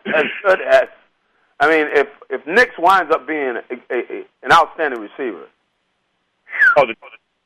as 0.08 0.26
good 0.44 0.62
as 0.62 0.88
I 1.60 1.70
mean, 1.70 1.88
if 1.94 2.08
if 2.30 2.46
Nicks 2.46 2.78
winds 2.78 3.14
up 3.14 3.28
being 3.28 3.58
a, 3.58 3.94
a, 3.94 3.98
a, 3.98 4.26
an 4.44 4.52
outstanding 4.52 5.00
receiver, 5.00 5.48
oh, 6.78 6.86
the, 6.86 6.96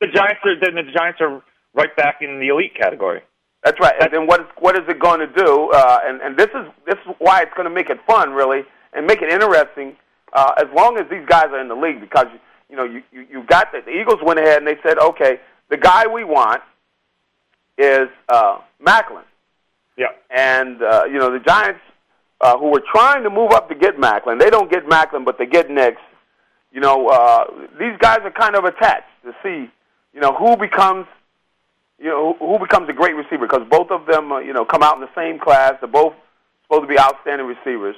the 0.00 0.08
Giants 0.08 0.40
are 0.44 0.58
then 0.60 0.74
the 0.74 0.90
Giants 0.92 1.20
are 1.20 1.42
right 1.74 1.94
back 1.96 2.20
in 2.20 2.40
the 2.40 2.48
elite 2.48 2.74
category. 2.74 3.22
That's 3.64 3.78
right. 3.78 3.94
And 4.00 4.12
then 4.12 4.26
what 4.26 4.40
is 4.40 4.46
what 4.58 4.76
is 4.76 4.82
it 4.88 4.98
going 4.98 5.20
to 5.20 5.26
do? 5.26 5.70
Uh, 5.72 5.98
and 6.04 6.20
and 6.22 6.36
this 6.36 6.48
is 6.48 6.66
this 6.86 6.96
is 7.06 7.14
why 7.18 7.42
it's 7.42 7.52
going 7.54 7.68
to 7.68 7.74
make 7.74 7.90
it 7.90 7.98
fun, 8.06 8.30
really, 8.32 8.62
and 8.92 9.06
make 9.06 9.22
it 9.22 9.30
interesting. 9.30 9.96
Uh, 10.32 10.52
as 10.58 10.66
long 10.74 10.96
as 10.98 11.06
these 11.10 11.26
guys 11.26 11.46
are 11.46 11.60
in 11.60 11.68
the 11.68 11.74
league, 11.74 12.00
because 12.00 12.26
you 12.68 12.76
know 12.76 12.84
you 12.84 13.02
you, 13.12 13.26
you 13.30 13.42
got 13.44 13.70
the, 13.72 13.80
the 13.84 13.90
Eagles 13.90 14.20
went 14.22 14.40
ahead 14.40 14.58
and 14.58 14.66
they 14.66 14.76
said, 14.82 14.98
okay, 14.98 15.40
the 15.68 15.76
guy 15.76 16.06
we 16.06 16.24
want 16.24 16.62
is 17.78 18.08
uh, 18.28 18.58
Maclin. 18.84 19.24
Yeah. 19.96 20.08
And 20.30 20.82
uh, 20.82 21.04
you 21.04 21.18
know 21.18 21.30
the 21.30 21.40
Giants 21.40 21.80
uh, 22.40 22.58
who 22.58 22.70
were 22.70 22.82
trying 22.92 23.22
to 23.22 23.30
move 23.30 23.52
up 23.52 23.68
to 23.68 23.74
get 23.74 23.96
Maclin. 23.96 24.38
They 24.38 24.50
don't 24.50 24.70
get 24.70 24.86
Maclin, 24.86 25.24
but 25.24 25.38
they 25.38 25.46
get 25.46 25.70
Nicks. 25.70 26.00
You 26.72 26.80
know, 26.80 27.08
uh, 27.08 27.44
these 27.78 27.96
guys 27.98 28.20
are 28.22 28.30
kind 28.30 28.54
of 28.54 28.64
attached 28.64 29.08
to 29.24 29.34
see, 29.42 29.70
you 30.14 30.20
know, 30.20 30.32
who 30.32 30.56
becomes, 30.56 31.06
you 31.98 32.08
know, 32.08 32.36
who 32.38 32.58
becomes 32.58 32.88
a 32.88 32.92
great 32.92 33.14
receiver 33.14 33.46
because 33.46 33.66
both 33.68 33.90
of 33.90 34.06
them, 34.06 34.32
uh, 34.32 34.38
you 34.38 34.52
know, 34.52 34.64
come 34.64 34.82
out 34.82 34.94
in 34.94 35.00
the 35.00 35.10
same 35.14 35.38
class. 35.38 35.74
They're 35.80 35.88
both 35.88 36.14
supposed 36.62 36.82
to 36.82 36.88
be 36.88 36.98
outstanding 36.98 37.46
receivers. 37.46 37.96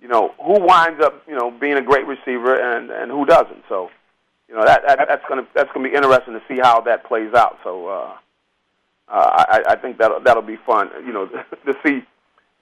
You 0.00 0.08
know, 0.08 0.34
who 0.42 0.60
winds 0.60 1.02
up, 1.02 1.22
you 1.28 1.34
know, 1.36 1.50
being 1.50 1.74
a 1.74 1.82
great 1.82 2.06
receiver 2.06 2.54
and 2.54 2.90
and 2.90 3.10
who 3.10 3.24
doesn't. 3.24 3.64
So, 3.68 3.90
you 4.48 4.54
know, 4.54 4.64
that, 4.64 4.82
that 4.86 5.06
that's 5.08 5.24
gonna 5.28 5.46
that's 5.54 5.70
gonna 5.72 5.88
be 5.88 5.94
interesting 5.94 6.34
to 6.34 6.42
see 6.48 6.58
how 6.58 6.80
that 6.82 7.04
plays 7.04 7.32
out. 7.34 7.58
So, 7.62 7.86
uh, 7.86 8.14
uh, 9.08 9.44
I, 9.48 9.62
I 9.68 9.76
think 9.76 9.98
that 9.98 10.24
that'll 10.24 10.42
be 10.42 10.56
fun. 10.56 10.90
You 11.06 11.12
know, 11.12 11.26
to 11.66 11.74
see 11.86 12.02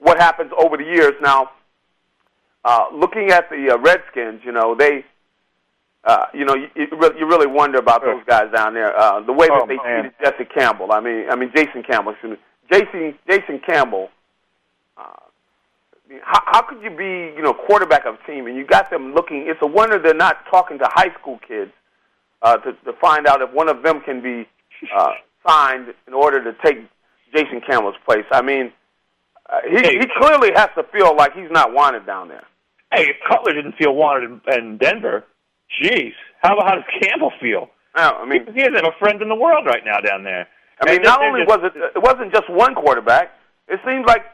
what 0.03 0.19
happens 0.19 0.53
over 0.59 0.77
the 0.77 0.85
years. 0.85 1.13
Now, 1.23 1.51
uh, 2.65 2.87
looking 2.95 3.31
at 3.31 3.49
the 3.49 3.73
uh, 3.73 3.79
Redskins, 3.79 4.41
you 4.45 4.53
know 4.53 4.75
they, 4.75 5.05
uh, 6.05 6.27
you 6.35 6.45
know, 6.45 6.55
you, 6.55 6.69
you 6.77 7.27
really 7.27 7.47
wonder 7.47 7.79
about 7.79 8.03
those 8.03 8.23
guys 8.27 8.53
down 8.55 8.75
there. 8.75 8.97
Uh, 8.99 9.21
the 9.21 9.33
way 9.33 9.47
that 9.47 9.63
oh, 9.63 9.67
they 9.67 9.77
man. 9.77 10.11
treated 10.11 10.13
Jesse 10.23 10.51
Campbell. 10.57 10.93
I 10.93 11.01
mean, 11.01 11.31
I 11.31 11.37
mean 11.37 11.51
Jason 11.55 11.83
Campbell. 11.83 12.13
Excuse 12.13 12.33
me. 12.33 12.39
Jason 12.71 13.19
Jason 13.29 13.61
Campbell. 13.67 14.11
Uh, 14.97 15.03
how, 16.23 16.43
how 16.45 16.63
could 16.63 16.83
you 16.83 16.91
be, 16.91 17.35
you 17.35 17.43
know, 17.43 17.55
quarterback 17.55 18.05
of 18.05 18.17
a 18.17 18.27
team 18.31 18.47
and 18.47 18.57
you 18.57 18.67
got 18.67 18.91
them 18.91 19.15
looking? 19.15 19.47
It's 19.47 19.61
a 19.63 19.67
wonder 19.67 19.99
they're 19.99 20.15
not 20.15 20.45
talking 20.51 20.79
to 20.79 20.89
high 20.93 21.13
school 21.19 21.39
kids 21.47 21.71
uh, 22.43 22.59
to, 22.59 22.73
to 22.73 22.93
find 23.01 23.27
out 23.27 23.41
if 23.41 23.51
one 23.53 23.69
of 23.69 23.83
them 23.83 24.03
can 24.03 24.21
be 24.23 24.47
uh, 24.95 25.13
signed 25.47 25.95
in 26.07 26.13
order 26.13 26.43
to 26.45 26.55
take 26.63 26.79
Jason 27.35 27.63
Campbell's 27.67 27.97
place. 28.05 28.27
I 28.31 28.43
mean, 28.43 28.73
uh, 29.53 29.61
he 29.71 29.77
Hey. 29.77 29.99
he 29.99 30.07
clearly 30.19 30.51
has 30.55 30.69
to 30.77 30.83
feel 30.93 31.15
like 31.17 31.35
he's 31.35 31.51
not 31.51 31.73
wanted 31.73 32.07
down 32.07 32.29
there. 32.29 32.45
Hey, 32.95 33.05
if 33.11 33.17
Cutler 33.29 33.53
didn't 33.55 33.77
feel 33.77 33.95
wanted 33.95 34.25
in, 34.31 34.41
in 34.55 34.79
Denver, 34.79 35.25
jeez, 35.83 36.13
how 36.43 36.55
about 36.55 36.69
how 36.69 36.75
does 36.77 36.85
Campbell 37.03 37.33
feel? 37.41 37.71
No, 37.97 38.03
I 38.23 38.25
mean 38.27 38.47
he 38.55 38.61
doesn't 38.61 38.75
have 38.75 38.85
a 38.95 38.99
friend 38.99 39.21
in 39.23 39.29
the 39.29 39.35
world 39.35 39.67
right 39.67 39.85
now 39.85 40.01
down 40.01 40.25
there. 40.25 40.49
I 40.81 40.87
mean, 40.87 40.97
And 40.97 41.05
not 41.05 41.23
only 41.23 41.45
just- 41.45 41.61
was 41.63 41.71
it 41.75 41.77
it 41.97 42.03
wasn't 42.03 42.33
just 42.33 42.49
one 42.51 42.75
quarterback. 42.75 43.31
It 43.69 43.81
seems 43.87 44.05
like 44.07 44.25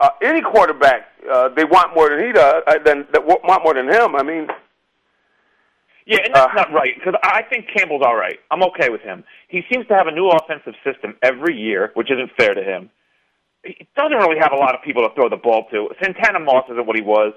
uh, 0.00 0.08
any 0.22 0.40
quarterback 0.42 1.02
uh, 1.30 1.48
they 1.50 1.64
want 1.64 1.94
more 1.94 2.08
than 2.08 2.24
he 2.26 2.32
does, 2.32 2.62
uh, 2.66 2.78
than 2.84 3.06
that 3.12 3.24
want 3.26 3.62
more 3.64 3.74
than 3.74 3.88
him. 3.88 4.16
I 4.16 4.22
mean, 4.24 4.48
Yeah, 6.06 6.18
and 6.24 6.34
that's 6.34 6.54
not 6.56 6.72
right 6.72 6.94
because 6.98 7.14
I 7.22 7.42
think 7.42 7.66
Campbell's 7.76 8.02
all 8.04 8.16
right. 8.16 8.38
I'm 8.50 8.62
okay 8.64 8.88
with 8.88 9.02
him. 9.02 9.22
He 9.48 9.62
seems 9.70 9.86
to 9.88 9.94
have 9.94 10.08
a 10.08 10.10
new 10.10 10.28
offensive 10.28 10.74
system 10.82 11.14
every 11.22 11.56
year, 11.56 11.92
which 11.94 12.10
isn't 12.10 12.30
fair 12.36 12.54
to 12.54 12.62
him. 12.62 12.90
He 13.64 13.86
doesn't 13.96 14.16
really 14.16 14.38
have 14.40 14.52
a 14.52 14.56
lot 14.56 14.74
of 14.74 14.82
people 14.82 15.08
to 15.08 15.14
throw 15.14 15.28
the 15.28 15.36
ball 15.36 15.66
to. 15.70 15.88
Santana 16.02 16.40
Moss 16.40 16.64
isn't 16.70 16.86
what 16.86 16.96
he 16.96 17.02
was. 17.02 17.32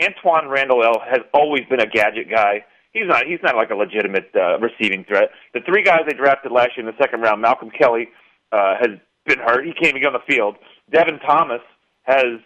Antwaan 0.00 0.48
Randle 0.48 0.82
El 0.84 1.00
has 1.00 1.20
always 1.32 1.62
been 1.68 1.80
a 1.80 1.86
gadget 1.86 2.30
guy. 2.30 2.64
He's 2.92 3.06
not. 3.06 3.26
He's 3.26 3.38
not 3.42 3.56
like 3.56 3.70
a 3.70 3.74
legitimate 3.74 4.30
uh, 4.34 4.58
receiving 4.58 5.04
threat. 5.04 5.30
The 5.54 5.60
three 5.60 5.82
guys 5.82 6.00
they 6.08 6.16
drafted 6.16 6.52
last 6.52 6.70
year 6.76 6.86
in 6.86 6.92
the 6.92 6.98
second 7.02 7.20
round, 7.20 7.40
Malcolm 7.40 7.70
Kelly 7.70 8.08
uh, 8.52 8.74
has 8.80 8.98
been 9.26 9.38
hurt. 9.38 9.64
He 9.64 9.72
can't 9.72 9.90
even 9.90 10.02
get 10.02 10.12
on 10.14 10.20
the 10.26 10.34
field. 10.34 10.56
Devin 10.92 11.20
Thomas 11.20 11.60
has 12.02 12.40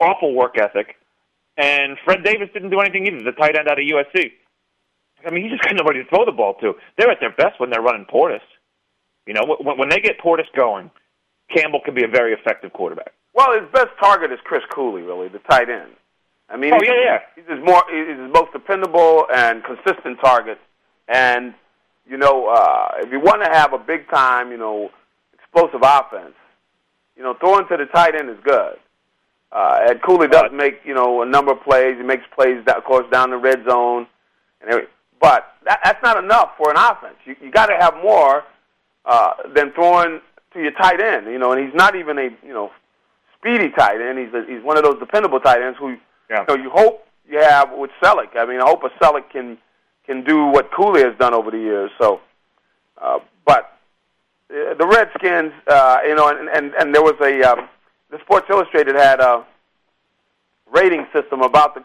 awful 0.00 0.34
work 0.34 0.58
ethic, 0.58 0.96
and 1.56 1.96
Fred 2.04 2.24
Davis 2.24 2.48
didn't 2.52 2.70
do 2.70 2.80
anything 2.80 3.06
either. 3.06 3.22
The 3.22 3.32
tight 3.32 3.56
end 3.56 3.68
out 3.68 3.78
of 3.78 3.84
USC. 3.84 4.32
I 5.26 5.30
mean, 5.30 5.44
he 5.44 5.50
just 5.50 5.62
got 5.62 5.74
nobody 5.76 6.02
to 6.02 6.08
throw 6.08 6.24
the 6.24 6.32
ball 6.32 6.54
to. 6.60 6.74
They're 6.98 7.10
at 7.10 7.20
their 7.20 7.32
best 7.32 7.60
when 7.60 7.70
they're 7.70 7.80
running 7.80 8.06
Portis. 8.06 8.44
You 9.26 9.34
know, 9.34 9.56
when, 9.60 9.78
when 9.78 9.88
they 9.88 10.00
get 10.00 10.18
Portis 10.18 10.50
going, 10.54 10.90
Campbell 11.50 11.80
can 11.84 11.94
be 11.94 12.04
a 12.04 12.08
very 12.08 12.32
effective 12.32 12.72
quarterback. 12.72 13.12
well, 13.34 13.52
his 13.58 13.68
best 13.72 13.90
target 14.00 14.32
is 14.32 14.38
Chris 14.44 14.62
Cooley, 14.70 15.02
really, 15.02 15.28
the 15.28 15.38
tight 15.40 15.68
end. 15.68 15.92
I 16.48 16.56
mean, 16.56 16.72
Oh, 16.74 16.78
he's, 16.80 16.88
yeah, 16.88 17.04
yeah. 17.04 17.18
he's 17.36 17.44
his 17.48 17.64
more 17.64 17.82
he's 17.90 18.08
his 18.18 18.32
most 18.32 18.52
dependable 18.52 19.24
and 19.34 19.62
consistent 19.64 20.18
target. 20.20 20.58
And 21.08 21.54
you 22.08 22.16
know, 22.18 22.48
uh, 22.48 22.88
if 22.98 23.10
you 23.12 23.20
want 23.20 23.42
to 23.42 23.50
have 23.50 23.72
a 23.72 23.78
big 23.78 24.08
time, 24.10 24.50
you 24.50 24.58
know, 24.58 24.90
explosive 25.32 25.80
offense, 25.82 26.34
you 27.16 27.22
know, 27.22 27.34
throwing 27.40 27.66
to 27.68 27.76
the 27.76 27.86
tight 27.86 28.14
end 28.14 28.28
is 28.28 28.36
good. 28.44 28.76
Uh, 29.52 29.86
and 29.88 30.02
Cooley 30.02 30.28
does 30.28 30.50
make 30.52 30.80
you 30.84 30.94
know 30.94 31.22
a 31.22 31.26
number 31.26 31.52
of 31.52 31.62
plays. 31.62 31.96
He 31.96 32.02
makes 32.02 32.24
plays, 32.34 32.62
that, 32.66 32.76
of 32.76 32.84
course, 32.84 33.06
down 33.10 33.30
the 33.30 33.36
red 33.38 33.64
zone, 33.68 34.06
and 34.60 34.86
but 35.20 35.54
that, 35.64 35.80
that's 35.84 36.02
not 36.02 36.22
enough 36.22 36.50
for 36.58 36.70
an 36.70 36.76
offense. 36.76 37.16
You, 37.24 37.36
you 37.40 37.50
got 37.50 37.66
to 37.66 37.76
have 37.78 37.94
more 38.02 38.42
uh, 39.06 39.32
than 39.54 39.72
throwing 39.72 40.20
to 40.54 40.60
your 40.62 40.72
tight 40.72 41.00
end. 41.00 41.26
You 41.26 41.38
know, 41.38 41.52
and 41.52 41.64
he's 41.64 41.74
not 41.74 41.94
even 41.96 42.18
a 42.18 42.30
you 42.44 42.52
know 42.54 42.70
speedy 43.38 43.70
tight 43.70 44.00
end. 44.00 44.18
He's 44.18 44.32
a, 44.34 44.44
he's 44.48 44.62
one 44.64 44.76
of 44.78 44.84
those 44.84 44.98
dependable 44.98 45.40
tight 45.40 45.62
ends 45.62 45.78
who 45.78 45.96
Yeah. 46.30 46.44
you 46.48 46.56
know 46.56 46.62
you 46.62 46.70
hope 46.70 47.06
you 47.28 47.38
have 47.40 47.70
with 47.72 47.90
Celek. 48.02 48.36
I 48.36 48.46
mean, 48.46 48.60
I 48.60 48.64
hope 48.66 48.82
a 48.84 48.90
Celek 49.02 49.30
can 49.30 49.58
can 50.06 50.24
do 50.24 50.46
what 50.46 50.70
Cooley 50.72 51.02
has 51.02 51.16
done 51.18 51.34
over 51.34 51.50
the 51.50 51.58
years. 51.58 51.90
So, 51.98 52.20
uh, 53.00 53.18
but 53.46 53.72
uh, 54.50 54.74
the 54.74 54.86
Redskins, 54.86 55.52
uh, 55.66 55.98
you 56.06 56.14
know, 56.14 56.28
and 56.28 56.48
and, 56.48 56.74
and 56.74 56.94
there 56.94 57.02
was 57.02 57.14
a 57.20 57.42
um, 57.42 57.68
the 58.10 58.18
Sports 58.20 58.46
Illustrated 58.50 58.94
had 58.96 59.20
a 59.20 59.44
rating 60.72 61.06
system 61.12 61.42
about 61.42 61.74
the, 61.74 61.84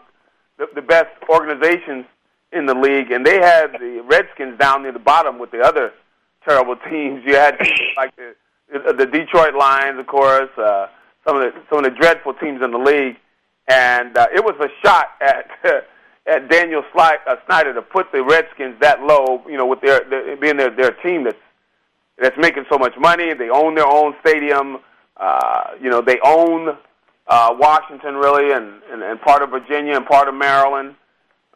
the 0.58 0.66
the 0.76 0.82
best 0.82 1.08
organizations 1.28 2.04
in 2.52 2.66
the 2.66 2.74
league, 2.74 3.10
and 3.12 3.24
they 3.24 3.38
had 3.40 3.72
the 3.72 4.02
Redskins 4.06 4.58
down 4.58 4.82
near 4.82 4.92
the 4.92 4.98
bottom 4.98 5.38
with 5.38 5.50
the 5.50 5.60
other 5.60 5.92
terrible 6.46 6.76
teams. 6.90 7.22
You 7.24 7.36
had 7.36 7.58
like 7.96 8.14
the 8.16 8.34
the 8.72 9.06
Detroit 9.06 9.54
Lions, 9.54 9.98
of 9.98 10.06
course, 10.06 10.50
uh, 10.56 10.86
some 11.26 11.36
of 11.36 11.42
the 11.42 11.60
some 11.68 11.78
of 11.78 11.84
the 11.84 11.90
dreadful 11.90 12.34
teams 12.34 12.62
in 12.62 12.70
the 12.70 12.78
league, 12.78 13.16
and 13.68 14.16
uh, 14.16 14.26
it 14.34 14.44
was 14.44 14.54
a 14.60 14.68
shot 14.84 15.08
at 15.20 15.50
at 16.26 16.48
Daniel 16.48 16.82
Sli- 16.94 17.18
uh, 17.26 17.36
Snyder 17.46 17.74
to 17.74 17.82
put 17.82 18.12
the 18.12 18.22
Redskins 18.22 18.76
that 18.80 19.02
low. 19.02 19.42
You 19.48 19.56
know, 19.56 19.66
with 19.66 19.80
their, 19.80 20.00
their 20.08 20.36
being 20.36 20.56
their 20.56 20.70
their 20.70 20.92
team 20.92 21.24
that's 21.24 21.38
that's 22.18 22.36
making 22.38 22.64
so 22.70 22.78
much 22.78 22.94
money. 22.98 23.34
They 23.34 23.50
own 23.50 23.74
their 23.74 23.86
own 23.86 24.14
stadium. 24.20 24.78
Uh, 25.16 25.72
you 25.80 25.90
know, 25.90 26.00
they 26.00 26.18
own 26.24 26.76
uh, 27.26 27.54
Washington 27.58 28.14
really, 28.14 28.52
and, 28.52 28.82
and 28.90 29.02
and 29.02 29.20
part 29.20 29.42
of 29.42 29.50
Virginia 29.50 29.96
and 29.96 30.06
part 30.06 30.28
of 30.28 30.34
Maryland. 30.34 30.94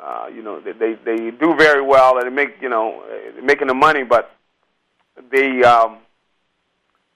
Uh, 0.02 0.26
you 0.34 0.42
know, 0.42 0.60
they, 0.60 0.72
they 0.72 0.94
they 1.04 1.30
do 1.30 1.54
very 1.56 1.80
well, 1.80 2.18
and 2.18 2.26
they 2.26 2.34
make 2.34 2.56
you 2.60 2.68
know 2.68 3.02
uh, 3.02 3.40
making 3.42 3.68
the 3.68 3.74
money, 3.74 4.02
but 4.02 4.32
the 5.30 5.64
um, 5.64 5.98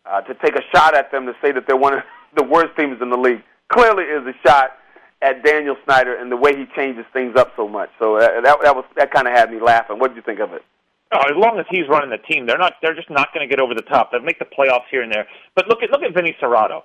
uh, 0.08 0.20
to 0.22 0.34
take 0.34 0.56
a 0.56 0.62
shot 0.74 0.94
at 0.94 1.10
them 1.12 1.26
to 1.26 1.34
say 1.42 1.52
that 1.52 1.64
they're 1.66 1.76
one 1.76 1.94
of 1.94 2.00
the 2.36 2.44
worst 2.44 2.76
teams 2.76 3.00
in 3.00 3.10
the 3.10 3.16
league 3.16 3.42
clearly 3.72 4.04
is 4.04 4.26
a 4.26 4.34
shot 4.46 4.72
at 5.20 5.44
Daniel 5.44 5.76
Snyder 5.84 6.14
and 6.14 6.30
the 6.30 6.36
way 6.36 6.56
he 6.56 6.64
changes 6.76 7.04
things 7.12 7.36
up 7.36 7.52
so 7.56 7.68
much. 7.68 7.90
So 7.98 8.16
uh, 8.16 8.40
that 8.40 8.56
that 8.62 8.76
was 8.76 8.84
that 8.96 9.12
kind 9.12 9.26
of 9.26 9.34
had 9.34 9.50
me 9.50 9.60
laughing. 9.60 9.98
What 9.98 10.08
did 10.08 10.16
you 10.16 10.22
think 10.22 10.40
of 10.40 10.52
it? 10.52 10.62
Oh, 11.10 11.20
as 11.20 11.36
long 11.36 11.58
as 11.58 11.64
he's 11.70 11.88
running 11.88 12.10
the 12.10 12.18
team, 12.18 12.46
they're 12.46 12.58
not. 12.58 12.74
They're 12.82 12.94
just 12.94 13.10
not 13.10 13.32
going 13.32 13.46
to 13.46 13.50
get 13.50 13.62
over 13.62 13.74
the 13.74 13.82
top. 13.82 14.12
They'll 14.12 14.20
make 14.20 14.38
the 14.38 14.44
playoffs 14.44 14.88
here 14.90 15.02
and 15.02 15.12
there. 15.12 15.26
But 15.54 15.66
look 15.68 15.82
at 15.82 15.90
look 15.90 16.02
at 16.02 16.14
Vinny 16.14 16.36
Cerrato. 16.40 16.82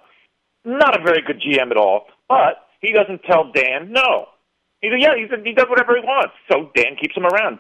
Not 0.66 1.00
a 1.00 1.04
very 1.04 1.22
good 1.22 1.42
GM 1.42 1.72
at 1.72 1.78
all. 1.78 2.06
But 2.30 2.68
he 2.82 2.94
doesn't 2.94 3.24
tell 3.24 3.52
Dan 3.52 3.92
no. 3.92 4.28
He's 4.82 4.94
a, 4.94 5.00
yeah. 5.00 5.16
He's 5.16 5.30
a, 5.32 5.44
he 5.44 5.54
does 5.54 5.68
whatever 5.70 5.96
he 5.96 6.02
wants. 6.02 6.34
So 6.50 6.72
Dan 6.76 6.96
keeps 7.00 7.16
him 7.16 7.26
around. 7.26 7.60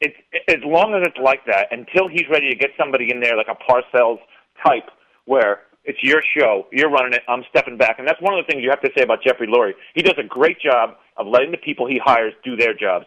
It's 0.00 0.16
as 0.48 0.58
long 0.64 0.94
as 0.94 1.06
it's 1.06 1.18
like 1.22 1.46
that 1.46 1.68
until 1.70 2.08
he's 2.08 2.28
ready 2.28 2.50
to 2.50 2.56
get 2.56 2.70
somebody 2.76 3.10
in 3.10 3.20
there 3.20 3.36
like 3.36 3.48
a 3.48 3.54
Parcells 3.54 4.18
type, 4.62 4.90
where 5.24 5.62
it's 5.84 6.02
your 6.02 6.22
show, 6.36 6.66
you're 6.72 6.90
running 6.90 7.12
it, 7.12 7.22
I'm 7.28 7.44
stepping 7.50 7.76
back, 7.76 7.98
and 7.98 8.08
that's 8.08 8.20
one 8.20 8.32
of 8.38 8.44
the 8.44 8.50
things 8.50 8.62
you 8.62 8.70
have 8.70 8.80
to 8.80 8.90
say 8.96 9.02
about 9.02 9.22
Jeffrey 9.22 9.46
Lurie. 9.46 9.74
He 9.94 10.02
does 10.02 10.14
a 10.18 10.26
great 10.26 10.58
job 10.60 10.96
of 11.16 11.26
letting 11.26 11.50
the 11.50 11.58
people 11.58 11.86
he 11.86 12.00
hires 12.02 12.32
do 12.42 12.56
their 12.56 12.74
jobs. 12.74 13.06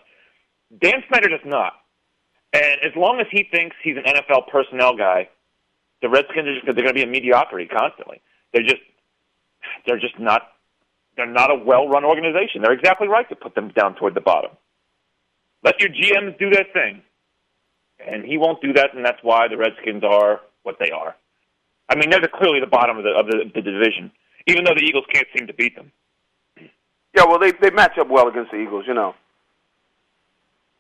Dan 0.82 1.04
Snyder 1.10 1.30
does 1.30 1.46
not. 1.46 1.74
And 2.54 2.80
as 2.84 2.96
long 2.96 3.20
as 3.20 3.28
he 3.32 3.48
thinks 3.52 3.76
he's 3.84 3.98
an 3.98 4.04
NFL 4.04 4.48
personnel 4.50 4.96
guy, 4.96 5.30
the 6.02 6.10
Redskins 6.10 6.48
are 6.48 6.54
just 6.54 6.66
they're 6.66 6.76
going 6.76 6.88
to 6.88 6.94
be 6.94 7.04
a 7.04 7.08
mediocrity 7.08 7.68
constantly. 7.68 8.22
They're 8.54 8.64
just 8.64 8.82
they're 9.86 10.00
just 10.00 10.20
not 10.20 10.44
they're 11.16 11.26
not 11.26 11.52
a 11.52 11.56
well-run 11.56 12.06
organization. 12.06 12.62
They're 12.62 12.74
exactly 12.74 13.08
right 13.08 13.28
to 13.30 13.36
put 13.36 13.56
them 13.56 13.70
down 13.70 13.96
toward 13.96 14.14
the 14.14 14.22
bottom. 14.22 14.52
Let 15.64 15.82
your 15.82 15.90
GMs 15.90 16.38
do 16.38 16.52
their 16.52 16.66
thing, 16.72 17.02
and 18.00 18.24
he 18.24 18.38
won't 18.38 18.62
do 18.62 18.74
that, 18.74 18.94
and 18.96 19.04
that's 19.04 19.18
why 19.24 19.48
the 19.48 19.58
Redskins 19.58 20.04
are 20.04 20.42
what 20.62 20.76
they 20.80 20.92
are. 20.92 21.16
I 21.90 21.96
mean, 21.96 22.10
they're 22.10 22.22
the, 22.22 22.28
clearly 22.28 22.60
the 22.60 22.68
bottom 22.68 22.98
of 22.98 23.04
the 23.04 23.12
of 23.12 23.28
the, 23.28 23.50
the 23.54 23.62
division, 23.62 24.12
even 24.48 24.64
though 24.66 24.74
the 24.76 24.84
Eagles 24.84 25.06
can't 25.12 25.28
seem 25.38 25.48
to 25.48 25.54
beat 25.54 25.76
them. 25.76 25.92
Yeah, 27.16 27.26
well, 27.26 27.40
they 27.40 27.52
they 27.62 27.70
match 27.72 27.98
up 27.98 28.10
well 28.10 28.28
against 28.28 28.52
the 28.52 28.58
Eagles, 28.58 28.86
you 28.88 28.94
know. 28.94 29.16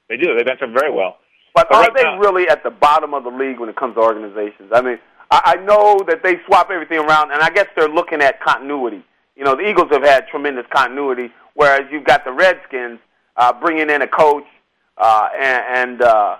They 0.09 0.17
do. 0.17 0.35
They 0.37 0.43
match 0.43 0.61
up 0.61 0.69
very 0.71 0.91
well. 0.91 1.17
But 1.53 1.67
But 1.69 1.77
are 1.77 1.81
right 1.83 1.95
they 1.95 2.03
now- 2.03 2.19
really 2.19 2.47
at 2.47 2.63
the 2.63 2.69
bottom 2.69 3.13
of 3.13 3.23
the 3.23 3.29
league 3.29 3.59
when 3.59 3.69
it 3.69 3.75
comes 3.75 3.95
to 3.95 4.01
organizations? 4.01 4.71
I 4.73 4.81
mean, 4.81 4.99
I, 5.31 5.55
I 5.57 5.65
know 5.65 5.99
that 6.07 6.23
they 6.23 6.35
swap 6.45 6.69
everything 6.71 6.99
around, 6.99 7.31
and 7.31 7.41
I 7.41 7.49
guess 7.49 7.67
they're 7.75 7.89
looking 7.89 8.21
at 8.21 8.39
continuity. 8.41 9.03
You 9.35 9.43
know, 9.43 9.55
the 9.55 9.67
Eagles 9.67 9.87
have 9.91 10.03
had 10.03 10.27
tremendous 10.29 10.65
continuity, 10.73 11.31
whereas 11.55 11.81
you've 11.91 12.05
got 12.05 12.23
the 12.25 12.31
Redskins 12.31 12.99
uh, 13.35 13.53
bringing 13.53 13.89
in 13.89 14.01
a 14.01 14.07
coach 14.07 14.45
uh, 14.97 15.29
and, 15.39 15.63
and 15.91 16.01
uh, 16.01 16.37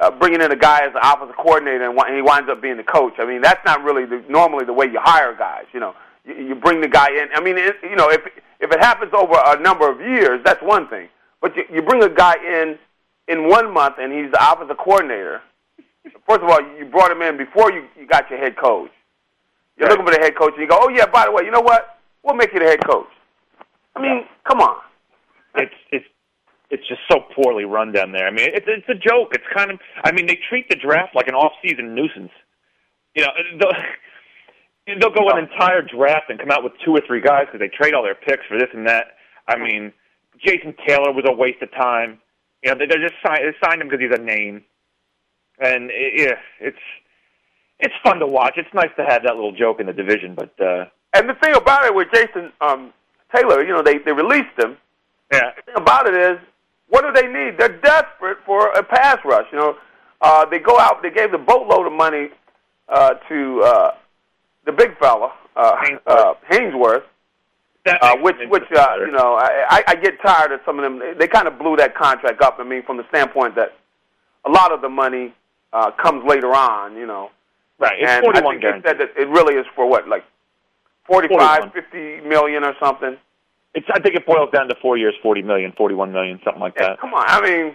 uh, 0.00 0.10
bringing 0.10 0.40
in 0.40 0.50
a 0.50 0.56
guy 0.56 0.80
as 0.80 0.92
an 0.94 1.00
offensive 1.02 1.36
coordinator, 1.36 1.88
and, 1.88 1.98
and 1.98 2.16
he 2.16 2.22
winds 2.22 2.48
up 2.50 2.62
being 2.62 2.76
the 2.76 2.82
coach. 2.82 3.14
I 3.18 3.26
mean, 3.26 3.42
that's 3.42 3.64
not 3.64 3.82
really 3.82 4.04
the, 4.04 4.24
normally 4.28 4.64
the 4.64 4.72
way 4.72 4.86
you 4.86 4.98
hire 5.00 5.34
guys. 5.36 5.64
You 5.72 5.80
know, 5.80 5.94
you, 6.24 6.34
you 6.34 6.54
bring 6.54 6.80
the 6.80 6.88
guy 6.88 7.08
in. 7.10 7.28
I 7.34 7.40
mean, 7.40 7.58
it, 7.58 7.76
you 7.82 7.96
know, 7.96 8.10
if 8.10 8.20
if 8.60 8.70
it 8.70 8.80
happens 8.80 9.12
over 9.14 9.34
a 9.46 9.60
number 9.60 9.90
of 9.90 10.00
years, 10.00 10.40
that's 10.44 10.62
one 10.62 10.88
thing. 10.88 11.08
But 11.40 11.56
you, 11.56 11.64
you 11.72 11.82
bring 11.82 12.02
a 12.02 12.08
guy 12.08 12.34
in 12.36 12.78
in 13.28 13.48
one 13.48 13.72
month, 13.72 13.96
and 13.98 14.12
he's 14.12 14.30
the 14.30 14.52
offensive 14.52 14.78
coordinator. 14.78 15.42
First 16.26 16.42
of 16.42 16.50
all, 16.50 16.60
you 16.78 16.84
brought 16.86 17.10
him 17.10 17.22
in 17.22 17.36
before 17.36 17.72
you, 17.72 17.84
you 17.98 18.06
got 18.06 18.28
your 18.28 18.38
head 18.38 18.56
coach. 18.56 18.90
You're 19.76 19.88
looking 19.88 20.04
for 20.04 20.12
the 20.12 20.20
head 20.20 20.36
coach, 20.36 20.52
and 20.54 20.62
you 20.62 20.68
go, 20.68 20.78
"Oh 20.80 20.88
yeah, 20.88 21.06
by 21.06 21.26
the 21.26 21.32
way, 21.32 21.44
you 21.44 21.50
know 21.50 21.60
what? 21.60 21.98
We'll 22.22 22.34
make 22.34 22.52
you 22.52 22.60
the 22.60 22.66
head 22.66 22.84
coach." 22.84 23.08
I 23.94 24.00
mean, 24.00 24.24
come 24.44 24.60
on. 24.60 24.76
it's 25.56 25.74
it's 25.90 26.06
it's 26.72 26.88
just 26.88 27.02
so 27.10 27.20
poorly 27.36 27.64
run 27.64 27.92
down 27.92 28.12
there. 28.12 28.26
I 28.26 28.30
mean, 28.30 28.48
it's 28.52 28.66
it's 28.66 28.88
a 28.88 28.94
joke. 28.94 29.28
It's 29.32 29.44
kind 29.54 29.70
of. 29.70 29.78
I 30.04 30.10
mean, 30.10 30.26
they 30.26 30.38
treat 30.48 30.68
the 30.70 30.76
draft 30.76 31.14
like 31.14 31.28
an 31.28 31.34
off-season 31.34 31.94
nuisance. 31.94 32.32
You 33.14 33.24
know, 33.24 33.30
they'll, 33.60 34.98
they'll 34.98 35.14
go 35.14 35.28
an 35.28 35.38
entire 35.38 35.82
draft 35.82 36.30
and 36.30 36.38
come 36.38 36.50
out 36.50 36.64
with 36.64 36.72
two 36.84 36.92
or 36.92 37.02
three 37.06 37.20
guys 37.20 37.44
because 37.46 37.60
they 37.60 37.68
trade 37.68 37.92
all 37.92 38.02
their 38.02 38.16
picks 38.16 38.44
for 38.48 38.58
this 38.58 38.68
and 38.72 38.88
that. 38.88 39.18
I 39.46 39.58
mean, 39.58 39.92
Jason 40.42 40.74
Taylor 40.86 41.12
was 41.12 41.24
a 41.28 41.32
waste 41.34 41.60
of 41.62 41.70
time. 41.72 42.18
You 42.64 42.70
know, 42.72 42.78
they, 42.78 42.86
they 42.86 42.96
just 42.96 43.20
signed, 43.24 43.40
they 43.44 43.54
signed 43.62 43.82
him 43.82 43.88
because 43.88 44.00
he's 44.00 44.18
a 44.18 44.22
name, 44.22 44.64
and 45.60 45.90
it, 45.90 46.12
yeah, 46.16 46.36
it's 46.58 46.84
it's 47.80 47.94
fun 48.02 48.18
to 48.20 48.26
watch. 48.26 48.54
It's 48.56 48.72
nice 48.72 48.90
to 48.96 49.04
have 49.04 49.24
that 49.24 49.34
little 49.34 49.52
joke 49.52 49.80
in 49.80 49.86
the 49.86 49.92
division, 49.92 50.34
but 50.34 50.54
uh, 50.58 50.86
And 51.12 51.28
the 51.28 51.34
thing 51.34 51.54
about 51.54 51.84
it 51.84 51.94
with 51.94 52.08
Jason 52.14 52.52
um, 52.62 52.94
Taylor, 53.34 53.62
you 53.62 53.74
know, 53.74 53.82
they 53.82 53.98
they 53.98 54.12
released 54.12 54.56
him. 54.58 54.78
yeah, 55.32 55.50
The 55.56 55.62
thing 55.66 55.74
about 55.76 56.06
it 56.06 56.14
is, 56.14 56.38
what 56.92 57.04
do 57.06 57.10
they 57.10 57.26
need? 57.26 57.56
They're 57.58 57.80
desperate 57.80 58.36
for 58.44 58.70
a 58.72 58.82
pass 58.82 59.16
rush. 59.24 59.46
You 59.50 59.56
know, 59.56 59.76
uh, 60.20 60.44
they 60.44 60.58
go 60.58 60.78
out. 60.78 61.02
They 61.02 61.10
gave 61.10 61.32
the 61.32 61.38
boatload 61.38 61.86
of 61.86 61.92
money 61.94 62.28
uh, 62.86 63.14
to 63.30 63.62
uh, 63.62 63.90
the 64.66 64.72
big 64.72 64.98
fella, 64.98 65.32
uh, 65.56 65.74
uh, 66.06 66.34
Haynesworth, 66.50 67.04
uh, 67.86 68.16
which 68.20 68.36
which 68.46 68.64
uh, 68.76 68.96
you 69.06 69.10
know 69.10 69.36
I, 69.40 69.82
I 69.86 69.94
get 69.94 70.20
tired 70.20 70.52
of 70.52 70.60
some 70.66 70.78
of 70.78 70.82
them. 70.82 71.00
They 71.18 71.26
kind 71.26 71.48
of 71.48 71.58
blew 71.58 71.76
that 71.76 71.94
contract 71.94 72.42
up. 72.42 72.56
I 72.58 72.64
mean, 72.64 72.82
from 72.82 72.98
the 72.98 73.08
standpoint 73.08 73.54
that 73.54 73.70
a 74.44 74.50
lot 74.50 74.70
of 74.70 74.82
the 74.82 74.90
money 74.90 75.32
uh, 75.72 75.92
comes 75.92 76.22
later 76.28 76.54
on. 76.54 76.94
You 76.94 77.06
know, 77.06 77.30
right? 77.78 77.96
It's 77.98 78.10
and 78.10 78.22
41 78.22 78.44
I 78.44 78.50
think 78.50 78.60
guaranteed. 78.60 78.84
they 78.84 78.88
said 78.90 78.98
that 79.00 79.22
it 79.22 79.28
really 79.30 79.54
is 79.54 79.64
for 79.74 79.88
what, 79.88 80.08
like 80.08 80.24
45, 81.06 81.72
50 81.72 82.20
million 82.28 82.64
or 82.64 82.74
something. 82.78 83.16
It's 83.74 83.86
I 83.92 84.00
think 84.00 84.14
it 84.16 84.26
boils 84.26 84.50
down 84.52 84.68
to 84.68 84.74
four 84.82 84.96
years, 84.96 85.14
forty 85.22 85.42
million, 85.42 85.72
forty-one 85.76 86.12
million, 86.12 86.40
something 86.44 86.60
like 86.60 86.74
Yeah, 86.76 86.88
that. 86.88 87.00
come 87.00 87.14
on, 87.14 87.24
I 87.26 87.40
mean, 87.40 87.66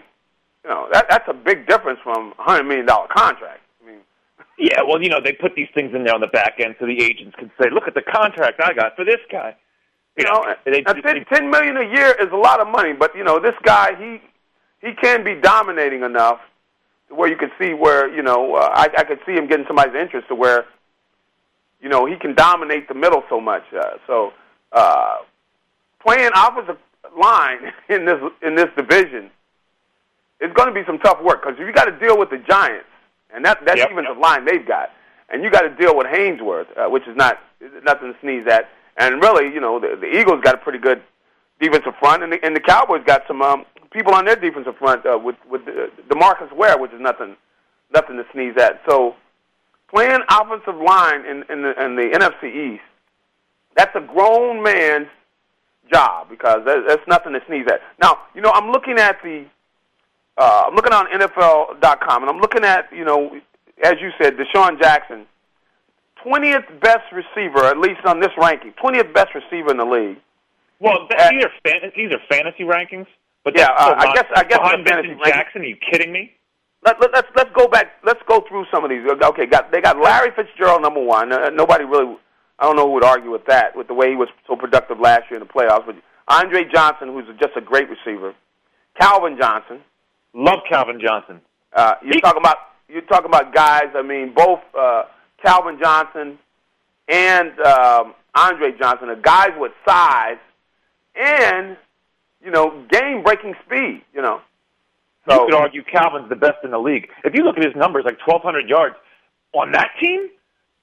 you 0.63 0.69
know 0.69 0.87
that 0.93 1.07
that's 1.09 1.27
a 1.27 1.33
big 1.33 1.67
difference 1.67 1.99
from 2.03 2.33
a 2.37 2.43
hundred 2.43 2.63
million 2.65 2.85
dollar 2.85 3.07
contract. 3.07 3.61
I 3.83 3.87
mean, 3.87 3.99
Yeah, 4.59 4.81
well, 4.87 5.01
you 5.01 5.09
know, 5.09 5.19
they 5.21 5.33
put 5.33 5.55
these 5.55 5.69
things 5.73 5.93
in 5.95 6.03
there 6.03 6.13
on 6.13 6.21
the 6.21 6.27
back 6.27 6.55
end 6.59 6.75
so 6.79 6.85
the 6.85 7.01
agents 7.03 7.35
can 7.37 7.51
say, 7.61 7.69
"Look 7.71 7.87
at 7.87 7.93
the 7.95 8.03
contract 8.03 8.61
I 8.63 8.73
got 8.73 8.95
for 8.95 9.05
this 9.05 9.21
guy." 9.31 9.55
you 10.17 10.23
know, 10.23 10.43
they, 10.65 10.81
now, 10.81 10.93
ten, 10.93 11.23
ten 11.31 11.49
million 11.51 11.77
a 11.77 11.83
year 11.83 12.15
is 12.19 12.31
a 12.31 12.35
lot 12.35 12.59
of 12.59 12.67
money, 12.67 12.91
but 12.93 13.15
you 13.15 13.23
know, 13.23 13.39
this 13.39 13.53
guy 13.63 13.95
he 13.95 14.21
he 14.85 14.93
can 14.95 15.23
be 15.23 15.35
dominating 15.35 16.03
enough 16.03 16.39
to 17.09 17.15
where 17.15 17.29
you 17.29 17.37
can 17.37 17.51
see 17.59 17.73
where 17.73 18.13
you 18.13 18.21
know 18.23 18.55
uh, 18.55 18.69
I 18.73 18.89
I 18.97 19.03
could 19.03 19.19
see 19.25 19.33
him 19.33 19.47
getting 19.47 19.65
somebody's 19.67 19.95
interest 19.95 20.27
to 20.29 20.35
where 20.35 20.65
you 21.81 21.89
know 21.89 22.05
he 22.05 22.15
can 22.17 22.33
dominate 22.35 22.87
the 22.87 22.95
middle 22.95 23.23
so 23.29 23.39
much. 23.39 23.63
Uh, 23.71 23.97
so 24.07 24.33
uh, 24.71 25.17
playing 26.01 26.29
offensive 26.35 26.77
line 27.19 27.73
in 27.89 28.05
this 28.05 28.19
in 28.41 28.55
this 28.55 28.69
division 28.75 29.29
is 30.39 30.53
going 30.53 30.67
to 30.67 30.73
be 30.73 30.85
some 30.85 30.99
tough 30.99 31.21
work 31.23 31.43
because 31.43 31.57
you 31.59 31.71
got 31.73 31.85
to 31.85 31.99
deal 31.99 32.17
with 32.17 32.29
the 32.29 32.37
Giants, 32.37 32.87
and 33.33 33.43
that 33.45 33.59
that's 33.65 33.79
Yep, 33.79 33.91
even 33.91 34.05
the 34.05 34.13
line 34.13 34.45
they've 34.45 34.67
got, 34.67 34.91
and 35.29 35.43
you 35.43 35.49
got 35.49 35.61
to 35.61 35.69
deal 35.69 35.95
with 35.95 36.07
Haynesworth, 36.07 36.67
uh, 36.77 36.89
which 36.89 37.07
is 37.07 37.15
not 37.15 37.39
nothing 37.83 38.13
to 38.13 38.19
sneeze 38.21 38.47
at. 38.47 38.69
And 38.99 39.21
really, 39.21 39.53
you 39.53 39.59
know, 39.59 39.79
the, 39.79 39.95
the 39.99 40.07
Eagles 40.07 40.41
got 40.41 40.55
a 40.55 40.57
pretty 40.57 40.79
good 40.79 41.01
defensive 41.59 41.93
front, 41.99 42.23
and 42.23 42.33
the, 42.33 42.43
and 42.43 42.55
the 42.55 42.59
Cowboys 42.59 43.03
got 43.05 43.23
some 43.27 43.41
um, 43.41 43.65
people 43.91 44.13
on 44.13 44.25
their 44.25 44.35
defensive 44.35 44.77
front 44.77 45.05
uh, 45.05 45.17
with 45.17 45.35
with 45.49 45.65
the, 45.65 45.89
DeMarcus 46.09 46.55
Ware, 46.55 46.77
which 46.77 46.93
is 46.93 47.01
nothing 47.01 47.35
nothing 47.93 48.17
to 48.17 48.25
sneeze 48.31 48.55
at. 48.57 48.81
So 48.87 49.15
playing 49.89 50.21
offensive 50.29 50.75
line 50.75 51.25
in 51.25 51.43
in 51.49 51.61
the, 51.63 51.83
in 51.83 51.95
the 51.95 52.09
NFC 52.13 52.73
East, 52.73 52.83
that's 53.75 53.95
a 53.95 54.01
grown 54.01 54.61
man's 54.61 55.07
job 55.91 56.29
because 56.29 56.59
that's 56.65 57.01
nothing 57.07 57.33
to 57.33 57.39
sneeze 57.47 57.65
at. 57.71 57.81
Now, 58.01 58.19
you 58.35 58.41
know, 58.41 58.51
I'm 58.53 58.71
looking 58.71 58.97
at 58.99 59.17
the 59.23 59.45
uh, 60.37 60.65
I'm 60.67 60.75
looking 60.75 60.93
on 60.93 61.07
NFL.com, 61.07 62.23
and 62.23 62.29
I'm 62.29 62.39
looking 62.39 62.63
at 62.63 62.85
you 62.93 63.05
know, 63.05 63.39
as 63.83 63.95
you 64.01 64.11
said, 64.21 64.37
DeSean 64.37 64.79
Jackson, 64.81 65.25
20th 66.25 66.79
best 66.81 67.11
receiver, 67.11 67.65
at 67.65 67.77
least 67.77 68.01
on 68.05 68.19
this 68.19 68.31
ranking, 68.37 68.73
20th 68.83 69.13
best 69.13 69.29
receiver 69.35 69.71
in 69.71 69.77
the 69.77 69.85
league. 69.85 70.17
Well, 70.79 71.07
th- 71.09 71.29
these 71.31 71.43
are 71.45 71.51
fan- 71.63 71.91
these 71.95 72.11
are 72.11 72.19
fantasy 72.29 72.63
rankings, 72.63 73.07
but 73.43 73.57
Yeah, 73.57 73.69
uh, 73.77 73.95
I 73.97 74.13
guess- 74.13 74.25
I 74.35 74.43
guess 74.43 74.59
behind 74.59 74.85
Vincent 74.87 75.19
rankings- 75.19 75.25
Jackson. 75.25 75.61
Are 75.61 75.65
you 75.65 75.77
kidding 75.77 76.11
me? 76.11 76.33
Let, 76.85 77.01
let, 77.01 77.11
let's 77.13 77.27
let's 77.35 77.49
go 77.55 77.67
back. 77.67 77.93
Let's 78.03 78.21
go 78.27 78.41
through 78.47 78.65
some 78.71 78.83
of 78.83 78.91
these. 78.91 79.01
Okay, 79.09 79.47
got 79.47 79.71
they 79.71 79.81
got 79.81 79.97
Larry 79.99 80.29
Fitzgerald 80.35 80.83
number 80.83 81.01
one. 81.01 81.33
Uh, 81.33 81.49
nobody 81.49 81.83
really, 81.83 82.15
I 82.59 82.65
don't 82.65 82.75
know 82.75 82.87
who 82.87 82.93
would 82.93 83.03
argue 83.03 83.31
with 83.31 83.45
that, 83.45 83.75
with 83.75 83.87
the 83.87 83.93
way 83.93 84.09
he 84.09 84.15
was 84.15 84.29
so 84.47 84.55
productive 84.55 84.99
last 84.99 85.23
year 85.29 85.39
in 85.39 85.45
the 85.45 85.53
playoffs. 85.53 85.85
But 85.85 85.95
Andre 86.27 86.63
Johnson, 86.73 87.09
who's 87.09 87.25
just 87.39 87.55
a 87.55 87.61
great 87.61 87.87
receiver, 87.89 88.33
Calvin 88.99 89.37
Johnson. 89.39 89.81
Love 90.33 90.59
Calvin 90.69 90.99
Johnson. 90.99 91.41
Uh, 91.73 91.95
you're 92.03 92.19
talking 92.21 92.41
about 92.41 92.57
you're 92.87 93.01
talking 93.01 93.27
about 93.27 93.53
guys. 93.53 93.87
I 93.95 94.01
mean, 94.01 94.33
both 94.35 94.59
uh, 94.77 95.03
Calvin 95.43 95.77
Johnson 95.81 96.37
and 97.07 97.59
um, 97.59 98.13
Andre 98.35 98.71
Johnson 98.77 99.09
are 99.09 99.15
guys 99.15 99.51
with 99.57 99.71
size 99.87 100.37
and 101.15 101.77
you 102.43 102.51
know 102.51 102.85
game 102.89 103.23
breaking 103.23 103.55
speed. 103.65 104.03
You 104.13 104.21
know, 104.21 104.41
you 105.29 105.45
could 105.45 105.53
argue 105.55 105.83
Calvin's 105.83 106.29
the 106.29 106.35
best 106.35 106.57
in 106.63 106.71
the 106.71 106.79
league. 106.79 107.09
If 107.23 107.33
you 107.33 107.43
look 107.43 107.57
at 107.57 107.65
his 107.65 107.75
numbers, 107.75 108.05
like 108.05 108.19
1,200 108.25 108.69
yards 108.69 108.95
on 109.53 109.71
that 109.71 109.89
team, 109.99 110.29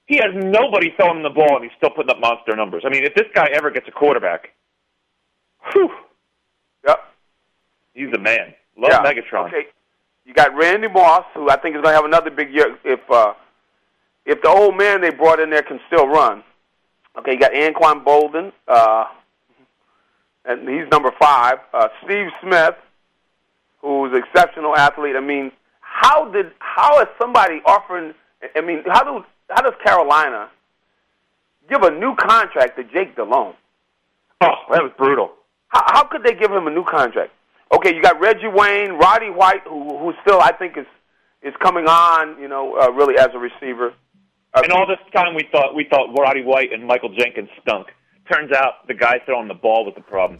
he 0.07 0.17
has 0.17 0.31
nobody 0.33 0.93
throwing 0.95 1.17
him 1.17 1.23
the 1.23 1.29
ball, 1.29 1.55
and 1.55 1.63
he's 1.63 1.73
still 1.77 1.89
putting 1.89 2.11
up 2.11 2.19
monster 2.19 2.55
numbers. 2.55 2.83
I 2.85 2.89
mean, 2.89 3.03
if 3.03 3.15
this 3.15 3.25
guy 3.33 3.47
ever 3.53 3.71
gets 3.71 3.87
a 3.87 3.91
quarterback, 3.91 4.51
whew, 5.73 5.89
Yep. 6.87 6.99
he's 7.93 8.11
the 8.11 8.19
man. 8.19 8.53
Love 8.77 8.91
yeah. 8.91 9.03
Megatron. 9.03 9.47
Okay. 9.47 9.67
You 10.25 10.33
got 10.33 10.55
Randy 10.55 10.87
Moss, 10.87 11.23
who 11.33 11.49
I 11.49 11.55
think 11.57 11.75
is 11.75 11.81
going 11.81 11.93
to 11.93 11.95
have 11.95 12.05
another 12.05 12.31
big 12.31 12.53
year 12.53 12.77
if 12.83 12.99
uh, 13.11 13.33
if 14.25 14.41
the 14.41 14.49
old 14.49 14.75
man 14.75 15.01
they 15.01 15.11
brought 15.11 15.39
in 15.39 15.49
there 15.49 15.61
can 15.61 15.79
still 15.87 16.07
run. 16.07 16.43
Okay, 17.17 17.33
you 17.33 17.39
got 17.39 17.51
Anquan 17.53 18.03
Boldin, 18.03 18.51
uh, 18.67 19.05
and 20.45 20.67
he's 20.67 20.87
number 20.91 21.11
five. 21.19 21.59
Uh, 21.73 21.87
Steve 22.03 22.27
Smith, 22.41 22.75
who's 23.81 24.11
an 24.13 24.17
exceptional 24.23 24.75
athlete. 24.75 25.15
I 25.15 25.21
mean, 25.21 25.51
how 25.79 26.29
did 26.31 26.51
how 26.59 26.99
is 27.01 27.07
somebody 27.21 27.61
offering? 27.65 28.13
I 28.55 28.61
mean, 28.61 28.83
how 28.87 29.03
do 29.03 29.25
how 29.49 29.61
does 29.61 29.73
Carolina 29.83 30.49
give 31.69 31.81
a 31.83 31.91
new 31.91 32.15
contract 32.15 32.77
to 32.77 32.83
Jake 32.83 33.15
Delhomme? 33.15 33.53
Oh, 34.41 34.55
that 34.71 34.83
was 34.83 34.91
brutal. 34.97 35.31
How, 35.69 35.83
how 35.87 36.03
could 36.05 36.23
they 36.23 36.33
give 36.33 36.51
him 36.51 36.67
a 36.67 36.71
new 36.71 36.83
contract? 36.83 37.31
Okay, 37.73 37.95
you 37.95 38.01
got 38.01 38.19
Reggie 38.19 38.47
Wayne, 38.47 38.93
Roddy 38.93 39.29
White, 39.29 39.63
who 39.67 39.97
who 39.97 40.13
still 40.21 40.39
I 40.39 40.51
think 40.51 40.77
is 40.77 40.85
is 41.41 41.53
coming 41.61 41.87
on, 41.87 42.39
you 42.39 42.47
know, 42.47 42.77
uh, 42.79 42.91
really 42.91 43.17
as 43.17 43.29
a 43.33 43.39
receiver. 43.39 43.93
Uh, 44.53 44.61
And 44.63 44.71
all 44.71 44.87
this 44.87 44.99
time 45.13 45.35
we 45.35 45.47
thought 45.51 45.75
we 45.75 45.85
thought 45.85 46.07
Roddy 46.17 46.43
White 46.43 46.71
and 46.73 46.85
Michael 46.85 47.09
Jenkins 47.09 47.49
stunk. 47.61 47.87
Turns 48.31 48.51
out 48.51 48.87
the 48.87 48.93
guy 48.93 49.19
throwing 49.25 49.47
the 49.47 49.53
ball 49.53 49.85
was 49.85 49.93
the 49.95 50.01
problem. 50.01 50.39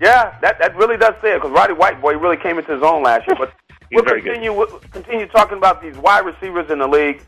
Yeah, 0.00 0.38
that 0.40 0.58
that 0.60 0.76
really 0.76 0.96
does 0.96 1.14
say 1.22 1.32
it 1.32 1.42
because 1.42 1.52
Roddy 1.52 1.72
White 1.72 2.00
boy 2.00 2.16
really 2.16 2.36
came 2.36 2.58
into 2.58 2.72
his 2.74 2.82
own 2.82 3.02
last 3.02 3.26
year. 3.26 3.36
But 3.38 3.52
we'll 3.92 4.04
continue 4.04 4.52
we'll 4.52 4.66
continue 4.90 5.26
talking 5.26 5.58
about 5.58 5.82
these 5.82 5.96
wide 5.98 6.24
receivers 6.24 6.70
in 6.70 6.78
the 6.78 6.88
league 6.88 7.22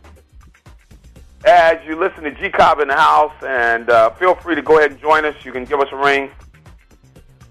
as 1.44 1.78
you 1.86 1.96
listen 1.96 2.24
to 2.24 2.30
G 2.30 2.50
Cobb 2.50 2.80
in 2.80 2.88
the 2.88 2.96
house, 2.96 3.34
and 3.42 3.88
uh, 3.90 4.10
feel 4.10 4.34
free 4.34 4.54
to 4.54 4.62
go 4.62 4.78
ahead 4.78 4.92
and 4.92 5.00
join 5.00 5.24
us. 5.24 5.34
You 5.44 5.52
can 5.52 5.64
give 5.64 5.80
us 5.80 5.88
a 5.92 5.96
ring 5.96 6.30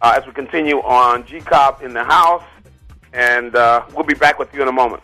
uh, 0.01 0.17
as 0.17 0.25
we 0.25 0.33
continue 0.33 0.81
on 0.81 1.25
G 1.25 1.39
Cobb 1.39 1.81
in 1.81 1.93
the 1.93 2.03
house, 2.03 2.43
and 3.13 3.55
uh, 3.55 3.85
we'll 3.93 4.05
be 4.05 4.13
back 4.13 4.39
with 4.39 4.53
you 4.53 4.61
in 4.61 4.67
a 4.67 4.71
moment. 4.71 5.03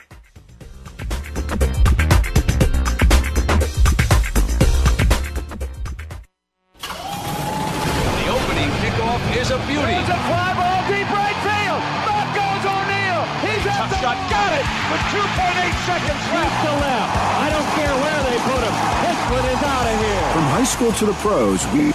School 20.74 20.91
to 20.93 21.05
the 21.05 21.13
pros, 21.13 21.67
we, 21.67 21.86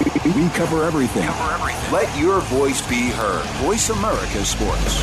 we 0.41 0.49
cover 0.51 0.85
everything. 0.85 1.27
Let 1.93 2.17
your 2.17 2.39
voice 2.43 2.81
be 2.89 3.11
heard. 3.11 3.45
Voice 3.57 3.91
America 3.91 4.45
Sports. 4.45 5.03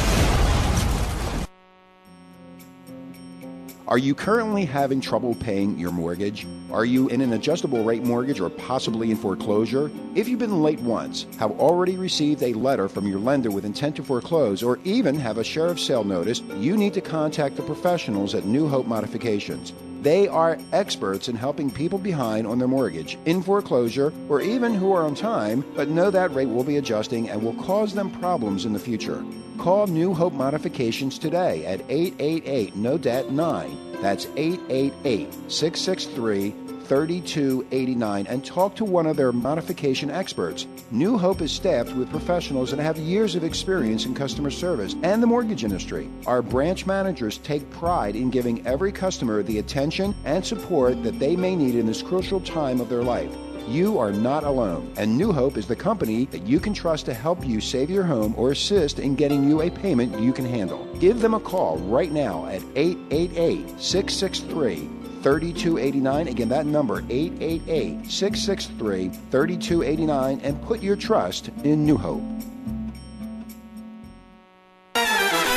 Are 3.87 3.97
you 3.97 4.15
currently 4.15 4.63
having 4.63 5.01
trouble 5.01 5.35
paying 5.35 5.77
your 5.77 5.91
mortgage? 5.91 6.47
Are 6.71 6.85
you 6.85 7.09
in 7.09 7.19
an 7.19 7.33
adjustable 7.33 7.83
rate 7.83 8.03
mortgage 8.03 8.39
or 8.39 8.49
possibly 8.49 9.11
in 9.11 9.17
foreclosure? 9.17 9.91
If 10.15 10.29
you've 10.29 10.39
been 10.39 10.63
late 10.63 10.79
once, 10.79 11.27
have 11.37 11.51
already 11.59 11.97
received 11.97 12.43
a 12.43 12.53
letter 12.53 12.87
from 12.87 13.05
your 13.05 13.19
lender 13.19 13.51
with 13.51 13.65
intent 13.65 13.97
to 13.97 14.03
foreclose, 14.03 14.63
or 14.63 14.79
even 14.85 15.15
have 15.19 15.37
a 15.37 15.43
sheriff's 15.43 15.85
sale 15.85 16.05
notice, 16.05 16.39
you 16.55 16.77
need 16.77 16.93
to 16.93 17.01
contact 17.01 17.57
the 17.57 17.61
professionals 17.61 18.35
at 18.35 18.45
New 18.45 18.69
Hope 18.69 18.87
Modifications. 18.87 19.73
They 20.05 20.27
are 20.27 20.59
experts 20.71 21.29
in 21.29 21.35
helping 21.35 21.71
people 21.71 21.97
behind 21.97 22.45
on 22.45 22.59
their 22.59 22.67
mortgage, 22.67 23.17
in 23.25 23.41
foreclosure, 23.41 24.13
or 24.29 24.39
even 24.39 24.75
who 24.75 24.93
are 24.93 25.01
on 25.01 25.15
time, 25.15 25.65
but 25.75 25.89
know 25.89 26.11
that 26.11 26.31
rate 26.35 26.47
will 26.47 26.63
be 26.63 26.77
adjusting 26.77 27.27
and 27.27 27.41
will 27.41 27.55
cause 27.55 27.95
them 27.95 28.11
problems 28.11 28.65
in 28.65 28.73
the 28.73 28.77
future. 28.77 29.25
Call 29.57 29.87
New 29.87 30.13
Hope 30.13 30.33
Modifications 30.33 31.17
today 31.17 31.65
at 31.65 31.81
888 31.89 32.75
No 32.75 32.99
Debt 32.99 33.31
9. 33.31 33.77
That's 33.99 34.27
888 34.35 35.33
663 35.51 36.53
3289 36.85 38.27
and 38.27 38.45
talk 38.45 38.75
to 38.75 38.85
one 38.85 39.05
of 39.05 39.17
their 39.17 39.31
modification 39.31 40.09
experts. 40.09 40.67
New 40.91 41.17
Hope 41.17 41.41
is 41.41 41.51
staffed 41.51 41.93
with 41.95 42.09
professionals 42.09 42.71
that 42.71 42.79
have 42.79 42.97
years 42.97 43.35
of 43.35 43.43
experience 43.43 44.05
in 44.05 44.13
customer 44.13 44.51
service 44.51 44.95
and 45.03 45.21
the 45.21 45.27
mortgage 45.27 45.63
industry. 45.63 46.09
Our 46.27 46.41
branch 46.41 46.85
managers 46.85 47.39
take 47.39 47.69
pride 47.71 48.15
in 48.15 48.29
giving 48.29 48.65
every 48.67 48.91
customer 48.91 49.41
the 49.43 49.59
attention 49.59 50.15
and 50.25 50.45
support 50.45 51.03
that 51.03 51.19
they 51.19 51.35
may 51.35 51.55
need 51.55 51.75
in 51.75 51.85
this 51.85 52.01
crucial 52.01 52.39
time 52.39 52.79
of 52.79 52.89
their 52.89 53.03
life. 53.03 53.35
You 53.67 53.97
are 53.97 54.11
not 54.11 54.43
alone, 54.43 54.93
and 54.95 55.17
New 55.17 55.31
Hope 55.31 55.57
is 55.57 55.65
the 55.65 55.75
company 55.75 56.25
that 56.25 56.45
you 56.45 56.59
can 56.59 56.73
trust 56.73 57.07
to 57.07 57.15
help 57.15 57.43
you 57.43 57.59
save 57.59 57.89
your 57.89 58.03
home 58.03 58.35
or 58.37 58.51
assist 58.51 58.99
in 58.99 59.15
getting 59.15 59.49
you 59.49 59.61
a 59.63 59.71
payment 59.71 60.19
you 60.19 60.33
can 60.33 60.45
handle. 60.45 60.85
Give 60.99 61.19
them 61.19 61.33
a 61.33 61.39
call 61.39 61.77
right 61.79 62.11
now 62.11 62.45
at 62.45 62.61
888 62.75 63.81
663 63.81 65.04
3289. 65.25 66.27
Again, 66.27 66.49
that 66.49 66.67
number 66.67 67.03
888 67.09 68.11
663 68.11 69.09
3289 69.09 70.39
and 70.41 70.61
put 70.61 70.83
your 70.83 70.95
trust 70.95 71.49
in 71.63 71.83
New 71.83 71.97
Hope. 71.97 72.21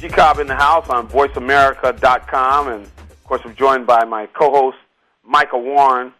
G 0.00 0.08
Cobb 0.08 0.38
in 0.38 0.46
the 0.46 0.54
house 0.54 0.88
on 0.88 1.08
VoiceAmerica.com, 1.08 2.68
and 2.68 2.84
of 2.84 3.24
course, 3.24 3.40
I'm 3.44 3.54
joined 3.56 3.86
by 3.86 4.04
my 4.04 4.26
co-host 4.26 4.78
Michael 5.24 5.62
Warren. 5.62 6.12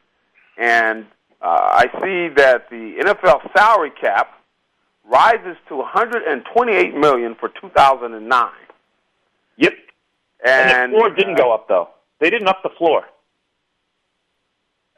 And 0.56 1.06
uh, 1.40 1.46
I 1.46 1.84
see 2.02 2.34
that 2.34 2.68
the 2.70 2.94
NFL 3.00 3.52
salary 3.56 3.92
cap 4.00 4.40
rises 5.04 5.56
to 5.68 5.76
128 5.76 6.96
million 6.96 7.36
for 7.36 7.48
2009. 7.60 8.50
Yep. 9.56 9.72
And, 10.44 10.70
and 10.70 10.92
the 10.92 10.96
floor 10.96 11.10
didn't 11.14 11.36
go 11.36 11.52
up 11.54 11.68
though. 11.68 11.90
They 12.18 12.30
didn't 12.30 12.48
up 12.48 12.62
the 12.62 12.70
floor. 12.70 13.04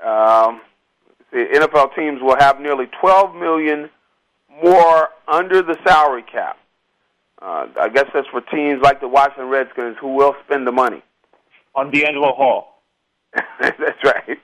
Um, 0.02 0.62
the 1.30 1.46
NFL 1.52 1.94
teams 1.94 2.22
will 2.22 2.36
have 2.38 2.60
nearly 2.60 2.86
12 3.00 3.34
million 3.34 3.90
more 4.62 5.10
under 5.28 5.62
the 5.62 5.76
salary 5.86 6.22
cap. 6.22 6.58
Uh, 7.40 7.66
I 7.80 7.88
guess 7.88 8.06
that's 8.12 8.26
for 8.28 8.40
teams 8.42 8.82
like 8.82 9.00
the 9.00 9.08
Washington 9.08 9.48
Redskins 9.48 9.96
who 10.00 10.14
will 10.14 10.34
spend 10.44 10.66
the 10.66 10.72
money. 10.72 11.02
On 11.74 11.90
DeAngelo 11.90 12.34
Hall. 12.36 12.82
that's 13.34 14.04
right. 14.04 14.38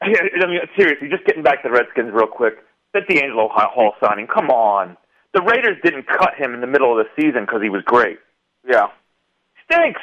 I 0.02 0.08
mean, 0.08 0.60
seriously, 0.76 1.08
just 1.08 1.24
getting 1.24 1.42
back 1.42 1.62
to 1.62 1.68
the 1.68 1.72
Redskins 1.72 2.10
real 2.12 2.26
quick. 2.26 2.54
That 2.92 3.08
DeAngelo 3.08 3.48
Hall 3.50 3.94
signing, 4.02 4.26
come 4.26 4.50
on. 4.50 4.96
The 5.32 5.42
Raiders 5.42 5.76
didn't 5.82 6.06
cut 6.06 6.34
him 6.36 6.54
in 6.54 6.60
the 6.60 6.66
middle 6.66 6.98
of 6.98 7.04
the 7.04 7.22
season 7.22 7.42
because 7.44 7.62
he 7.62 7.68
was 7.68 7.82
great. 7.84 8.18
Yeah. 8.68 8.88
Stinks. 9.70 10.00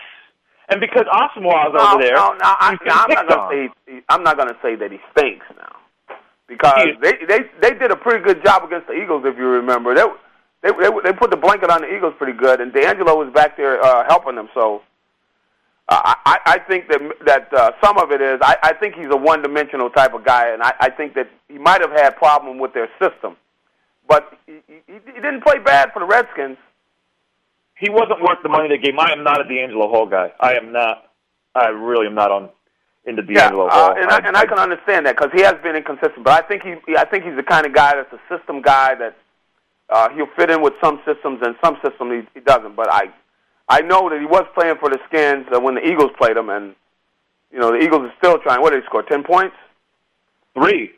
And 0.70 0.80
because 0.80 1.04
Asomugha's 1.12 1.74
no, 1.74 1.94
over 1.94 2.04
there, 2.04 2.16
no, 2.16 2.32
no, 2.32 2.40
I, 2.42 2.78
I'm 2.86 3.10
not 3.10 3.28
gonna 3.28 3.50
say 3.52 4.02
I'm 4.10 4.24
not 4.24 4.38
going 4.38 4.50
to 4.50 4.58
say 4.62 4.76
that 4.76 4.92
he 4.92 4.98
stinks 5.12 5.46
now, 5.58 6.16
because 6.48 6.88
they 7.02 7.14
they 7.28 7.40
they 7.62 7.72
did 7.78 7.92
a 7.92 7.96
pretty 7.96 8.24
good 8.24 8.44
job 8.46 8.64
against 8.64 8.88
the 8.88 8.94
Eagles, 8.94 9.24
if 9.26 9.38
you 9.38 9.46
remember. 9.46 9.94
They 9.94 10.06
they, 10.64 10.72
they 10.72 10.89
they 11.03 11.14
put 11.14 11.30
the 11.30 11.38
blanket 11.38 11.70
on 11.70 11.82
the 11.82 11.93
Eagles 11.93 12.14
pretty 12.18 12.38
good, 12.38 12.61
and 12.61 12.72
DeAngelo 12.72 13.18
was 13.18 13.32
back 13.34 13.57
there 13.57 13.84
uh, 13.84 14.05
helping 14.07 14.36
them. 14.36 14.47
So 14.53 14.82
uh, 15.89 16.16
I 16.26 16.39
I 16.45 16.59
think 16.59 16.88
that 16.88 17.01
that 17.26 17.53
uh, 17.53 17.72
some 17.84 17.97
of 17.97 18.11
it 18.11 18.22
is 18.22 18.39
I, 18.41 18.55
I 18.64 18.74
think 18.74 18.95
he's 18.95 19.11
a 19.11 19.18
one-dimensional 19.18 19.89
type 19.89 20.14
of 20.14 20.24
guy, 20.24 20.53
and 20.53 20.64
I, 20.64 20.74
I 20.80 20.89
think 20.89 21.16
that 21.16 21.30
he 21.49 21.57
might 21.57 21.82
have 21.82 21.91
had 21.91 22.16
problem 22.16 22.59
with 22.59 22.74
their 22.74 22.89
system, 23.01 23.36
but 24.07 24.38
he, 24.47 24.59
he, 24.68 24.80
he 24.88 25.14
didn't 25.16 25.43
play 25.43 25.59
bad 25.59 25.91
for 25.91 25.99
the 25.99 26.05
Redskins. 26.05 26.57
He 27.76 27.89
wasn't 27.89 28.22
worth 28.22 28.39
the 28.41 28.49
money 28.49 28.70
they 28.70 28.78
gave 28.78 28.93
him. 28.93 29.01
I 29.01 29.11
am 29.11 29.26
not 29.26 29.41
a 29.41 29.43
DeAngelo 29.43 29.89
Hall 29.89 30.05
guy. 30.05 30.32
I 30.39 30.53
am 30.53 30.72
not. 30.72 31.11
I 31.53 31.68
really 31.68 32.07
am 32.07 32.16
not 32.16 32.32
on 32.32 32.49
into 33.05 33.22
DeAngelo 33.22 33.36
yeah, 33.36 33.49
Hall. 33.49 33.70
Uh, 33.70 33.95
and 33.97 34.09
I, 34.09 34.16
I, 34.16 34.28
and 34.28 34.38
I 34.38 34.45
can 34.45 34.59
understand 34.59 35.05
that 35.07 35.18
because 35.18 35.32
he 35.36 35.41
has 35.41 35.55
been 35.61 35.76
inconsistent. 35.76 36.24
But 36.24 36.41
I 36.41 36.47
think 36.47 36.64
he 36.64 36.95
I 36.95 37.03
think 37.03 37.26
he's 37.26 37.36
the 37.36 37.43
kind 37.43 37.66
of 37.66 37.74
guy 37.74 37.95
that's 37.95 38.14
a 38.14 38.22
system 38.34 38.61
guy 38.61 38.95
that 38.95 39.18
uh, 39.94 40.10
he'll 40.10 40.28
fit 40.36 40.50
in 40.50 40.62
with 40.62 40.74
some 40.84 41.00
systems, 41.06 41.39
and 41.44 41.56
some 41.64 41.78
systems 41.86 42.26
he, 42.34 42.39
he 42.39 42.44
doesn't. 42.44 42.76
But 42.76 42.91
I, 42.91 43.14
I 43.70 43.82
know 43.82 44.10
that 44.10 44.20
he 44.20 44.26
was 44.26 44.46
playing 44.56 44.78
for 44.80 44.89
the 44.89 44.98
Skins 45.08 45.46
uh, 45.54 45.60
when 45.60 45.76
the 45.76 45.88
Eagles 45.88 46.10
played 46.18 46.36
him, 46.36 46.50
and 46.50 46.76
you 47.52 47.60
know 47.60 47.72
the 47.72 47.78
Eagles 47.78 48.02
are 48.02 48.14
still 48.18 48.39
trying. 48.39 48.62
What 48.62 48.72
did 48.72 48.82
he 48.82 48.86
score? 48.88 49.04
Ten 49.04 49.24
points? 49.24 49.56
Three. 50.56 50.91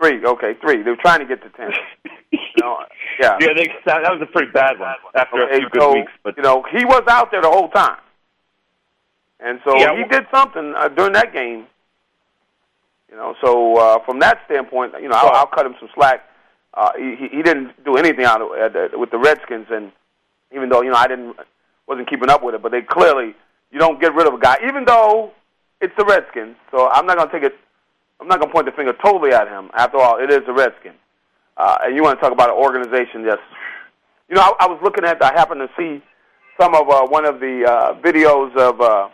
Three. 0.00 0.24
Okay, 0.24 0.54
three. 0.60 0.82
They 0.82 0.90
were 0.90 0.96
trying 0.96 1.20
to 1.20 1.26
get 1.26 1.42
to 1.42 1.50
ten. 1.50 1.70
you 2.32 2.38
know, 2.60 2.78
yeah. 3.20 3.36
Yeah, 3.40 3.48
they, 3.54 3.68
that, 3.84 4.02
that 4.02 4.12
was 4.12 4.22
a 4.22 4.32
pretty 4.32 4.50
bad 4.52 4.78
one 4.78 4.94
after 5.14 5.42
okay, 5.42 5.56
a 5.56 5.58
few 5.58 5.68
good 5.70 5.82
so, 5.82 5.92
weeks. 5.92 6.12
But 6.22 6.36
you 6.38 6.42
know, 6.42 6.64
he 6.72 6.84
was 6.86 7.02
out 7.08 7.30
there 7.30 7.42
the 7.42 7.50
whole 7.50 7.68
time, 7.68 8.00
and 9.38 9.60
so 9.64 9.76
Yeah, 9.76 9.96
he 9.96 10.04
did 10.04 10.24
something 10.32 10.74
uh, 10.76 10.88
during 10.88 11.12
that 11.12 11.34
game. 11.34 11.66
You 13.10 13.16
know, 13.16 13.34
so 13.44 13.76
uh, 13.76 13.98
from 14.04 14.18
that 14.20 14.38
standpoint, 14.46 14.94
you 15.00 15.08
know, 15.08 15.14
I'll, 15.14 15.30
I'll 15.30 15.46
cut 15.46 15.66
him 15.66 15.76
some 15.78 15.90
slack. 15.94 16.22
Uh, 16.76 16.90
he 16.96 17.28
he 17.30 17.42
didn't 17.42 17.84
do 17.84 17.96
anything 17.96 18.24
out 18.24 18.40
of, 18.42 18.50
uh, 18.50 18.68
the- 18.68 18.98
with 18.98 19.10
the 19.10 19.18
Redskins, 19.18 19.66
and 19.70 19.92
even 20.52 20.68
though 20.68 20.82
you 20.82 20.90
know 20.90 20.96
I 20.96 21.06
didn't 21.06 21.36
wasn't 21.86 22.08
keeping 22.08 22.30
up 22.30 22.42
with 22.42 22.54
it, 22.54 22.62
but 22.62 22.72
they 22.72 22.82
clearly 22.82 23.34
you 23.70 23.78
don't 23.78 24.00
get 24.00 24.14
rid 24.14 24.26
of 24.26 24.34
a 24.34 24.38
guy, 24.38 24.56
even 24.66 24.84
though 24.84 25.32
it's 25.80 25.94
the 25.98 26.04
Redskins. 26.04 26.56
So 26.70 26.88
I'm 26.90 27.06
not 27.06 27.16
going 27.16 27.28
to 27.28 27.32
take 27.32 27.42
it. 27.44 27.56
I'm 28.20 28.28
not 28.28 28.38
going 28.38 28.48
to 28.48 28.52
point 28.54 28.66
the 28.66 28.72
finger 28.72 28.92
totally 29.04 29.32
at 29.32 29.48
him. 29.48 29.70
After 29.74 29.98
all, 29.98 30.18
it 30.22 30.30
is 30.30 30.40
the 30.46 30.52
Redskins. 30.52 30.96
Uh, 31.56 31.78
and 31.82 31.94
you 31.94 32.02
want 32.02 32.18
to 32.18 32.22
talk 32.22 32.32
about 32.32 32.48
an 32.50 32.56
organization 32.56 33.24
just, 33.24 33.42
you 34.28 34.34
know, 34.34 34.40
I, 34.42 34.64
I 34.64 34.66
was 34.68 34.80
looking 34.82 35.04
at, 35.04 35.22
I 35.22 35.32
happened 35.34 35.60
to 35.60 35.68
see 35.76 36.02
some 36.60 36.74
of 36.74 36.88
uh, 36.88 37.06
one 37.06 37.24
of 37.24 37.38
the 37.40 37.64
uh, 37.64 37.94
videos 38.00 38.56
of, 38.56 38.80
uh, 38.80 39.08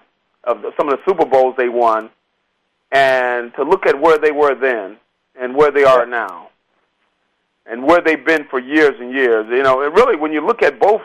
of 0.44 0.62
the, 0.62 0.72
some 0.78 0.88
of 0.88 0.98
the 0.98 1.02
Super 1.06 1.26
Bowls 1.26 1.54
they 1.58 1.68
won, 1.68 2.08
and 2.92 3.52
to 3.54 3.62
look 3.62 3.86
at 3.86 4.00
where 4.00 4.18
they 4.18 4.30
were 4.32 4.54
then 4.54 4.96
and 5.38 5.54
where 5.54 5.70
they 5.70 5.84
are 5.84 6.06
now, 6.06 6.48
and 7.70 7.84
where 7.84 8.00
they've 8.02 8.24
been 8.24 8.46
for 8.50 8.58
years 8.58 8.94
and 8.98 9.12
years. 9.12 9.46
You 9.48 9.62
know, 9.62 9.82
and 9.82 9.94
really, 9.94 10.16
when 10.16 10.32
you 10.32 10.44
look 10.44 10.62
at 10.62 10.80
both 10.80 11.02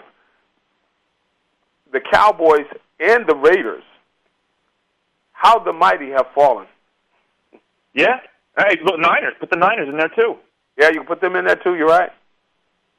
the 1.93 2.01
Cowboys 2.11 2.66
and 2.99 3.26
the 3.28 3.36
Raiders, 3.36 3.84
how 5.32 5.59
the 5.59 5.72
mighty 5.72 6.09
have 6.09 6.26
fallen. 6.34 6.68
yeah, 7.93 8.20
hey, 8.57 8.78
look, 8.84 8.99
Niners. 8.99 9.34
Put 9.39 9.51
the 9.51 9.57
Niners 9.57 9.88
in 9.88 9.97
there 9.97 10.09
too. 10.09 10.36
Yeah, 10.78 10.89
you 10.89 10.99
can 10.99 11.07
put 11.07 11.22
them 11.22 11.36
in 11.36 11.45
there 11.45 11.55
too. 11.55 11.76
You're 11.76 11.88
right. 11.88 12.09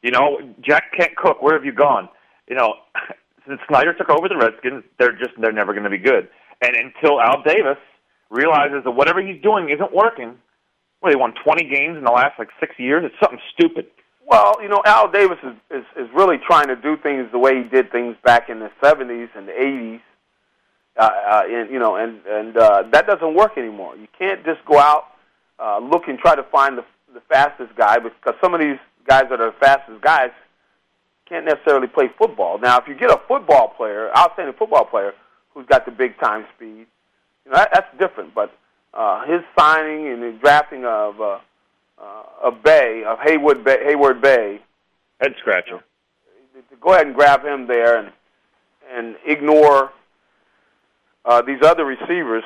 You 0.03 0.13
know, 0.13 0.39
Jack 0.61 0.93
can't 0.97 1.17
cook. 1.17 1.43
Where 1.43 1.55
have 1.55 1.65
you 1.65 1.73
gone? 1.73 2.09
You 2.49 2.55
know, 2.55 2.75
since 3.49 3.61
Snyder 3.69 3.93
took 3.95 4.09
over 4.09 4.29
the 4.29 4.37
Redskins, 4.37 4.85
they're 4.99 5.13
just 5.19 5.33
they're 5.41 5.53
never 5.53 5.73
going 5.73 5.85
to 5.85 5.91
be 5.91 5.99
good. 5.99 6.29
And 6.63 6.77
until 6.77 7.21
Al 7.21 7.43
Davis 7.43 7.79
realizes 8.31 8.85
that 8.85 8.93
whatever 8.93 9.21
he's 9.21 9.41
doing 9.43 9.71
isn't 9.71 9.93
working. 9.95 10.37
Well, 11.03 11.13
he 11.13 11.17
won 11.17 11.35
20 11.45 11.65
games 11.65 11.97
in 11.99 12.05
the 12.05 12.11
last 12.11 12.39
like 12.39 12.49
six 12.59 12.75
years. 12.79 13.05
It's 13.05 13.15
something 13.21 13.41
stupid. 13.53 13.87
Well, 14.27 14.57
you 14.61 14.69
know, 14.69 14.83
Al 14.85 15.11
Davis 15.11 15.39
is, 15.45 15.55
is 15.71 15.85
is 15.97 16.09
really 16.13 16.39
trying 16.39 16.67
to 16.67 16.77
do 16.77 16.97
things 16.97 17.31
the 17.31 17.39
way 17.39 17.63
he 17.63 17.69
did 17.69 17.93
things 17.93 18.17
back 18.25 18.49
in 18.49 18.59
the 18.59 18.71
'70s 18.83 19.29
and 19.37 19.47
the 19.47 19.53
'80s. 19.53 20.01
Uh, 20.97 21.03
uh, 21.03 21.43
and 21.49 21.71
you 21.71 21.79
know, 21.79 21.95
and 21.95 22.21
and 22.27 22.57
uh, 22.57 22.83
that 22.93 23.07
doesn't 23.07 23.35
work 23.35 23.57
anymore. 23.57 23.95
You 23.97 24.09
can't 24.19 24.45
just 24.45 24.65
go 24.65 24.79
out 24.79 25.05
uh, 25.61 25.79
look 25.79 26.09
and 26.09 26.19
try 26.19 26.35
to 26.35 26.43
find 26.45 26.77
the 26.77 26.85
the 27.15 27.21
fastest 27.29 27.75
guy 27.77 27.99
because 27.99 28.35
some 28.43 28.53
of 28.53 28.61
these 28.61 28.79
guys 29.07 29.25
that 29.31 29.41
are 29.41 29.53
the 29.53 29.57
fastest 29.61 30.03
guys 30.03 30.31
can't 31.29 31.45
necessarily 31.45 31.87
play 31.87 32.11
football. 32.19 32.59
Now, 32.59 32.79
if 32.79 32.87
you 32.89 32.95
get 32.95 33.11
a 33.11 33.21
football 33.27 33.73
player, 33.77 34.11
outstanding 34.17 34.55
football 34.59 34.85
player, 34.85 35.13
who's 35.55 35.67
got 35.67 35.85
the 35.87 35.93
big 35.93 36.19
time 36.19 36.47
speed, 36.55 36.87
you 37.45 37.51
know 37.51 37.55
that, 37.57 37.71
that's 37.73 37.99
different. 37.99 38.35
But 38.35 38.53
uh, 38.97 39.27
his 39.27 39.43
signing 39.59 40.09
and 40.09 40.23
the 40.23 40.33
drafting 40.41 40.85
of 40.85 41.21
uh, 41.21 41.39
uh, 41.99 42.23
of 42.43 42.63
Bay 42.63 43.05
of 43.07 43.19
Haywood 43.21 43.63
Bay, 43.63 43.79
Heyward 43.87 44.21
Bey, 44.21 44.61
head 45.21 45.35
scratcher. 45.39 45.81
To 46.71 46.77
go 46.81 46.95
ahead 46.95 47.07
and 47.07 47.15
grab 47.15 47.45
him 47.45 47.67
there 47.67 47.99
and 47.99 48.13
and 48.91 49.17
ignore 49.27 49.93
uh, 51.25 51.43
these 51.43 51.61
other 51.63 51.85
receivers, 51.85 52.45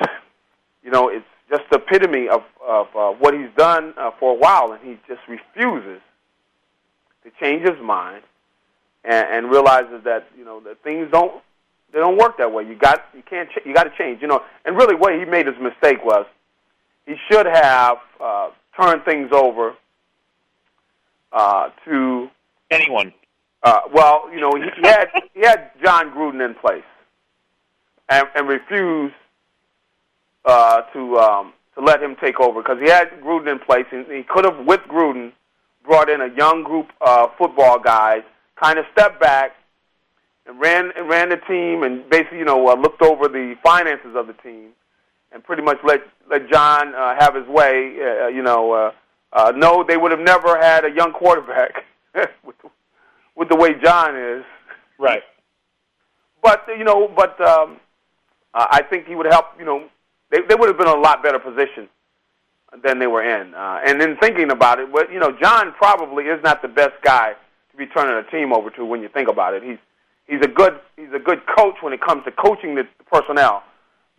you 0.83 0.91
know, 0.91 1.07
it's 1.07 1.25
just 1.49 1.63
the 1.71 1.77
epitome 1.77 2.27
of 2.27 2.43
of 2.65 2.87
uh, 2.95 3.11
what 3.11 3.33
he's 3.33 3.49
done 3.55 3.93
uh, 3.97 4.11
for 4.19 4.31
a 4.31 4.37
while, 4.37 4.73
and 4.73 4.81
he 4.83 4.97
just 5.07 5.21
refuses 5.27 6.01
to 7.23 7.31
change 7.39 7.61
his 7.61 7.79
mind 7.81 8.23
and, 9.05 9.27
and 9.27 9.51
realizes 9.51 10.03
that 10.03 10.27
you 10.37 10.43
know 10.43 10.59
that 10.61 10.83
things 10.83 11.07
don't 11.11 11.41
they 11.93 11.99
don't 11.99 12.17
work 12.17 12.37
that 12.37 12.51
way. 12.51 12.63
You 12.63 12.75
got 12.75 13.05
you 13.15 13.23
can't 13.23 13.49
ch- 13.49 13.65
you 13.65 13.73
got 13.73 13.83
to 13.83 13.93
change. 13.97 14.21
You 14.21 14.27
know, 14.27 14.41
and 14.65 14.75
really 14.75 14.95
what 14.95 15.13
he 15.13 15.23
made 15.23 15.47
his 15.47 15.57
mistake 15.59 16.03
was 16.03 16.25
he 17.05 17.15
should 17.29 17.45
have 17.45 17.97
uh, 18.19 18.49
turned 18.79 19.03
things 19.03 19.29
over 19.31 19.75
uh, 21.31 21.69
to 21.85 22.29
anyone. 22.69 23.13
Uh, 23.63 23.81
well, 23.93 24.29
you 24.33 24.39
know, 24.39 24.51
he, 24.55 24.63
he 24.81 24.87
had 24.87 25.07
he 25.33 25.41
had 25.41 25.71
Jon 25.83 26.11
Gruden 26.11 26.43
in 26.43 26.55
place 26.55 26.83
and, 28.09 28.27
and 28.35 28.47
refused 28.47 29.13
uh, 30.45 30.81
to 30.93 31.17
um, 31.17 31.53
to 31.75 31.81
let 31.81 32.01
him 32.01 32.15
take 32.21 32.39
over 32.39 32.61
because 32.61 32.79
he 32.81 32.89
had 32.89 33.09
Gruden 33.21 33.51
in 33.51 33.59
place, 33.59 33.85
and 33.91 34.05
he 34.07 34.23
could 34.23 34.45
have, 34.45 34.65
with 34.65 34.81
Gruden, 34.81 35.31
brought 35.85 36.09
in 36.09 36.21
a 36.21 36.33
young 36.35 36.63
group 36.63 36.87
of 37.01 37.29
football 37.37 37.79
guys, 37.79 38.23
kind 38.61 38.77
of 38.77 38.85
stepped 38.91 39.19
back 39.19 39.51
and 40.45 40.59
ran 40.59 40.91
and 40.97 41.07
ran 41.07 41.29
the 41.29 41.37
team, 41.37 41.83
and 41.83 42.09
basically, 42.09 42.39
you 42.39 42.45
know, 42.45 42.67
uh, 42.67 42.75
looked 42.75 43.01
over 43.01 43.27
the 43.27 43.55
finances 43.63 44.15
of 44.15 44.27
the 44.27 44.33
team, 44.33 44.69
and 45.31 45.43
pretty 45.43 45.61
much 45.61 45.77
let 45.83 46.01
let 46.29 46.49
Jon 46.49 46.93
uh, 46.93 47.15
have 47.19 47.35
his 47.35 47.47
way. 47.47 47.97
Uh, 47.99 48.27
you 48.27 48.41
know, 48.41 48.71
uh, 48.71 48.91
uh, 49.33 49.53
no, 49.55 49.83
they 49.87 49.97
would 49.97 50.11
have 50.11 50.19
never 50.19 50.59
had 50.59 50.85
a 50.85 50.91
young 50.91 51.13
quarterback 51.13 51.85
with, 52.43 52.55
with 53.35 53.49
the 53.49 53.55
way 53.55 53.73
Jon 53.81 54.17
is. 54.17 54.43
Right. 54.99 55.23
But 56.41 56.65
you 56.77 56.83
know, 56.83 57.07
but 57.07 57.39
um, 57.41 57.77
uh, 58.53 58.67
I 58.71 58.81
think 58.83 59.07
he 59.07 59.15
would 59.15 59.27
help. 59.27 59.45
You 59.57 59.65
know, 59.65 59.87
they 60.29 60.39
they 60.47 60.55
would 60.55 60.67
have 60.67 60.77
been 60.77 60.87
in 60.87 60.93
a 60.97 60.99
lot 60.99 61.23
better 61.23 61.39
position 61.39 61.87
than 62.83 62.99
they 62.99 63.07
were 63.07 63.23
in. 63.23 63.53
Uh, 63.53 63.81
and 63.85 63.99
then 63.99 64.17
thinking 64.21 64.51
about 64.51 64.79
it, 64.79 64.91
but 64.91 65.11
you 65.11 65.19
know, 65.19 65.31
Jon 65.31 65.73
probably 65.73 66.25
is 66.25 66.41
not 66.43 66.61
the 66.61 66.67
best 66.67 66.93
guy 67.03 67.33
to 67.71 67.77
be 67.77 67.85
turning 67.85 68.15
a 68.15 68.29
team 68.31 68.53
over 68.53 68.69
to 68.71 68.85
when 68.85 69.01
you 69.01 69.09
think 69.09 69.27
about 69.29 69.53
it. 69.53 69.63
He's 69.63 69.77
he's 70.25 70.41
a 70.41 70.47
good 70.47 70.79
he's 70.95 71.11
a 71.13 71.19
good 71.19 71.41
coach 71.57 71.75
when 71.81 71.93
it 71.93 72.01
comes 72.01 72.23
to 72.25 72.31
coaching 72.31 72.75
the 72.75 72.87
personnel, 73.11 73.63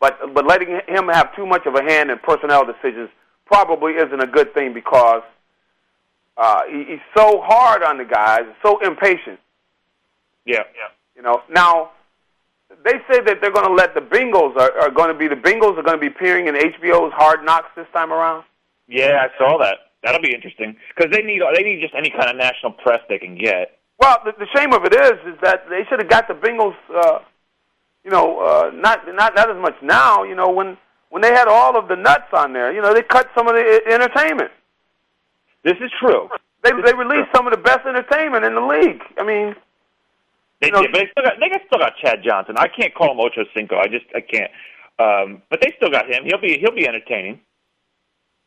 but 0.03 0.19
but 0.35 0.45
letting 0.45 0.81
him 0.89 1.09
have 1.09 1.35
too 1.37 1.47
much 1.47 1.65
of 1.65 1.77
a 1.77 1.83
hand 1.83 2.11
in 2.11 2.19
personnel 2.19 2.67
decisions 2.67 3.09
probably 3.47 3.93
isn't 3.93 4.21
a 4.21 4.27
good 4.27 4.53
thing 4.53 4.75
because 4.75 5.23
uh, 6.37 6.63
he, 6.69 6.85
he's 6.89 7.05
so 7.17 7.41
hard 7.41 7.85
on 7.85 7.99
the 7.99 8.05
guys, 8.05 8.43
so 8.65 8.81
impatient. 8.81 9.39
Yeah, 10.45 10.65
yeah. 10.75 10.91
You 11.15 11.23
know, 11.23 11.43
now 11.49 11.93
they 12.85 12.99
say 13.09 13.21
that 13.21 13.39
they're 13.41 13.53
going 13.53 13.69
to 13.69 13.75
let 13.75 13.95
the 13.95 14.01
Bengals 14.01 14.57
are, 14.57 14.73
are 14.81 14.91
going 14.91 15.13
to 15.13 15.15
be 15.15 15.29
the 15.29 15.37
Bengals 15.37 15.79
are 15.79 15.85
going 15.85 15.97
to 15.97 16.01
be 16.01 16.09
appearing 16.09 16.49
in 16.49 16.57
HBO's 16.57 17.13
Hard 17.15 17.45
Knocks 17.45 17.69
this 17.77 17.87
time 17.93 18.13
around. 18.13 18.43
Yeah, 18.89 19.23
I 19.23 19.39
saw 19.39 19.57
that. 19.59 19.93
That'll 20.03 20.21
be 20.21 20.35
interesting 20.35 20.75
because 20.97 21.13
they 21.13 21.23
need 21.23 21.43
they 21.55 21.63
need 21.63 21.81
just 21.81 21.95
any 21.95 22.11
kind 22.11 22.29
of 22.29 22.35
national 22.35 22.73
press 22.73 22.99
they 23.09 23.19
can 23.19 23.39
get. 23.39 23.79
Well, 24.01 24.19
the, 24.25 24.33
the 24.37 24.49
shame 24.53 24.73
of 24.73 24.85
it 24.85 24.93
is, 24.93 25.33
is 25.33 25.39
that 25.43 25.71
they 25.71 25.85
should 25.89 26.01
have 26.01 26.09
got 26.09 26.27
the 26.27 26.35
Bengals. 26.35 26.75
Uh, 26.93 27.21
you 28.05 28.11
know, 28.11 28.41
uh, 28.41 28.71
not 28.75 29.07
not 29.15 29.35
not 29.35 29.51
as 29.51 29.61
much 29.61 29.77
now. 29.83 30.23
You 30.25 30.35
know, 30.35 30.51
when 30.51 30.77
when 31.11 31.23
they 31.23 31.33
had 31.33 31.49
all 31.49 31.77
of 31.77 31.89
the 31.89 31.97
nuts 31.97 32.33
on 32.33 32.53
there, 32.53 32.73
you 32.73 32.83
know, 32.83 32.95
they 32.95 33.03
cut 33.03 33.29
some 33.37 33.49
of 33.49 33.55
the 33.55 33.81
entertainment. 33.87 34.51
This 35.63 35.77
is 35.81 35.91
true. 36.01 36.29
They 36.63 36.71
they 36.85 36.95
released 36.95 37.29
some 37.35 37.47
of 37.47 37.53
the 37.53 37.61
best 37.61 37.87
entertainment 37.87 38.45
in 38.45 38.55
the 38.55 38.61
league. 38.61 39.03
I 39.19 39.25
mean, 39.25 39.55
they 40.61 40.69
you 40.69 40.73
know, 40.73 40.83
did, 40.83 40.93
but 40.93 40.99
they 40.99 41.07
still 41.11 41.25
got 41.25 41.35
they 41.41 41.49
got, 41.49 41.61
still 41.67 41.79
got 41.79 41.97
Chad 41.97 42.23
Johnson. 42.25 42.57
I 42.59 42.69
can't 42.69 42.95
call 42.95 43.13
him 43.13 43.21
Ocho 43.21 43.45
Cinco. 43.55 43.77
I 43.77 43.87
just 43.89 44.07
I 44.15 44.21
can't. 44.21 44.51
Um, 44.99 45.43
but 45.51 45.61
they 45.61 45.73
still 45.77 45.91
got 45.91 46.09
him. 46.09 46.25
He'll 46.25 46.41
be 46.41 46.59
he'll 46.59 46.75
be 46.75 46.87
entertaining. 46.87 47.41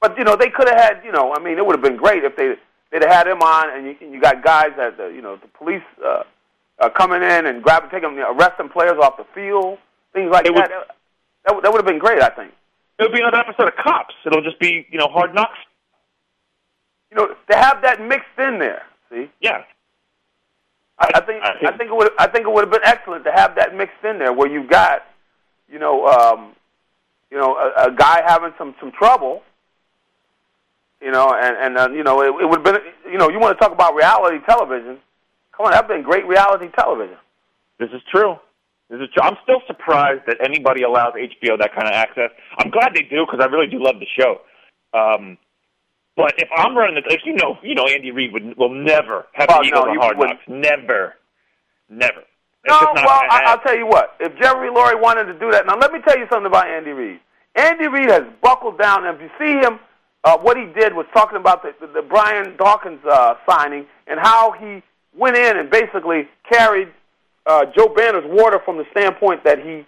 But 0.01 0.17
you 0.17 0.23
know 0.23 0.35
they 0.35 0.49
could 0.49 0.67
have 0.67 0.79
had 0.79 1.01
you 1.03 1.11
know 1.11 1.33
I 1.33 1.43
mean 1.43 1.57
it 1.57 1.65
would 1.65 1.75
have 1.75 1.83
been 1.83 1.97
great 1.97 2.23
if 2.23 2.35
they 2.35 2.55
they'd 2.91 3.03
have 3.03 3.11
had 3.11 3.27
him 3.27 3.41
on 3.41 3.69
and 3.75 3.85
you, 3.87 3.95
you 4.11 4.21
got 4.21 4.43
guys 4.43 4.69
that 4.77 4.97
the, 4.97 5.07
you 5.07 5.21
know 5.21 5.37
the 5.37 5.47
police 5.47 5.83
uh, 6.05 6.23
uh, 6.79 6.89
coming 6.89 7.21
in 7.23 7.45
and 7.45 7.63
grabbing 7.63 7.89
taking 7.89 8.17
arresting 8.19 8.69
players 8.69 8.97
off 9.01 9.17
the 9.17 9.25
field 9.33 9.77
things 10.13 10.29
like 10.31 10.45
it 10.45 10.55
that. 10.55 10.69
Would, 10.69 10.87
that 11.45 11.63
that 11.63 11.71
would 11.71 11.77
have 11.77 11.85
been 11.85 11.99
great 11.99 12.21
I 12.21 12.29
think. 12.29 12.51
It 12.97 13.03
would 13.03 13.11
be 13.13 13.19
another 13.19 13.37
episode 13.37 13.67
of 13.67 13.75
Cops. 13.75 14.15
It'll 14.25 14.43
just 14.43 14.59
be 14.59 14.85
you 14.89 14.97
know 14.97 15.07
hard 15.07 15.33
knocks. 15.33 15.59
You 17.11 17.17
know 17.17 17.27
to 17.27 17.57
have 17.57 17.81
that 17.83 18.01
mixed 18.01 18.37
in 18.37 18.59
there. 18.59 18.83
See. 19.09 19.29
Yeah. 19.41 19.63
I, 20.97 21.11
I 21.15 21.21
think 21.21 21.43
I 21.43 21.77
think 21.77 21.91
it 21.91 21.95
would 21.95 22.09
I 22.17 22.27
think 22.27 22.47
it 22.47 22.51
would 22.51 22.63
have 22.63 22.71
been 22.71 22.85
excellent 22.85 23.25
to 23.25 23.31
have 23.31 23.55
that 23.55 23.75
mixed 23.75 24.03
in 24.03 24.17
there 24.17 24.31
where 24.31 24.49
you've 24.49 24.69
got, 24.69 25.03
you 25.69 25.77
know, 25.77 26.07
um, 26.07 26.53
you 27.29 27.37
know, 27.37 27.55
a, 27.57 27.87
a 27.87 27.91
guy 27.91 28.23
having 28.25 28.53
some 28.57 28.75
some 28.79 28.91
trouble, 28.93 29.43
you 31.01 31.11
know, 31.11 31.33
and 31.33 31.57
and 31.57 31.77
uh, 31.77 31.89
you 31.91 32.03
know 32.03 32.21
it, 32.21 32.41
it 32.41 32.49
would 32.49 32.65
have 32.65 32.75
been 32.75 33.11
you 33.11 33.17
know 33.17 33.29
you 33.29 33.39
want 33.39 33.57
to 33.57 33.61
talk 33.61 33.73
about 33.73 33.93
reality 33.93 34.37
television, 34.45 34.97
come 35.55 35.67
on, 35.67 35.71
that's 35.71 35.87
been 35.87 36.03
great 36.03 36.27
reality 36.27 36.67
television. 36.77 37.17
This 37.79 37.89
is 37.89 38.01
true. 38.11 38.35
This 38.89 38.99
is 39.01 39.09
true. 39.13 39.23
I'm 39.23 39.37
still 39.43 39.61
surprised 39.67 40.21
that 40.27 40.37
anybody 40.43 40.83
allows 40.83 41.13
HBO 41.13 41.57
that 41.59 41.73
kind 41.73 41.87
of 41.87 41.93
access. 41.93 42.29
I'm 42.59 42.69
glad 42.69 42.93
they 42.93 43.01
do 43.03 43.25
because 43.25 43.39
I 43.41 43.47
really 43.47 43.67
do 43.67 43.81
love 43.81 43.95
the 43.99 44.07
show. 44.17 44.41
Um, 44.93 45.37
but 46.15 46.33
if 46.37 46.47
I'm 46.55 46.77
running 46.77 46.95
the, 46.95 47.13
if 47.13 47.21
you 47.25 47.33
know, 47.33 47.57
you 47.61 47.75
know, 47.75 47.87
Andy 47.87 48.11
Reid 48.11 48.31
would 48.31 48.57
will 48.57 48.73
never 48.73 49.25
have 49.33 49.49
well, 49.49 49.61
the 49.61 49.67
Eagles 49.67 49.85
no, 49.85 49.91
on 49.91 49.97
Hard. 49.97 50.17
Knocks. 50.17 50.43
Never, 50.47 51.15
never. 51.89 52.19
It's 52.63 52.69
No, 52.69 52.79
well, 52.95 53.21
I, 53.29 53.43
I'll 53.47 53.59
tell 53.59 53.77
you 53.77 53.85
what. 53.85 54.15
If 54.19 54.39
Jerry 54.39 54.69
Lurie 54.69 54.99
wanted 54.99 55.25
to 55.25 55.37
do 55.37 55.51
that, 55.51 55.65
now 55.65 55.77
let 55.77 55.91
me 55.91 55.99
tell 56.07 56.17
you 56.17 56.25
something 56.31 56.47
about 56.47 56.67
Andy 56.67 56.91
Reid. 56.91 57.19
Andy 57.55 57.87
Reid 57.87 58.09
has 58.09 58.23
buckled 58.41 58.79
down. 58.79 59.05
And 59.05 59.15
if 59.15 59.21
you 59.21 59.29
see 59.37 59.59
him, 59.59 59.79
uh, 60.23 60.37
what 60.37 60.57
he 60.57 60.65
did 60.79 60.93
was 60.93 61.05
talking 61.13 61.37
about 61.37 61.63
the, 61.63 61.73
the, 61.79 62.01
the 62.01 62.01
Brian 62.01 62.55
Dawkins 62.57 62.99
uh, 63.05 63.35
signing 63.47 63.85
and 64.07 64.19
how 64.19 64.51
he 64.53 64.81
went 65.17 65.37
in 65.37 65.57
and 65.57 65.69
basically 65.69 66.27
carried 66.49 66.89
uh, 67.45 67.65
Joe 67.77 67.87
Banner's 67.87 68.25
water 68.25 68.59
from 68.63 68.77
the 68.77 68.85
standpoint 68.91 69.43
that 69.43 69.59
he 69.59 69.85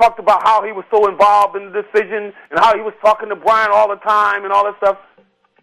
talked 0.00 0.18
about 0.18 0.42
how 0.46 0.64
he 0.64 0.72
was 0.72 0.84
so 0.90 1.08
involved 1.08 1.56
in 1.56 1.72
the 1.72 1.82
decision 1.82 2.32
and 2.50 2.58
how 2.58 2.74
he 2.76 2.82
was 2.82 2.94
talking 3.00 3.28
to 3.28 3.36
Brian 3.36 3.70
all 3.72 3.88
the 3.88 3.96
time 3.96 4.44
and 4.44 4.52
all 4.52 4.64
that 4.64 4.76
stuff. 4.76 4.98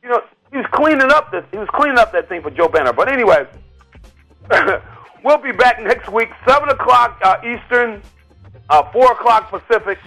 You 0.03 0.09
know, 0.09 0.21
he 0.51 0.57
was 0.57 0.65
cleaning 0.71 1.11
up 1.11 1.31
this. 1.31 1.43
He 1.51 1.57
was 1.57 1.69
cleaning 1.73 1.97
up 1.97 2.11
that 2.11 2.29
thing 2.29 2.41
for 2.41 2.51
Joe 2.51 2.67
Banner. 2.67 2.93
But 2.93 3.11
anyway, 3.11 3.47
we'll 5.23 5.37
be 5.37 5.51
back 5.51 5.81
next 5.81 6.09
week, 6.11 6.29
seven 6.47 6.69
o'clock 6.69 7.19
uh, 7.23 7.37
Eastern, 7.39 8.01
uh, 8.69 8.91
four 8.91 9.11
o'clock 9.11 9.49
Pacific, 9.49 9.97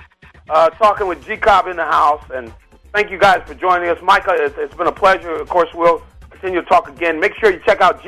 uh, 0.51 0.71
talking 0.71 1.07
with 1.07 1.25
G 1.25 1.37
Cobb 1.37 1.67
in 1.67 1.77
the 1.77 1.85
house. 1.85 2.25
And 2.33 2.53
thank 2.93 3.11
you 3.11 3.19
guys 3.19 3.43
for 3.47 3.55
joining 3.55 3.89
us, 3.89 3.99
Micah. 4.03 4.37
It's, 4.39 4.57
it's 4.59 4.75
been 4.75 4.87
a 4.87 4.93
pleasure. 4.93 5.35
Of 5.35 5.49
course, 5.49 5.71
we'll 5.75 6.03
continue 6.31 6.61
to 6.61 6.67
talk 6.69 6.89
again. 6.89 7.19
Make 7.19 7.35
sure 7.41 7.51
you 7.51 7.61
check 7.65 7.81
out 7.81 8.03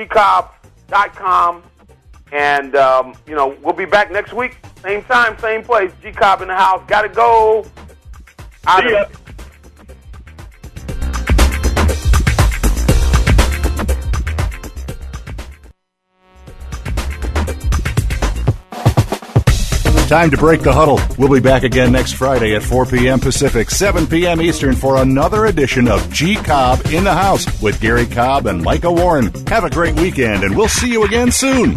gcobb.com. 0.90 1.62
And, 2.32 2.76
um, 2.76 3.14
you 3.26 3.34
know, 3.34 3.56
we'll 3.62 3.74
be 3.74 3.86
back 3.86 4.12
next 4.12 4.32
week, 4.32 4.56
same 4.82 5.02
time, 5.04 5.36
same 5.38 5.64
place. 5.64 5.92
G 6.00 6.12
Cobb 6.12 6.42
in 6.42 6.48
the 6.48 6.54
house. 6.54 6.82
Got 6.86 7.02
to 7.02 7.08
go. 7.08 7.66
Out 8.66 8.84
Time 20.10 20.32
to 20.32 20.36
break 20.36 20.62
the 20.62 20.72
huddle. 20.72 20.98
We'll 21.18 21.32
be 21.32 21.38
back 21.38 21.62
again 21.62 21.92
next 21.92 22.14
Friday 22.14 22.56
at 22.56 22.64
4 22.64 22.84
p.m. 22.84 23.20
Pacific, 23.20 23.70
7 23.70 24.08
p.m. 24.08 24.42
Eastern 24.42 24.74
for 24.74 24.96
another 24.96 25.46
edition 25.46 25.86
of 25.86 26.12
G 26.12 26.34
Cobb 26.34 26.84
in 26.86 27.04
the 27.04 27.14
House 27.14 27.46
with 27.62 27.80
Gary 27.80 28.06
Cobb 28.06 28.46
and 28.46 28.60
Micah 28.60 28.90
Warren. 28.90 29.32
Have 29.46 29.62
a 29.62 29.70
great 29.70 29.94
weekend, 29.94 30.42
and 30.42 30.56
we'll 30.56 30.66
see 30.66 30.90
you 30.90 31.04
again 31.04 31.30
soon. 31.30 31.76